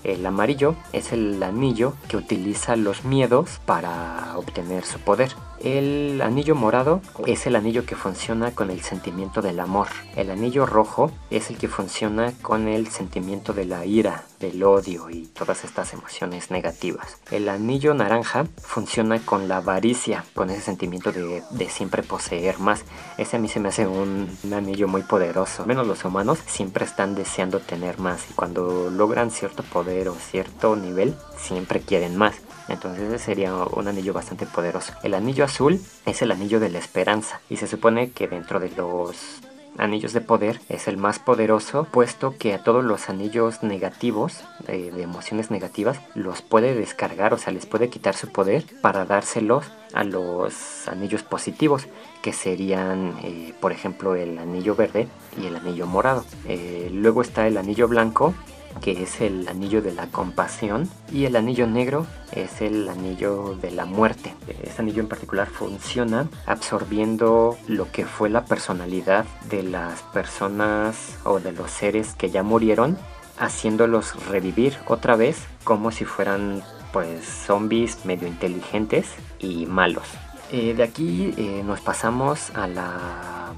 El 0.05 0.25
amarillo 0.25 0.77
es 0.93 1.13
el 1.13 1.43
anillo 1.43 1.95
que 2.09 2.17
utiliza 2.17 2.77
los 2.77 3.05
miedos 3.05 3.61
para 3.67 4.35
obtener 4.37 4.85
su 4.85 5.01
poder. 5.01 5.33
El 5.67 6.23
anillo 6.23 6.55
morado 6.55 7.01
es 7.27 7.49
el 7.49 7.57
anillo 7.57 7.85
que 7.85 7.97
funciona 7.97 8.53
con 8.53 8.71
el 8.71 8.83
sentimiento 8.83 9.43
del 9.43 9.59
amor. 9.59 9.89
El 10.15 10.31
anillo 10.31 10.65
rojo 10.65 11.11
es 11.29 11.51
el 11.51 11.59
que 11.59 11.67
funciona 11.67 12.33
con 12.41 12.69
el 12.69 12.87
sentimiento 12.87 13.53
de 13.53 13.65
la 13.65 13.85
ira, 13.85 14.23
del 14.39 14.63
odio 14.63 15.11
y 15.11 15.27
todas 15.27 15.65
estas 15.65 15.93
emociones 15.93 16.53
negativas. 16.53 17.19
El 17.33 17.49
anillo 17.49 17.95
naranja 17.95 18.47
funciona 18.63 19.19
con 19.19 19.49
la 19.49 19.57
avaricia, 19.57 20.25
con 20.37 20.51
ese 20.51 20.61
sentimiento 20.61 21.11
de, 21.11 21.69
siempre 21.69 22.05
poseer 22.05 22.61
más. 22.61 22.85
Ese 23.19 23.37
a 23.37 23.41
mí 23.41 23.49
se 23.49 23.59
me 23.59 23.71
hace 23.71 23.89
un 23.89 24.39
anillo 24.55 24.87
muy 24.87 25.03
poderoso. 25.03 25.63
Al 25.63 25.69
menos 25.69 25.89
los 25.89 26.05
humanos 26.05 26.39
siempre 26.47 26.85
están 26.85 27.17
deseando 27.17 27.59
tener 27.59 27.99
más 27.99 28.31
y 28.31 28.35
cuando 28.35 28.89
logran 28.89 29.33
cierto 29.33 29.65
poder 29.65 30.11
o 30.11 30.15
cierto 30.15 30.77
nivel, 30.77 31.17
siempre 31.37 31.81
quieren 31.81 32.17
más. 32.17 32.37
Entonces 32.69 33.05
ese 33.13 33.19
sería 33.19 33.55
un 33.55 33.89
anillo 33.89 34.13
bastante 34.13 34.47
poderoso. 34.47 34.93
El 35.03 35.15
anillo 35.15 35.45
azul 35.45 35.81
es 36.05 36.23
el 36.23 36.33
anillo 36.33 36.61
de 36.61 36.71
la 36.71 36.79
esperanza 36.79 37.41
y 37.49 37.57
se 37.57 37.67
supone 37.67 38.11
que 38.11 38.29
dentro 38.29 38.61
de 38.61 38.71
los 38.71 39.41
anillos 39.79 40.13
de 40.13 40.21
poder 40.21 40.61
es 40.69 40.89
el 40.89 40.97
más 40.97 41.19
poderoso 41.19 41.85
puesto 41.85 42.35
que 42.39 42.55
a 42.55 42.63
todos 42.63 42.85
los 42.85 43.09
anillos 43.09 43.63
negativos 43.63 44.41
de, 44.67 44.91
de, 44.91 45.03
emociones 45.03 45.51
negativas 45.51 46.01
los 46.15 46.43
puede 46.43 46.75
descargar 46.75 47.35
o 47.35 47.39
sea 47.39 47.53
les 47.53 47.67
puede 47.67 47.89
quitar 47.89 48.17
su 48.17 48.29
poder 48.29 48.65
para 48.81 49.05
dárselos 49.05 49.67
a 49.93 50.05
los 50.05 50.89
anillos 50.89 51.23
positivos 51.23 51.89
que 52.23 52.33
serían 52.33 53.19
eh, 53.23 53.53
por 53.61 53.73
ejemplo 53.73 54.15
el 54.15 54.39
anillo 54.39 54.75
verde 54.75 55.09
y 55.41 55.47
el 55.47 55.57
anillo 55.57 55.87
morado 55.87 56.25
eh, 56.47 56.91
luego 56.93 57.23
está 57.23 57.47
el 57.47 57.57
anillo 57.57 57.89
blanco 57.89 58.35
que 58.81 59.03
es 59.03 59.21
el 59.21 59.49
anillo 59.49 59.83
de 59.83 59.93
la 59.93 60.07
compasión 60.07 60.89
y 61.13 61.25
el 61.25 61.37
anillo 61.37 61.67
negro 61.67 62.07
es 62.33 62.61
el 62.61 62.89
anillo 62.89 63.57
de 63.61 63.71
la 63.71 63.85
muerte. 63.85 64.35
Este 64.63 64.83
anillo 64.83 65.03
en 65.03 65.09
particular 65.09 65.49
funciona 65.49 66.29
absorbiendo 66.47 67.57
lo 67.67 67.91
que 67.91 68.05
fue 68.05 68.31
la 68.31 68.45
personalidad 68.45 69.25
de 69.49 69.63
las 69.63 70.03
personas 70.03 71.19
o 71.25 71.41
de 71.41 71.53
los 71.53 71.71
seres 71.71 72.15
que 72.15 72.31
ya 72.31 72.43
murieron, 72.43 72.99
haciéndolos 73.39 74.15
revivir 74.27 74.77
otra 74.87 75.17
vez 75.17 75.39
como 75.65 75.91
si 75.91 76.05
fueran 76.05 76.63
pues 76.93 77.25
zombies 77.27 78.05
medio 78.05 78.27
inteligentes 78.29 79.07
y 79.39 79.67
malos. 79.67 80.07
Eh, 80.53 80.75
de 80.75 80.83
aquí 80.85 81.35
eh, 81.37 81.63
nos 81.67 81.81
pasamos 81.81 82.51
a 82.55 82.69
la, 82.69 83.53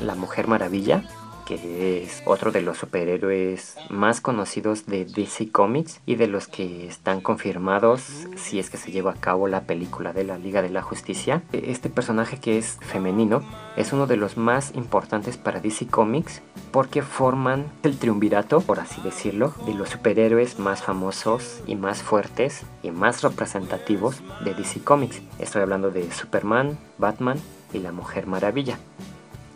la 0.00 0.14
Mujer 0.16 0.48
Maravilla, 0.48 1.04
que 1.60 2.02
es 2.02 2.22
otro 2.24 2.52
de 2.52 2.62
los 2.62 2.78
superhéroes 2.78 3.76
más 3.90 4.20
conocidos 4.20 4.86
de 4.86 5.04
DC 5.04 5.50
Comics 5.50 6.00
y 6.06 6.16
de 6.16 6.26
los 6.26 6.46
que 6.46 6.86
están 6.86 7.20
confirmados 7.20 8.26
si 8.36 8.58
es 8.58 8.70
que 8.70 8.76
se 8.76 8.92
lleva 8.92 9.12
a 9.12 9.20
cabo 9.20 9.48
la 9.48 9.62
película 9.62 10.12
de 10.12 10.24
la 10.24 10.38
Liga 10.38 10.62
de 10.62 10.70
la 10.70 10.82
Justicia. 10.82 11.42
Este 11.52 11.90
personaje 11.90 12.38
que 12.38 12.58
es 12.58 12.78
femenino 12.80 13.42
es 13.76 13.92
uno 13.92 14.06
de 14.06 14.16
los 14.16 14.36
más 14.36 14.74
importantes 14.74 15.36
para 15.36 15.60
DC 15.60 15.86
Comics 15.86 16.42
porque 16.70 17.02
forman 17.02 17.66
el 17.82 17.98
triunvirato, 17.98 18.60
por 18.60 18.80
así 18.80 19.00
decirlo, 19.02 19.54
de 19.66 19.74
los 19.74 19.90
superhéroes 19.90 20.58
más 20.58 20.82
famosos 20.82 21.60
y 21.66 21.76
más 21.76 22.02
fuertes 22.02 22.62
y 22.82 22.90
más 22.90 23.22
representativos 23.22 24.22
de 24.44 24.54
DC 24.54 24.80
Comics. 24.80 25.20
Estoy 25.38 25.62
hablando 25.62 25.90
de 25.90 26.10
Superman, 26.12 26.78
Batman 26.98 27.38
y 27.72 27.78
la 27.78 27.92
Mujer 27.92 28.26
Maravilla 28.26 28.78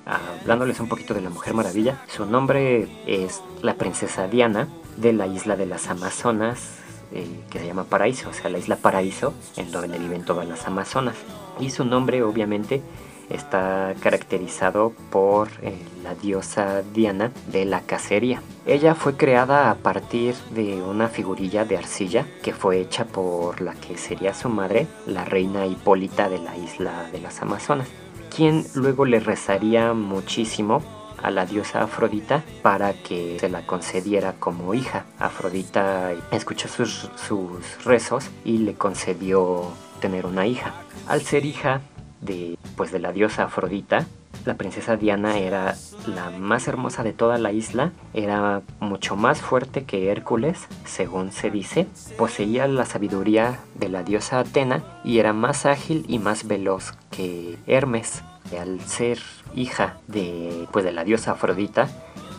hablándoles 0.07 0.81
un 0.81 0.89
poquito 0.89 1.15
de 1.15 1.21
la 1.21 1.31
Mujer 1.31 1.55
Maravilla. 1.55 2.01
Su 2.07 2.25
nombre 2.25 2.89
es 3.07 3.43
la 3.63 3.75
princesa 3.75 4.29
Diana 4.29 4.69
de 4.97 5.13
la 5.13 5.27
isla 5.27 5.57
de 5.57 5.67
las 5.67 5.89
Amazonas, 5.89 6.79
eh, 7.13 7.27
que 7.51 7.59
se 7.59 7.67
llama 7.67 7.85
Paraíso, 7.85 8.31
o 8.31 8.33
sea, 8.33 8.49
la 8.49 8.59
isla 8.59 8.77
Paraíso, 8.77 9.35
en 9.57 9.71
donde 9.73 9.99
viven 9.99 10.25
todas 10.25 10.49
las 10.49 10.67
Amazonas. 10.67 11.17
Y 11.59 11.71
su 11.71 11.85
nombre 11.85 12.23
obviamente 12.23 12.83
está 13.29 13.95
caracterizado 14.01 14.93
por 15.11 15.49
eh, 15.61 15.77
la 16.05 16.15
diosa 16.15 16.83
Diana 16.95 17.33
de 17.49 17.65
la 17.65 17.81
cacería. 17.81 18.41
Ella 18.67 18.95
fue 18.95 19.17
creada 19.17 19.71
a 19.71 19.75
partir 19.75 20.37
de 20.51 20.81
una 20.81 21.09
figurilla 21.09 21.65
de 21.65 21.77
arcilla 21.77 22.25
que 22.45 22.53
fue 22.53 22.81
hecha 22.81 23.05
por 23.05 23.61
la 23.61 23.75
que 23.75 23.99
sería 23.99 24.33
su 24.33 24.49
madre, 24.49 24.87
la 25.07 25.25
reina 25.25 25.67
Hipólita 25.67 26.29
de 26.29 26.39
la 26.39 26.57
isla 26.57 27.09
de 27.11 27.21
las 27.21 27.43
Amazonas 27.43 27.89
quien 28.37 28.67
luego 28.75 29.07
le 29.07 29.19
rezaría 29.19 29.95
muchísimo 29.95 30.83
a 31.23 31.31
la 31.31 31.47
diosa 31.47 31.83
Afrodita 31.83 32.43
para 32.61 32.93
que 32.93 33.39
se 33.41 33.49
la 33.49 33.67
concediera 33.67 34.35
como 34.35 34.75
hija. 34.75 35.07
Afrodita 35.19 36.13
escuchó 36.31 36.69
sus, 36.69 37.09
sus, 37.17 37.83
rezos 37.85 38.29
y 38.45 38.59
le 38.59 38.75
concedió 38.75 39.73
tener 40.01 40.27
una 40.27 40.47
hija. 40.47 40.75
Al 41.09 41.23
ser 41.23 41.47
hija 41.47 41.81
de, 42.21 42.59
pues, 42.77 42.93
de 42.93 42.99
la 42.99 43.13
diosa 43.13 43.45
Afrodita, 43.45 44.05
la 44.45 44.55
princesa 44.55 44.97
Diana 44.97 45.39
era 45.39 45.75
la 46.07 46.31
más 46.31 46.69
hermosa 46.69 47.03
de 47.03 47.13
toda 47.13 47.39
la 47.39 47.53
isla, 47.53 47.93
era 48.15 48.63
mucho 48.81 49.17
más 49.17 49.41
fuerte 49.41 49.85
que 49.85 50.11
Hércules, 50.11 50.67
según 50.85 51.33
se 51.33 51.51
dice, 51.51 51.87
poseía 52.17 52.67
la 52.69 52.85
sabiduría 52.85 53.59
de 53.75 53.89
la 53.89 54.03
diosa 54.03 54.41
Atena 54.41 54.83
y 55.05 55.19
era 55.19 55.33
más 55.33 55.67
ágil 55.67 56.05
y 56.09 56.19
más 56.19 56.47
veloz 56.47 56.93
que 57.11 57.59
Hermes. 57.67 58.23
Al 58.57 58.81
ser 58.81 59.19
hija 59.57 59.99
de, 60.07 60.69
pues, 60.71 60.85
de 60.85 60.93
la 60.93 61.03
diosa 61.03 61.33
Afrodita, 61.33 61.89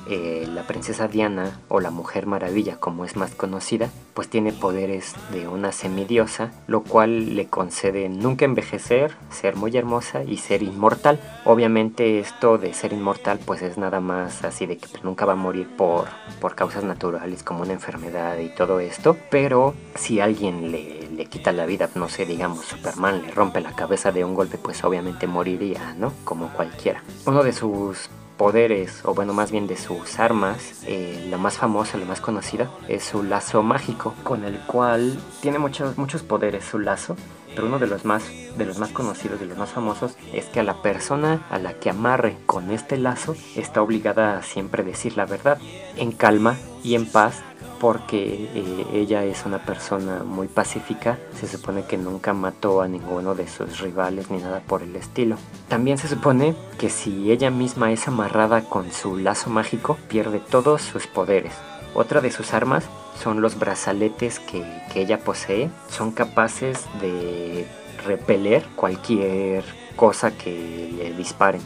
eh, 0.09 0.47
la 0.51 0.63
princesa 0.63 1.07
Diana 1.07 1.59
o 1.67 1.79
la 1.79 1.91
Mujer 1.91 2.25
Maravilla 2.25 2.77
como 2.77 3.05
es 3.05 3.15
más 3.15 3.35
conocida, 3.35 3.89
pues 4.13 4.29
tiene 4.29 4.53
poderes 4.53 5.15
de 5.31 5.47
una 5.47 5.71
semidiosa, 5.71 6.51
lo 6.67 6.81
cual 6.83 7.35
le 7.35 7.47
concede 7.47 8.09
nunca 8.09 8.45
envejecer, 8.45 9.15
ser 9.29 9.55
muy 9.55 9.75
hermosa 9.75 10.23
y 10.23 10.37
ser 10.37 10.63
inmortal. 10.63 11.19
Obviamente 11.45 12.19
esto 12.19 12.57
de 12.57 12.73
ser 12.73 12.93
inmortal 12.93 13.39
pues 13.45 13.61
es 13.61 13.77
nada 13.77 13.99
más 13.99 14.43
así 14.43 14.65
de 14.65 14.77
que 14.77 14.87
nunca 15.03 15.25
va 15.25 15.33
a 15.33 15.37
morir 15.37 15.67
por, 15.75 16.07
por 16.39 16.55
causas 16.55 16.83
naturales 16.83 17.43
como 17.43 17.61
una 17.61 17.73
enfermedad 17.73 18.37
y 18.39 18.49
todo 18.49 18.79
esto, 18.79 19.17
pero 19.29 19.73
si 19.95 20.19
alguien 20.19 20.71
le, 20.71 21.09
le 21.09 21.25
quita 21.25 21.51
la 21.51 21.65
vida, 21.65 21.89
no 21.95 22.09
sé, 22.09 22.25
digamos 22.25 22.65
Superman 22.65 23.23
le 23.23 23.31
rompe 23.31 23.61
la 23.61 23.73
cabeza 23.73 24.11
de 24.11 24.23
un 24.23 24.35
golpe, 24.35 24.57
pues 24.57 24.83
obviamente 24.83 25.27
moriría, 25.27 25.95
¿no? 25.97 26.13
Como 26.23 26.49
cualquiera. 26.49 27.03
Uno 27.25 27.43
de 27.43 27.53
sus 27.53 28.09
poderes, 28.37 29.01
o 29.03 29.13
bueno, 29.13 29.33
más 29.33 29.51
bien 29.51 29.67
de 29.67 29.77
sus 29.77 30.19
armas, 30.19 30.83
eh, 30.85 31.27
la 31.29 31.37
más 31.37 31.57
famosa, 31.57 31.97
la 31.97 32.05
más 32.05 32.21
conocida, 32.21 32.69
es 32.87 33.03
su 33.03 33.23
lazo 33.23 33.63
mágico, 33.63 34.13
con 34.23 34.43
el 34.43 34.59
cual 34.59 35.19
tiene 35.41 35.59
muchos, 35.59 35.97
muchos 35.97 36.23
poderes 36.23 36.63
su 36.63 36.79
lazo, 36.79 37.15
pero 37.57 37.69
uno 37.69 37.79
de 37.79 37.87
los 37.87 38.05
más 38.05 38.23
de 38.55 38.65
los 38.65 38.77
más 38.77 38.91
conocidos, 38.91 39.39
de 39.39 39.47
los 39.47 39.57
más 39.57 39.71
famosos, 39.71 40.15
es 40.31 40.45
que 40.45 40.59
a 40.59 40.63
la 40.63 40.83
persona 40.83 41.41
a 41.49 41.57
la 41.57 41.73
que 41.73 41.89
amarre 41.89 42.37
con 42.45 42.69
este 42.69 42.97
lazo 42.97 43.35
está 43.55 43.81
obligada 43.81 44.37
a 44.37 44.43
siempre 44.43 44.83
decir 44.83 45.17
la 45.17 45.25
verdad, 45.25 45.57
en 45.95 46.11
calma 46.11 46.55
y 46.83 46.93
en 46.93 47.07
paz, 47.07 47.41
porque 47.79 48.47
eh, 48.53 48.85
ella 48.93 49.23
es 49.23 49.43
una 49.47 49.65
persona 49.65 50.21
muy 50.23 50.47
pacífica, 50.47 51.17
se 51.33 51.47
supone 51.47 51.85
que 51.85 51.97
nunca 51.97 52.33
mató 52.33 52.81
a 52.81 52.87
ninguno 52.87 53.33
de 53.33 53.47
sus 53.47 53.79
rivales 53.79 54.29
ni 54.29 54.37
nada 54.37 54.59
por 54.59 54.83
el 54.83 54.95
estilo. 54.95 55.37
También 55.67 55.97
se 55.97 56.07
supone 56.07 56.55
que 56.77 56.91
si 56.91 57.31
ella 57.31 57.49
misma 57.49 57.91
es 57.91 58.07
amarrada 58.07 58.61
con 58.65 58.91
su 58.91 59.17
lazo 59.17 59.49
mágico, 59.49 59.97
pierde 60.09 60.39
todos 60.39 60.83
sus 60.83 61.07
poderes. 61.07 61.53
Otra 61.97 62.21
de 62.21 62.29
sus 62.29 62.53
armas 62.53 62.85
son 63.19 63.41
los 63.41 63.57
brazaletes 63.57 64.39
que, 64.39 64.63
que 64.93 65.01
ella 65.01 65.17
posee, 65.17 65.71
son 65.89 66.11
capaces 66.11 66.85
de 67.01 67.65
repeler 68.05 68.63
cualquier 68.75 69.63
cosa 69.95 70.29
que 70.37 70.93
le 70.95 71.13
disparen 71.13 71.61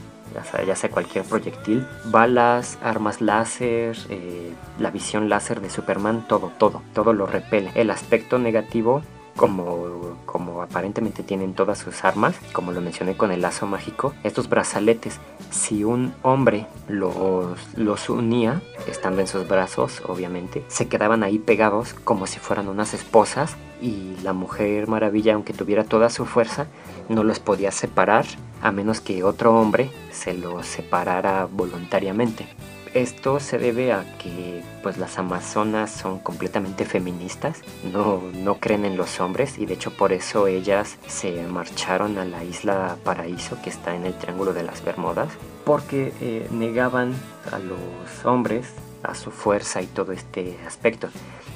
ya 0.66 0.76
sea, 0.76 0.90
cualquier 0.90 1.26
proyectil, 1.26 1.86
balas, 2.06 2.78
armas 2.82 3.20
láser, 3.20 3.98
eh, 4.10 4.54
la 4.80 4.90
visión 4.90 5.28
láser 5.28 5.60
de 5.60 5.70
Superman, 5.70 6.26
todo, 6.28 6.52
todo, 6.58 6.82
todo 6.94 7.12
lo 7.14 7.26
repele. 7.26 7.72
El 7.76 7.92
aspecto 7.92 8.40
negativo 8.40 9.02
como, 9.36 10.18
como 10.26 10.62
aparentemente 10.62 11.24
tienen 11.24 11.54
todas 11.54 11.80
sus 11.80 12.04
armas, 12.04 12.36
como 12.54 12.72
lo 12.72 12.82
mencioné 12.82 13.16
con 13.16 13.32
el 13.32 13.42
lazo 13.42 13.66
mágico, 13.66 14.14
estos 14.24 14.50
brazaletes, 14.50 15.20
si 15.50 15.84
un 15.84 16.14
hombre 16.22 16.68
los, 16.88 17.60
los 17.76 18.10
unía, 18.10 18.62
estando 18.88 19.22
en 19.22 19.28
sus 19.28 19.48
brazos, 19.48 20.02
obviamente, 20.08 20.64
se 20.68 20.88
quedaban 20.88 21.24
ahí 21.24 21.40
pegados 21.40 21.94
como 22.04 22.28
si 22.28 22.40
fueran 22.40 22.68
unas 22.68 22.94
esposas 22.94 23.56
y 23.82 24.16
la 24.24 24.34
mujer 24.34 24.88
maravilla, 24.88 25.34
aunque 25.34 25.54
tuviera 25.54 25.84
toda 25.84 26.10
su 26.10 26.26
fuerza, 26.26 26.68
no 27.10 27.24
los 27.24 27.40
podía 27.40 27.72
separar 27.72 28.26
a 28.62 28.72
menos 28.72 29.02
que 29.02 29.24
otro 29.24 29.60
hombre 29.60 29.90
se 30.12 30.34
los 30.34 30.66
separara 30.66 31.48
voluntariamente. 31.52 32.48
Esto 32.94 33.40
se 33.40 33.58
debe 33.58 33.94
a 33.94 34.04
que 34.18 34.62
pues 34.84 34.98
las 34.98 35.18
amazonas 35.18 35.92
son 35.92 36.20
completamente 36.20 36.84
feministas, 36.84 37.62
no, 37.94 38.22
no 38.34 38.56
creen 38.56 38.84
en 38.84 38.98
los 38.98 39.22
hombres 39.22 39.58
y 39.58 39.66
de 39.66 39.76
hecho 39.76 39.92
por 39.92 40.12
eso 40.12 40.48
ellas 40.48 40.98
se 41.08 41.42
marcharon 41.44 42.18
a 42.18 42.26
la 42.26 42.44
isla 42.44 42.98
Paraíso 43.04 43.58
que 43.62 43.70
está 43.70 43.96
en 43.96 44.06
el 44.06 44.14
Triángulo 44.14 44.52
de 44.54 44.64
las 44.64 44.84
Bermudas, 44.84 45.30
porque 45.64 46.12
eh, 46.20 46.48
negaban 46.52 47.14
a 47.52 47.60
los 47.60 48.26
hombres 48.26 48.68
a 49.04 49.16
su 49.16 49.32
fuerza 49.32 49.82
y 49.82 49.88
todo 49.88 50.12
este 50.12 50.58
aspecto. 50.66 51.10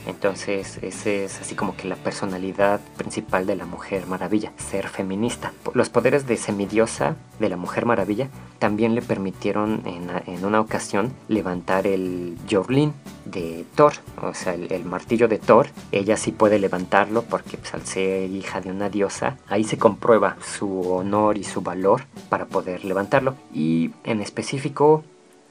Entonces, 0.07 0.77
ese 0.81 1.25
es 1.25 1.41
así 1.41 1.55
como 1.55 1.75
que 1.75 1.87
la 1.87 1.95
personalidad 1.95 2.79
principal 2.97 3.47
de 3.47 3.55
la 3.55 3.65
Mujer 3.65 4.05
Maravilla, 4.05 4.51
ser 4.57 4.87
feminista. 4.87 5.51
Los 5.73 5.89
poderes 5.89 6.27
de 6.27 6.37
semidiosa 6.37 7.15
de 7.39 7.49
la 7.49 7.57
Mujer 7.57 7.85
Maravilla 7.85 8.29
también 8.59 8.93
le 8.93 9.01
permitieron 9.01 9.81
en, 9.85 10.09
en 10.27 10.45
una 10.45 10.61
ocasión 10.61 11.13
levantar 11.27 11.87
el 11.87 12.37
Jorlin 12.49 12.93
de 13.25 13.65
Thor, 13.75 13.93
o 14.21 14.33
sea, 14.33 14.53
el, 14.53 14.71
el, 14.71 14.85
martillo 14.85 15.27
de 15.27 15.39
Thor. 15.39 15.67
Ella 15.91 16.17
sí 16.17 16.31
puede 16.31 16.59
levantarlo 16.59 17.23
porque 17.23 17.57
pues, 17.57 17.73
al 17.73 17.85
ser 17.85 18.29
hija 18.29 18.61
de 18.61 18.69
una 18.69 18.89
diosa, 18.89 19.37
ahí 19.47 19.63
se 19.63 19.77
comprueba 19.77 20.37
su 20.57 20.91
honor 20.91 21.37
y 21.37 21.43
su 21.43 21.61
valor 21.61 22.03
para 22.29 22.45
poder 22.45 22.85
levantarlo. 22.85 23.35
Y 23.53 23.91
en 24.03 24.21
específico, 24.21 25.03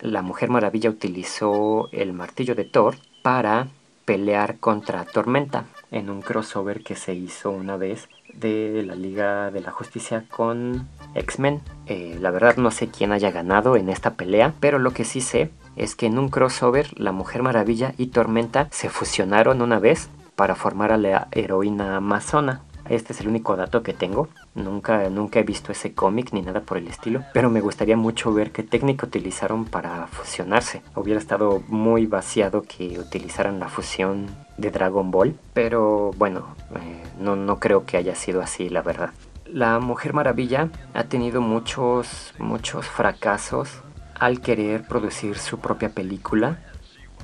la 0.04 0.20
Mujer 0.20 0.50
Maravilla 0.50 0.90
utilizó 0.90 1.88
el 1.90 2.12
martillo 2.12 2.54
de 2.54 2.64
Thor 2.64 2.96
para 3.22 3.68
pelear 4.04 4.58
contra 4.58 5.02
Tormenta 5.06 5.64
en 5.90 6.10
un 6.10 6.20
crossover 6.20 6.82
que 6.82 6.94
se 6.94 7.14
hizo 7.14 7.50
una 7.50 7.78
vez 7.78 8.10
de 8.34 8.82
la 8.86 8.96
Liga 8.96 9.50
de 9.50 9.62
la 9.62 9.70
Justicia 9.70 10.24
con 10.30 10.86
X-Men. 11.14 11.62
Eh, 11.86 12.18
la 12.20 12.30
verdad 12.30 12.58
no 12.58 12.70
sé 12.70 12.88
quién 12.88 13.12
haya 13.12 13.30
ganado 13.30 13.76
en 13.76 13.88
esta 13.88 14.12
pelea, 14.12 14.52
pero 14.60 14.78
lo 14.78 14.92
que 14.92 15.04
sí 15.04 15.22
sé 15.22 15.50
es 15.74 15.96
que 15.96 16.04
en 16.04 16.18
un 16.18 16.28
crossover 16.28 16.88
la 17.00 17.12
Mujer 17.12 17.42
Maravilla 17.42 17.94
y 17.96 18.08
Tormenta 18.08 18.68
se 18.70 18.90
fusionaron 18.90 19.62
una 19.62 19.78
vez 19.78 20.10
para 20.36 20.54
formar 20.54 20.92
a 20.92 20.98
la 20.98 21.28
heroína 21.32 21.96
amazona. 21.96 22.60
Este 22.88 23.12
es 23.12 23.20
el 23.20 23.28
único 23.28 23.56
dato 23.56 23.82
que 23.82 23.94
tengo. 23.94 24.28
Nunca, 24.54 25.08
nunca 25.08 25.40
he 25.40 25.42
visto 25.42 25.72
ese 25.72 25.94
cómic 25.94 26.32
ni 26.32 26.42
nada 26.42 26.60
por 26.60 26.76
el 26.76 26.88
estilo. 26.88 27.22
Pero 27.32 27.50
me 27.50 27.60
gustaría 27.60 27.96
mucho 27.96 28.32
ver 28.32 28.50
qué 28.50 28.62
técnica 28.62 29.06
utilizaron 29.06 29.64
para 29.64 30.06
fusionarse. 30.06 30.82
Hubiera 30.94 31.18
estado 31.18 31.62
muy 31.68 32.06
vaciado 32.06 32.62
que 32.62 32.98
utilizaran 32.98 33.58
la 33.60 33.68
fusión 33.68 34.26
de 34.58 34.70
Dragon 34.70 35.10
Ball. 35.10 35.36
Pero 35.54 36.10
bueno, 36.16 36.54
eh, 36.76 37.02
no, 37.18 37.36
no 37.36 37.58
creo 37.58 37.86
que 37.86 37.96
haya 37.96 38.14
sido 38.14 38.42
así, 38.42 38.68
la 38.68 38.82
verdad. 38.82 39.10
La 39.46 39.78
Mujer 39.78 40.14
Maravilla 40.14 40.68
ha 40.94 41.04
tenido 41.04 41.40
muchos, 41.40 42.34
muchos 42.38 42.86
fracasos 42.86 43.82
al 44.14 44.40
querer 44.40 44.86
producir 44.86 45.38
su 45.38 45.58
propia 45.58 45.90
película. 45.90 46.58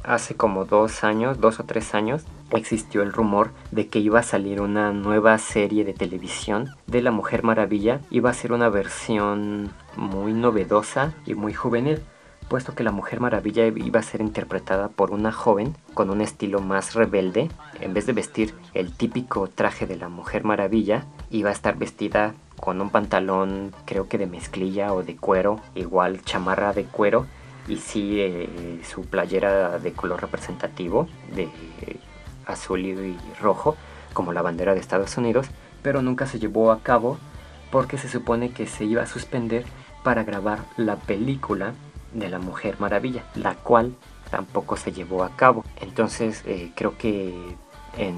Hace 0.05 0.35
como 0.35 0.65
dos 0.65 1.05
años, 1.05 1.41
dos 1.41 1.61
o 1.61 1.65
tres 1.65 1.95
años, 1.95 2.25
existió 2.57 3.03
el 3.03 3.13
rumor 3.13 3.51
de 3.71 3.89
que 3.89 3.99
iba 3.99 4.21
a 4.21 4.25
salir 4.25 4.61
una 4.61 4.93
nueva 4.93 5.37
serie 5.39 5.85
de 5.85 5.93
televisión 5.93 6.69
de 6.87 7.03
la 7.03 7.11
Mujer 7.11 7.43
Maravilla. 7.43 8.01
Iba 8.11 8.31
a 8.31 8.35
ser 8.35 8.53
una 8.53 8.69
versión 8.69 9.71
muy 9.97 10.33
novedosa 10.33 11.15
y 11.27 11.35
muy 11.35 11.55
juvenil, 11.55 12.01
puesto 12.49 12.75
que 12.75 12.85
la 12.85 12.93
Mujer 12.93 13.21
Maravilla 13.21 13.67
iba 13.67 14.01
a 14.01 14.05
ser 14.05 14.21
interpretada 14.21 14.89
por 14.89 15.13
una 15.13 15.33
joven 15.33 15.77
con 15.95 16.11
un 16.11 16.21
estilo 16.21 16.61
más 16.61 16.95
rebelde. 16.95 17.49
En 17.81 17.95
vez 17.95 18.07
de 18.07 18.13
vestir 18.13 18.55
el 18.75 18.93
típico 18.93 19.49
traje 19.49 19.87
de 19.87 19.97
la 19.97 20.09
Mujer 20.09 20.45
Maravilla, 20.45 21.05
iba 21.31 21.51
a 21.51 21.53
estar 21.53 21.77
vestida 21.79 22.35
con 22.59 22.81
un 22.81 22.91
pantalón 22.91 23.73
creo 23.87 24.09
que 24.09 24.19
de 24.19 24.27
mezclilla 24.27 24.93
o 24.93 25.03
de 25.03 25.17
cuero, 25.17 25.61
igual 25.75 26.23
chamarra 26.23 26.73
de 26.73 26.85
cuero 26.85 27.27
y 27.69 27.77
sí 27.77 28.21
eh, 28.21 28.81
su 28.85 29.07
playera 29.07 29.79
de 29.79 29.93
color 29.93 30.21
representativo 30.21 31.09
de 31.35 31.49
azul 32.51 32.85
y 32.85 33.19
rojo, 33.41 33.77
como 34.13 34.33
la 34.33 34.43
bandera 34.43 34.75
de 34.75 34.81
Estados 34.81 35.17
Unidos, 35.17 35.47
pero 35.83 36.03
nunca 36.03 36.27
se 36.27 36.39
llevó 36.39 36.73
a 36.73 36.81
cabo 36.83 37.19
porque 37.71 37.99
se 37.99 38.09
supone 38.09 38.51
que 38.51 38.67
se 38.67 38.85
iba 38.85 39.03
a 39.03 39.07
suspender 39.07 39.65
para 40.03 40.25
grabar 40.25 40.61
la 40.77 40.97
película 40.97 41.75
de 42.13 42.29
la 42.29 42.39
Mujer 42.39 42.77
Maravilla, 42.79 43.25
la 43.35 43.55
cual 43.55 43.95
tampoco 44.31 44.77
se 44.77 44.93
llevó 44.93 45.25
a 45.25 45.37
cabo. 45.37 45.65
Entonces 45.81 46.43
eh, 46.47 46.73
creo 46.75 46.97
que 46.97 47.35
en 47.97 48.17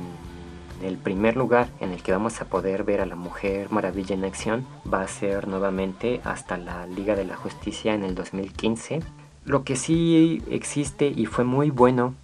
el 0.83 0.97
primer 0.97 1.37
lugar 1.37 1.69
en 1.81 1.93
el 1.93 2.03
que 2.03 2.13
vamos 2.13 2.41
a 2.41 2.47
poder 2.47 2.85
ver 2.85 3.01
a 3.01 3.07
la 3.07 3.15
Mujer 3.15 3.71
Maravilla 3.71 4.15
en 4.15 4.25
acción 4.25 4.67
va 4.93 5.03
a 5.03 5.09
ser 5.09 5.49
nuevamente 5.49 6.21
hasta 6.25 6.57
la 6.57 6.87
Liga 6.87 7.15
de 7.15 7.25
la 7.25 7.37
Justicia 7.37 7.95
en 7.95 8.05
el 8.05 8.15
2015. 8.15 9.01
Lo 9.45 9.65
que 9.65 9.77
sí 9.77 10.43
existe 10.51 11.07
y 11.07 11.27
fue 11.27 11.45
muy 11.45 11.71
bueno 11.71 12.15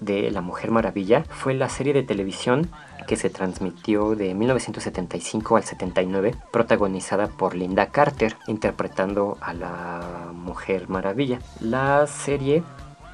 de 0.00 0.30
La 0.30 0.40
Mujer 0.40 0.70
Maravilla 0.70 1.24
fue 1.28 1.54
la 1.54 1.68
serie 1.68 1.92
de 1.92 2.02
televisión 2.02 2.68
que 3.06 3.16
se 3.16 3.30
transmitió 3.30 4.14
de 4.14 4.34
1975 4.34 5.56
al 5.56 5.64
79, 5.64 6.34
protagonizada 6.52 7.28
por 7.28 7.54
Linda 7.54 7.86
Carter, 7.86 8.36
interpretando 8.46 9.38
a 9.40 9.54
la 9.54 10.30
Mujer 10.34 10.88
Maravilla. 10.88 11.38
La 11.60 12.06
serie 12.06 12.62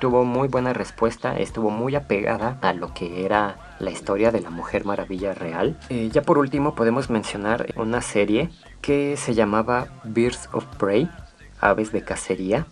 tuvo 0.00 0.24
muy 0.24 0.48
buena 0.48 0.72
respuesta, 0.72 1.36
estuvo 1.38 1.70
muy 1.70 1.94
apegada 1.94 2.58
a 2.60 2.72
lo 2.72 2.92
que 2.92 3.24
era 3.24 3.76
la 3.78 3.90
historia 3.90 4.32
de 4.32 4.40
la 4.40 4.50
Mujer 4.50 4.84
Maravilla 4.84 5.32
real. 5.32 5.78
Eh, 5.88 6.10
ya 6.12 6.22
por 6.22 6.38
último 6.38 6.74
podemos 6.74 7.08
mencionar 7.08 7.72
una 7.76 8.02
serie 8.02 8.50
que 8.82 9.16
se 9.16 9.34
llamaba 9.34 9.86
Birds 10.02 10.48
of 10.52 10.66
Prey, 10.76 11.08
Aves 11.60 11.92
de 11.92 12.02
Cacería, 12.02 12.66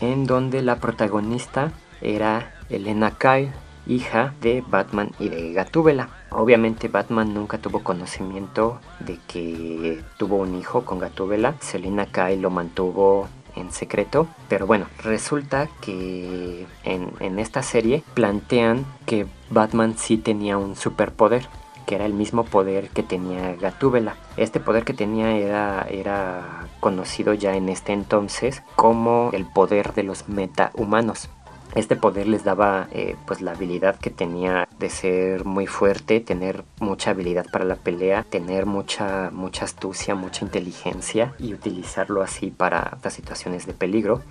en 0.00 0.26
donde 0.26 0.62
la 0.62 0.76
protagonista 0.76 1.72
era 2.00 2.54
Elena 2.68 3.12
Kyle, 3.18 3.52
hija 3.86 4.34
de 4.40 4.62
Batman 4.66 5.10
y 5.18 5.28
de 5.28 5.52
Gatúbela. 5.52 6.08
Obviamente 6.30 6.88
Batman 6.88 7.32
nunca 7.34 7.58
tuvo 7.58 7.82
conocimiento 7.82 8.80
de 9.00 9.18
que 9.26 10.02
tuvo 10.18 10.36
un 10.36 10.54
hijo 10.56 10.84
con 10.84 10.98
Gatúbela. 10.98 11.54
Selina 11.60 12.06
Kyle 12.06 12.40
lo 12.40 12.50
mantuvo 12.50 13.28
en 13.54 13.72
secreto. 13.72 14.26
Pero 14.48 14.66
bueno, 14.66 14.86
resulta 15.02 15.68
que 15.80 16.66
en, 16.84 17.10
en, 17.20 17.38
esta 17.38 17.62
serie 17.62 18.02
plantean 18.14 18.84
que 19.06 19.26
Batman 19.50 19.96
sí 19.96 20.18
tenía 20.18 20.58
un 20.58 20.76
superpoder. 20.76 21.46
Que 21.86 21.94
era 21.94 22.04
el 22.04 22.14
mismo 22.14 22.42
poder 22.42 22.88
que 22.88 23.04
tenía 23.04 23.54
Gatúbela. 23.54 24.16
Este 24.36 24.58
poder 24.58 24.84
que 24.84 24.92
tenía 24.92 25.36
era, 25.36 25.86
era 25.88 26.66
conocido 26.80 27.32
ya 27.32 27.54
en 27.54 27.68
este 27.68 27.92
entonces 27.92 28.64
como 28.74 29.30
el 29.32 29.46
poder 29.46 29.94
de 29.94 30.02
los 30.02 30.28
metahumanos. 30.28 31.30
Este 31.74 31.96
poder 31.96 32.26
les 32.26 32.44
daba 32.44 32.88
eh, 32.92 33.16
pues 33.26 33.42
la 33.42 33.52
habilidad 33.52 33.96
que 33.96 34.10
tenía 34.10 34.68
de 34.78 34.88
ser 34.88 35.44
muy 35.44 35.66
fuerte, 35.66 36.20
tener 36.20 36.64
mucha 36.80 37.10
habilidad 37.10 37.46
para 37.52 37.64
la 37.64 37.76
pelea, 37.76 38.24
tener 38.24 38.66
mucha, 38.66 39.30
mucha 39.30 39.64
astucia, 39.64 40.14
mucha 40.14 40.44
inteligencia 40.44 41.34
y 41.38 41.52
utilizarlo 41.52 42.22
así 42.22 42.50
para 42.50 42.98
las 43.02 43.12
situaciones 43.12 43.66
de 43.66 43.74
peligro 43.74 44.22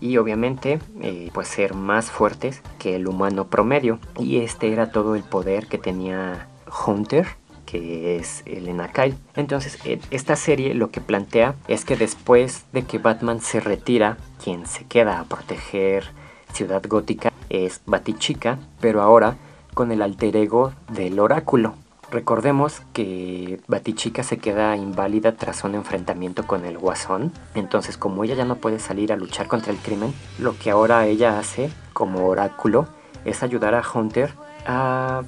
y 0.00 0.16
obviamente 0.16 0.80
eh, 1.00 1.30
pues 1.32 1.48
ser 1.48 1.74
más 1.74 2.10
fuertes 2.10 2.62
que 2.78 2.96
el 2.96 3.08
humano 3.08 3.46
promedio 3.48 3.98
y 4.18 4.38
este 4.38 4.72
era 4.72 4.90
todo 4.90 5.16
el 5.16 5.22
poder 5.22 5.66
que 5.66 5.78
tenía 5.78 6.48
Hunter 6.86 7.26
que 7.72 8.16
es 8.16 8.42
Elena 8.44 8.92
Kyle. 8.92 9.16
Entonces, 9.34 9.78
esta 10.10 10.36
serie 10.36 10.74
lo 10.74 10.90
que 10.90 11.00
plantea 11.00 11.54
es 11.68 11.86
que 11.86 11.96
después 11.96 12.64
de 12.72 12.82
que 12.82 12.98
Batman 12.98 13.40
se 13.40 13.60
retira, 13.60 14.18
quien 14.44 14.66
se 14.66 14.84
queda 14.84 15.18
a 15.18 15.24
proteger 15.24 16.10
Ciudad 16.52 16.82
Gótica 16.86 17.32
es 17.48 17.80
Batichica, 17.86 18.58
pero 18.80 19.02
ahora 19.02 19.36
con 19.74 19.92
el 19.92 20.02
alter 20.02 20.36
ego 20.36 20.72
del 20.90 21.18
oráculo. 21.18 21.74
Recordemos 22.10 22.82
que 22.92 23.60
Batichica 23.68 24.22
se 24.22 24.36
queda 24.36 24.76
inválida 24.76 25.32
tras 25.32 25.64
un 25.64 25.74
enfrentamiento 25.74 26.46
con 26.46 26.66
el 26.66 26.76
Guasón, 26.76 27.32
entonces 27.54 27.96
como 27.96 28.22
ella 28.22 28.34
ya 28.34 28.44
no 28.44 28.56
puede 28.56 28.78
salir 28.78 29.12
a 29.12 29.16
luchar 29.16 29.48
contra 29.48 29.72
el 29.72 29.78
crimen, 29.78 30.12
lo 30.38 30.58
que 30.58 30.70
ahora 30.70 31.06
ella 31.06 31.38
hace 31.38 31.70
como 31.94 32.26
oráculo 32.26 32.86
es 33.24 33.42
ayudar 33.42 33.74
a 33.74 33.82
Hunter 33.82 34.34
a 34.66 35.22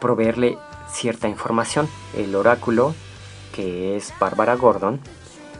proveerle 0.00 0.56
cierta 0.90 1.28
información. 1.28 1.86
El 2.16 2.34
oráculo, 2.34 2.94
que 3.54 3.96
es 3.96 4.14
Bárbara 4.18 4.56
Gordon, 4.56 5.00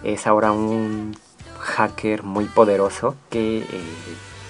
es 0.02 0.26
ahora 0.26 0.52
un 0.52 1.14
hacker 1.58 2.22
muy 2.22 2.46
poderoso 2.46 3.14
que 3.30 3.58
eh, 3.58 3.66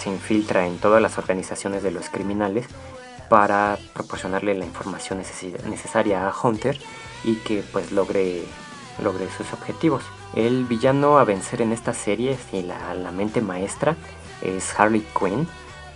se 0.02 0.10
infiltra 0.10 0.66
en 0.66 0.78
todas 0.78 1.00
las 1.00 1.18
organizaciones 1.18 1.82
de 1.82 1.90
los 1.90 2.08
criminales 2.08 2.66
para 3.28 3.78
proporcionarle 3.94 4.54
la 4.54 4.64
información 4.64 5.22
necesaria 5.68 6.28
a 6.28 6.34
Hunter 6.42 6.78
y 7.24 7.36
que 7.36 7.62
pues 7.72 7.92
logre, 7.92 8.42
logre 9.02 9.28
sus 9.36 9.52
objetivos. 9.52 10.02
El 10.34 10.64
villano 10.64 11.18
a 11.18 11.24
vencer 11.24 11.62
en 11.62 11.72
esta 11.72 11.94
serie 11.94 12.36
y 12.52 12.62
la, 12.62 12.94
la 12.94 13.12
mente 13.12 13.40
maestra 13.40 13.96
es 14.42 14.78
Harley 14.78 15.06
Quinn, 15.18 15.46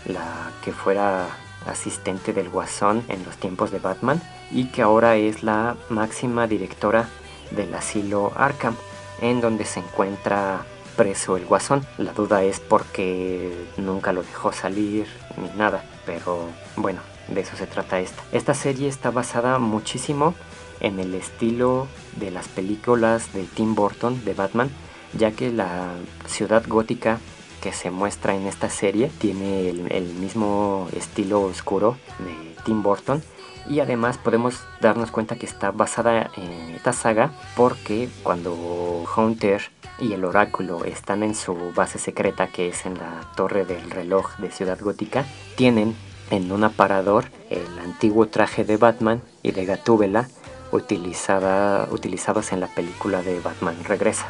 la 0.07 0.51
que 0.65 0.73
fuera 0.73 1.27
asistente 1.67 2.33
del 2.33 2.49
Guasón 2.49 3.03
en 3.09 3.25
los 3.25 3.37
tiempos 3.37 3.71
de 3.73 3.81
Batman 3.81 4.23
y 4.53 4.67
que 4.67 4.83
ahora 4.83 5.17
es 5.17 5.43
la 5.43 5.77
máxima 5.89 6.47
directora 6.47 7.09
del 7.51 7.75
asilo 7.75 8.33
Arkham, 8.37 8.77
en 9.21 9.41
donde 9.41 9.65
se 9.65 9.81
encuentra 9.81 10.65
preso 10.97 11.37
el 11.37 11.47
Guasón. 11.47 11.87
La 11.99 12.13
duda 12.13 12.43
es 12.43 12.61
porque 12.61 13.53
nunca 13.77 14.13
lo 14.13 14.23
dejó 14.23 14.53
salir 14.53 15.07
ni 15.37 15.49
nada, 15.59 15.85
pero 16.05 16.49
bueno, 16.77 17.01
de 17.29 17.41
eso 17.41 17.57
se 17.57 17.67
trata 17.67 18.01
esta. 18.01 18.23
Esta 18.33 18.55
serie 18.55 18.89
está 18.89 19.11
basada 19.11 19.59
muchísimo 19.59 20.35
en 20.81 20.99
el 20.99 21.15
estilo 21.15 21.87
de 22.17 22.31
las 22.31 22.49
películas 22.49 23.33
de 23.33 23.45
Tim 23.45 23.75
Burton 23.75 24.25
de 24.25 24.35
Batman, 24.35 24.71
ya 25.13 25.33
que 25.33 25.51
la 25.51 25.93
ciudad 26.27 26.65
gótica 26.67 27.19
que 27.63 27.73
se 27.73 27.91
muestra 27.91 28.35
en 28.35 28.47
esta 28.47 28.69
serie 28.69 29.11
tiene 29.19 29.69
el, 29.69 29.91
el 29.91 30.05
mismo 30.15 30.89
estilo 30.93 31.43
oscuro 31.43 31.97
de 32.19 32.63
Tim 32.65 32.83
Burton 32.83 33.23
y 33.69 33.81
además 33.81 34.19
podemos 34.19 34.63
darnos 34.81 35.11
cuenta 35.11 35.37
que 35.37 35.47
está 35.47 35.71
basada 35.71 36.31
en 36.37 36.75
esta 36.75 36.93
saga 36.93 37.33
porque 37.57 38.09
cuando 38.23 39.05
Hunter 39.17 39.63
y 39.99 40.13
el 40.13 40.25
oráculo 40.25 40.85
están 40.85 41.23
en 41.23 41.35
su 41.35 41.73
base 41.75 41.99
secreta 41.99 42.49
que 42.49 42.69
es 42.69 42.87
en 42.87 42.95
la 42.95 43.33
torre 43.37 43.65
del 43.65 43.91
reloj 43.91 44.37
de 44.39 44.51
Ciudad 44.51 44.79
Gótica, 44.81 45.25
tienen 45.57 45.97
en 46.31 46.51
un 46.53 46.65
aparador 46.65 47.27
el 47.51 47.79
antiguo 47.79 48.29
traje 48.29 48.65
de 48.65 48.77
Batman 48.77 49.23
y 49.43 49.53
de 49.53 49.65
Gatúbela 49.65 50.29
utilizada, 50.73 51.89
utilizados 51.91 52.53
en 52.53 52.61
la 52.61 52.67
película 52.69 53.23
de 53.23 53.41
Batman 53.41 53.77
Regresa. 53.85 54.27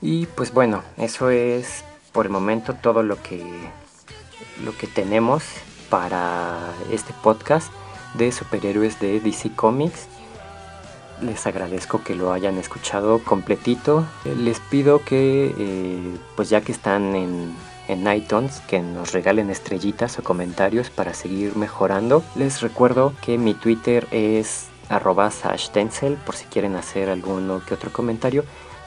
Y 0.00 0.26
pues 0.26 0.52
bueno, 0.52 0.82
eso 0.96 1.30
es 1.30 1.84
por 2.12 2.26
el 2.26 2.32
momento 2.32 2.74
todo 2.74 3.02
lo 3.02 3.20
que, 3.22 3.42
lo 4.62 4.76
que 4.76 4.86
tenemos 4.86 5.44
para 5.94 6.72
este 6.90 7.14
podcast 7.22 7.72
de 8.14 8.32
superhéroes 8.32 8.98
de 8.98 9.20
DC 9.20 9.52
Comics. 9.54 10.08
Les 11.22 11.46
agradezco 11.46 12.02
que 12.02 12.16
lo 12.16 12.32
hayan 12.32 12.58
escuchado 12.58 13.20
completito. 13.20 14.04
Les 14.24 14.58
pido 14.58 15.04
que, 15.04 15.54
eh, 15.56 16.16
pues 16.34 16.50
ya 16.50 16.62
que 16.62 16.72
están 16.72 17.14
en, 17.14 17.54
en 17.86 18.12
iTunes, 18.12 18.60
que 18.66 18.80
nos 18.80 19.12
regalen 19.12 19.50
estrellitas 19.50 20.18
o 20.18 20.24
comentarios 20.24 20.90
para 20.90 21.14
seguir 21.14 21.54
mejorando. 21.54 22.24
Les 22.34 22.60
recuerdo 22.60 23.12
que 23.22 23.38
mi 23.38 23.54
Twitter 23.54 24.08
es 24.10 24.66
arroba 24.88 25.30
por 26.26 26.34
si 26.34 26.44
quieren 26.46 26.74
hacer 26.74 27.08
alguno 27.08 27.62
que 27.64 27.72
otro 27.74 27.92
comentario 27.92 28.44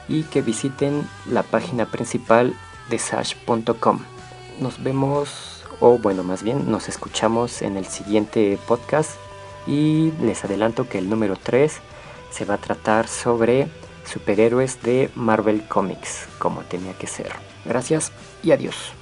y 0.08 0.24
que 0.24 0.42
visiten 0.42 1.08
la 1.24 1.42
página 1.42 1.86
principal 1.86 2.54
de 2.90 2.98
sash.com. 2.98 4.00
Nos 4.60 4.82
vemos 4.82 5.57
o 5.80 5.98
bueno, 5.98 6.22
más 6.22 6.42
bien 6.42 6.70
nos 6.70 6.88
escuchamos 6.88 7.62
en 7.62 7.76
el 7.76 7.86
siguiente 7.86 8.58
podcast 8.66 9.12
y 9.66 10.12
les 10.22 10.44
adelanto 10.44 10.88
que 10.88 10.98
el 10.98 11.08
número 11.08 11.36
3 11.36 11.72
se 12.30 12.44
va 12.44 12.54
a 12.54 12.58
tratar 12.58 13.08
sobre 13.08 13.68
superhéroes 14.04 14.82
de 14.82 15.10
Marvel 15.14 15.66
Comics, 15.68 16.26
como 16.38 16.62
tenía 16.62 16.94
que 16.94 17.06
ser. 17.06 17.32
Gracias 17.64 18.12
y 18.42 18.52
adiós. 18.52 18.97